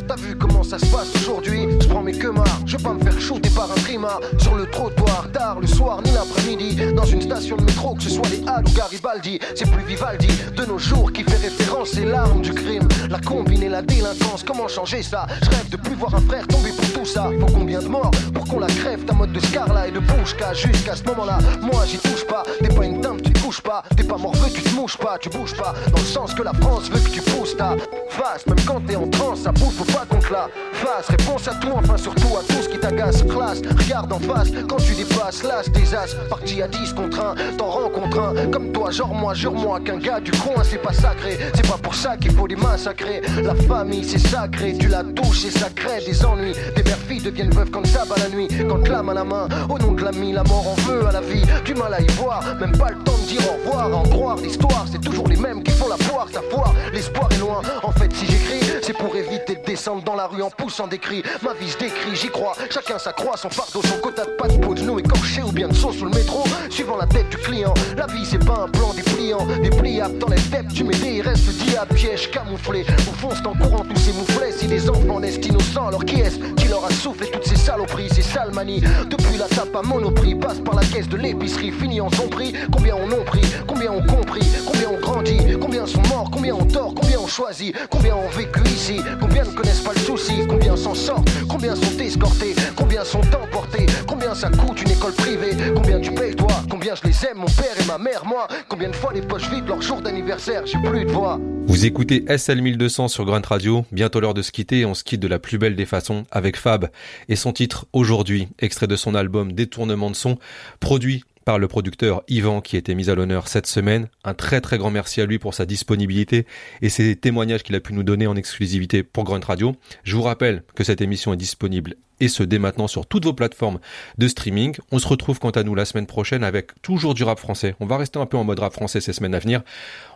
T'as 0.09 0.15
vu 0.15 0.35
comment 0.35 0.63
ça 0.63 0.79
se 0.79 0.85
passe 0.87 1.13
aujourd'hui? 1.15 1.58
Prends 1.89 2.01
mes 2.01 2.13
queumards, 2.13 2.59
je 2.65 2.77
veux 2.77 2.83
pas 2.83 2.93
me 2.93 3.03
faire 3.03 3.19
shooter 3.19 3.49
par 3.49 3.69
un 3.71 3.81
prima 3.81 4.19
Sur 4.37 4.55
le 4.55 4.65
trottoir, 4.67 5.27
tard 5.33 5.59
le 5.59 5.67
soir 5.67 6.01
ni 6.03 6.11
l'après-midi. 6.11 6.93
Dans 6.93 7.05
une 7.05 7.21
station 7.21 7.57
de 7.57 7.63
métro, 7.63 7.95
que 7.95 8.03
ce 8.03 8.09
soit 8.09 8.29
les 8.29 8.47
Halles 8.47 8.63
ou 8.67 8.71
Garibaldi 8.71 9.39
C'est 9.55 9.69
plus 9.69 9.83
Vivaldi. 9.83 10.27
De 10.55 10.65
nos 10.65 10.77
jours 10.77 11.11
qui 11.11 11.23
fait 11.23 11.37
référence 11.37 11.89
C'est 11.93 12.05
l'arme 12.05 12.41
du 12.41 12.53
crime. 12.53 12.87
La 13.09 13.19
combine 13.19 13.63
et 13.63 13.69
la 13.69 13.81
délinquance, 13.81 14.43
comment 14.45 14.67
changer 14.67 15.01
ça? 15.01 15.25
Je 15.41 15.49
rêve 15.49 15.69
de 15.69 15.77
plus 15.77 15.95
voir 15.95 16.13
un 16.15 16.21
frère 16.21 16.47
tomber 16.47 16.71
pour 16.71 16.93
tout 16.93 17.05
ça. 17.05 17.29
Faut 17.39 17.53
combien 17.53 17.81
de 17.81 17.87
morts 17.87 18.11
pour 18.33 18.45
qu'on 18.45 18.59
la 18.59 18.67
crève 18.67 19.03
Ta 19.05 19.13
mode 19.13 19.33
de 19.33 19.39
Scarla 19.39 19.87
et 19.87 19.91
de 19.91 19.99
Bouchka 19.99 20.53
Jusqu'à 20.53 20.95
ce 20.95 21.03
moment-là, 21.03 21.39
moi 21.61 21.85
j'y 21.85 21.97
touche 21.97 22.25
pas. 22.25 22.43
T'es 22.59 22.69
pas 22.69 22.85
une 22.85 23.01
dame, 23.01 23.19
tu 23.21 23.33
te 23.33 23.39
bouges 23.39 23.61
pas. 23.61 23.83
T'es 23.95 24.03
pas 24.03 24.17
morveux, 24.17 24.49
tu 24.53 24.61
te 24.61 24.75
mouches 24.75 24.97
pas, 24.97 25.17
tu 25.17 25.29
bouges 25.29 25.55
pas. 25.55 25.73
Dans 25.91 25.99
le 25.99 26.05
sens 26.05 26.33
que 26.33 26.43
la 26.43 26.53
France 26.53 26.89
veut 26.89 26.99
que 26.99 27.09
tu 27.09 27.21
pousses 27.21 27.57
ta 27.57 27.75
face. 28.09 28.45
Même 28.47 28.59
quand 28.65 28.81
t'es 28.85 28.95
en 28.95 29.07
transe, 29.07 29.41
ça 29.41 29.51
bouge, 29.51 29.73
faut 29.73 29.85
pas 29.85 30.05
contre 30.07 30.31
la 30.31 30.49
face. 30.73 31.07
Réponse 31.09 31.47
à 31.47 31.55
tout, 31.55 31.78
enfin 31.79 31.97
surtout 31.97 32.37
à 32.37 32.43
tout 32.43 32.61
ce 32.61 32.69
qui 32.69 32.77
t'agace. 32.79 33.23
Classe, 33.23 33.61
regarde 33.77 34.11
en 34.11 34.19
face 34.19 34.49
quand 34.67 34.77
tu 34.77 34.93
dépasses 34.93 35.43
l'as 35.43 35.67
des 35.69 35.95
as. 35.95 36.15
Parti 36.29 36.61
à 36.61 36.67
10 36.67 36.93
contre 36.93 37.19
1, 37.19 37.57
t'en 37.57 37.69
rencontres 37.69 38.19
un. 38.19 38.47
Comme 38.51 38.71
toi, 38.71 38.91
genre 38.91 39.13
moi, 39.13 39.33
jure-moi 39.33 39.79
qu'un 39.81 39.97
gars 39.97 40.19
du 40.19 40.31
coin 40.31 40.63
c'est 40.63 40.81
pas 40.81 40.93
sacré. 40.93 41.37
C'est 41.53 41.67
pas 41.67 41.77
pour 41.77 41.95
ça 41.95 42.17
qu'il 42.17 42.31
faut 42.31 42.47
les 42.47 42.55
massacrer. 42.55 43.21
La 43.43 43.55
famille 43.55 44.03
c'est 44.03 44.19
sacré, 44.19 44.75
tu 44.77 44.87
la 44.87 45.03
touches 45.03 45.45
et 45.45 45.51
ça 45.51 45.69
crée 45.69 46.03
des 46.05 46.25
ennuis. 46.25 46.53
Des 46.75 46.83
mères 46.83 46.97
filles 47.07 47.21
deviennent 47.21 47.51
veuves 47.51 47.71
comme 47.71 47.85
ça 47.85 48.03
à 48.03 48.19
la 48.19 48.29
nuit. 48.29 48.47
Quand 48.67 48.83
clame 48.83 49.09
à 49.09 49.13
la 49.13 49.23
main, 49.23 49.47
au 49.69 49.77
nom 49.77 49.93
de 49.93 50.03
l'ami, 50.03 50.33
la 50.33 50.43
mort 50.43 50.67
en 50.67 50.75
veut 50.89 51.07
à 51.07 51.11
la 51.11 51.21
vie. 51.21 51.43
Du 51.65 51.73
mal 51.73 51.93
à 51.93 52.01
y 52.01 52.07
voir, 52.13 52.43
même 52.59 52.77
pas 52.77 52.89
le 52.89 52.97
temps 53.03 53.17
de 53.17 53.27
dire 53.27 53.41
au 53.49 53.57
revoir. 53.65 53.97
En 53.97 54.03
croire 54.03 54.37
l'histoire, 54.37 54.85
c'est 54.91 55.01
toujours 55.01 55.27
les 55.27 55.37
mêmes 55.37 55.63
qui 55.63 55.71
font 55.71 55.87
la 55.87 55.97
poire, 55.97 56.27
ça 56.31 56.41
foire. 56.51 56.73
L'espoir 56.93 57.29
est 57.31 57.39
loin. 57.39 57.61
En 57.83 57.91
fait, 57.91 58.11
si 58.13 58.25
j'écris, 58.25 58.59
c'est 58.81 58.93
pour 58.93 59.15
éviter 59.15 59.55
de 59.55 59.65
descendre 59.65 60.03
dans 60.03 60.15
la 60.15 60.27
rue 60.27 60.41
en 60.41 60.49
poussant 60.49 60.87
des 60.87 60.97
cris. 60.97 61.23
Ma 61.43 61.53
vie 61.53 61.68
se 61.69 61.77
décrit, 61.77 62.15
j'y 62.15 62.29
crois. 62.29 62.53
Chacun 62.69 62.97
sa 62.97 63.13
croix, 63.13 63.37
son 63.37 63.49
fardeau, 63.49 63.81
son 63.87 63.97
quota 63.99 64.25
de 64.25 64.31
pâte, 64.31 64.59
peau 64.61 64.73
de 64.73 64.79
genou 64.79 64.99
écorché 64.99 65.41
ou 65.41 65.51
bien 65.51 65.67
de 65.67 65.73
sauce 65.75 65.97
sous 65.97 66.05
le 66.05 66.11
métro. 66.11 66.43
Suivant 66.69 66.97
la 66.97 67.07
tête 67.07 67.29
du 67.29 67.37
client, 67.37 67.73
la 67.97 68.07
vie 68.07 68.25
c'est 68.25 68.43
pas 68.43 68.65
un 68.65 68.69
plan 68.69 68.93
dépliant. 68.93 69.45
Dépliable 69.61 70.17
dans 70.17 70.27
les 70.27 70.41
têtes, 70.51 70.73
tu 70.73 70.83
mets 70.83 70.95
des 70.95 71.21
restes 71.21 71.49
diable, 71.65 71.93
piège 71.95 72.31
camouflé. 72.31 72.85
Au 73.09 73.13
fond, 73.13 73.29
en 73.45 73.53
courant 73.53 73.83
tous 73.83 73.97
ces 73.97 74.13
mouflets. 74.13 74.51
Si 74.51 74.67
les 74.67 74.89
enfants 74.89 75.19
naissent 75.19 75.39
innocents, 75.45 75.87
alors 75.87 76.03
qui 76.03 76.19
est-ce 76.21 76.37
qui 76.55 76.67
leur 76.67 76.83
a 76.85 76.91
soufflé 76.91 77.27
toutes 77.31 77.45
ces 77.45 77.55
saloperies, 77.55 78.09
ces 78.09 78.21
salmanies 78.21 78.81
Depuis 79.09 79.37
la 79.37 79.47
tape 79.47 79.75
à 79.75 79.81
monoprix, 79.81 80.35
passe 80.35 80.59
par 80.59 80.75
la 80.75 80.83
caisse 80.83 81.07
de 81.07 81.17
l'épicerie, 81.17 81.71
fini 81.71 82.01
en 82.01 82.09
son 82.11 82.27
prix. 82.27 82.53
Combien 82.71 82.95
on 82.95 83.11
ont 83.11 83.23
pris, 83.23 83.41
combien 83.67 83.91
ont 83.91 84.05
compris, 84.05 84.45
combien 84.65 84.89
ont 84.89 84.99
grandi, 84.99 85.37
combien 85.59 85.85
sont 85.85 86.01
morts, 86.09 86.29
combien 86.31 86.55
ont 86.55 86.65
tort, 86.65 86.93
combien 86.95 87.19
ont 87.19 87.27
choisi, 87.27 87.73
combien 87.89 88.15
ont 88.15 88.29
vécu 88.29 88.61
ici, 88.67 89.01
combien 89.19 89.43
ne 89.43 89.51
connaissent 89.51 89.81
pas 89.81 89.93
le 89.93 89.99
souci, 89.99 90.45
combien 90.47 90.75
s'en 90.75 90.93
sortent, 90.93 91.29
combien 91.59 91.75
sont 91.75 91.99
escortés, 91.99 92.55
combien 92.73 93.03
sont 93.03 93.19
emportés, 93.19 93.85
combien 94.07 94.33
ça 94.33 94.49
coûte 94.49 94.81
une 94.81 94.91
école 94.91 95.11
privée, 95.11 95.57
combien 95.75 95.99
tu 95.99 96.13
payes 96.13 96.33
toi, 96.33 96.63
combien 96.69 96.95
je 96.95 97.05
les 97.05 97.25
aime, 97.25 97.39
mon 97.39 97.47
père 97.47 97.75
et 97.77 97.85
ma 97.85 97.97
mère, 97.97 98.25
moi, 98.25 98.47
combien 98.69 98.89
de 98.89 98.95
fois 98.95 99.11
les 99.13 99.21
poches 99.21 99.49
vides 99.49 99.67
leur 99.67 99.81
jour 99.81 99.99
d'anniversaire, 100.01 100.65
j'ai 100.65 100.77
plus 100.77 101.03
de 101.03 101.11
voix. 101.11 101.37
Vous 101.67 101.85
écoutez 101.85 102.23
SL 102.37 102.61
1200 102.61 103.09
sur 103.09 103.25
Grunt 103.25 103.41
Radio, 103.45 103.85
bientôt 103.91 104.21
l'heure 104.21 104.33
de 104.33 104.41
se 104.41 104.53
quitter, 104.53 104.85
on 104.85 104.93
se 104.93 105.03
quitte 105.03 105.19
de 105.19 105.27
la 105.27 105.37
plus 105.37 105.57
belle 105.57 105.75
des 105.75 105.85
façons 105.85 106.23
avec 106.31 106.55
Fab 106.55 106.87
et 107.27 107.35
son 107.35 107.51
titre 107.51 107.87
Aujourd'hui, 107.91 108.47
extrait 108.59 108.87
de 108.87 108.95
son 108.95 109.13
album 109.13 109.51
Détournement 109.51 110.09
de 110.09 110.15
son, 110.15 110.37
produit 110.79 111.25
par 111.49 111.57
le 111.57 111.67
producteur 111.67 112.21
Yvan 112.27 112.61
qui 112.61 112.75
a 112.75 112.79
été 112.79 112.93
mis 112.93 113.09
à 113.09 113.15
l'honneur 113.15 113.47
cette 113.47 113.65
semaine. 113.65 114.07
Un 114.23 114.35
très 114.35 114.61
très 114.61 114.77
grand 114.77 114.91
merci 114.91 115.19
à 115.19 115.25
lui 115.25 115.39
pour 115.39 115.55
sa 115.55 115.65
disponibilité 115.65 116.45
et 116.83 116.89
ses 116.89 117.15
témoignages 117.15 117.63
qu'il 117.63 117.73
a 117.73 117.79
pu 117.79 117.93
nous 117.93 118.03
donner 118.03 118.27
en 118.27 118.35
exclusivité 118.35 119.01
pour 119.01 119.23
Grunt 119.23 119.43
Radio. 119.43 119.75
Je 120.03 120.15
vous 120.15 120.21
rappelle 120.21 120.61
que 120.75 120.83
cette 120.83 121.01
émission 121.01 121.33
est 121.33 121.37
disponible 121.37 121.95
et 122.19 122.27
ce 122.27 122.43
dès 122.43 122.59
maintenant 122.59 122.85
sur 122.85 123.07
toutes 123.07 123.25
vos 123.25 123.33
plateformes 123.33 123.79
de 124.19 124.27
streaming. 124.27 124.75
On 124.91 124.99
se 124.99 125.07
retrouve 125.07 125.39
quant 125.39 125.49
à 125.49 125.63
nous 125.63 125.73
la 125.73 125.85
semaine 125.85 126.05
prochaine 126.05 126.43
avec 126.43 126.79
toujours 126.83 127.15
du 127.15 127.23
rap 127.23 127.39
français. 127.39 127.73
On 127.79 127.87
va 127.87 127.97
rester 127.97 128.19
un 128.19 128.27
peu 128.27 128.37
en 128.37 128.43
mode 128.43 128.59
rap 128.59 128.73
français 128.73 129.01
ces 129.01 129.13
semaines 129.13 129.33
à 129.33 129.39
venir. 129.39 129.63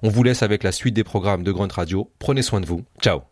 On 0.04 0.10
vous 0.10 0.22
laisse 0.22 0.44
avec 0.44 0.62
la 0.62 0.72
suite 0.72 0.94
des 0.94 1.04
programmes 1.04 1.42
de 1.42 1.52
Grunt 1.52 1.74
Radio. 1.74 2.12
Prenez 2.20 2.44
soin 2.44 2.62
de 2.62 2.68
vous. 2.68 2.84
Ciao 3.02 3.24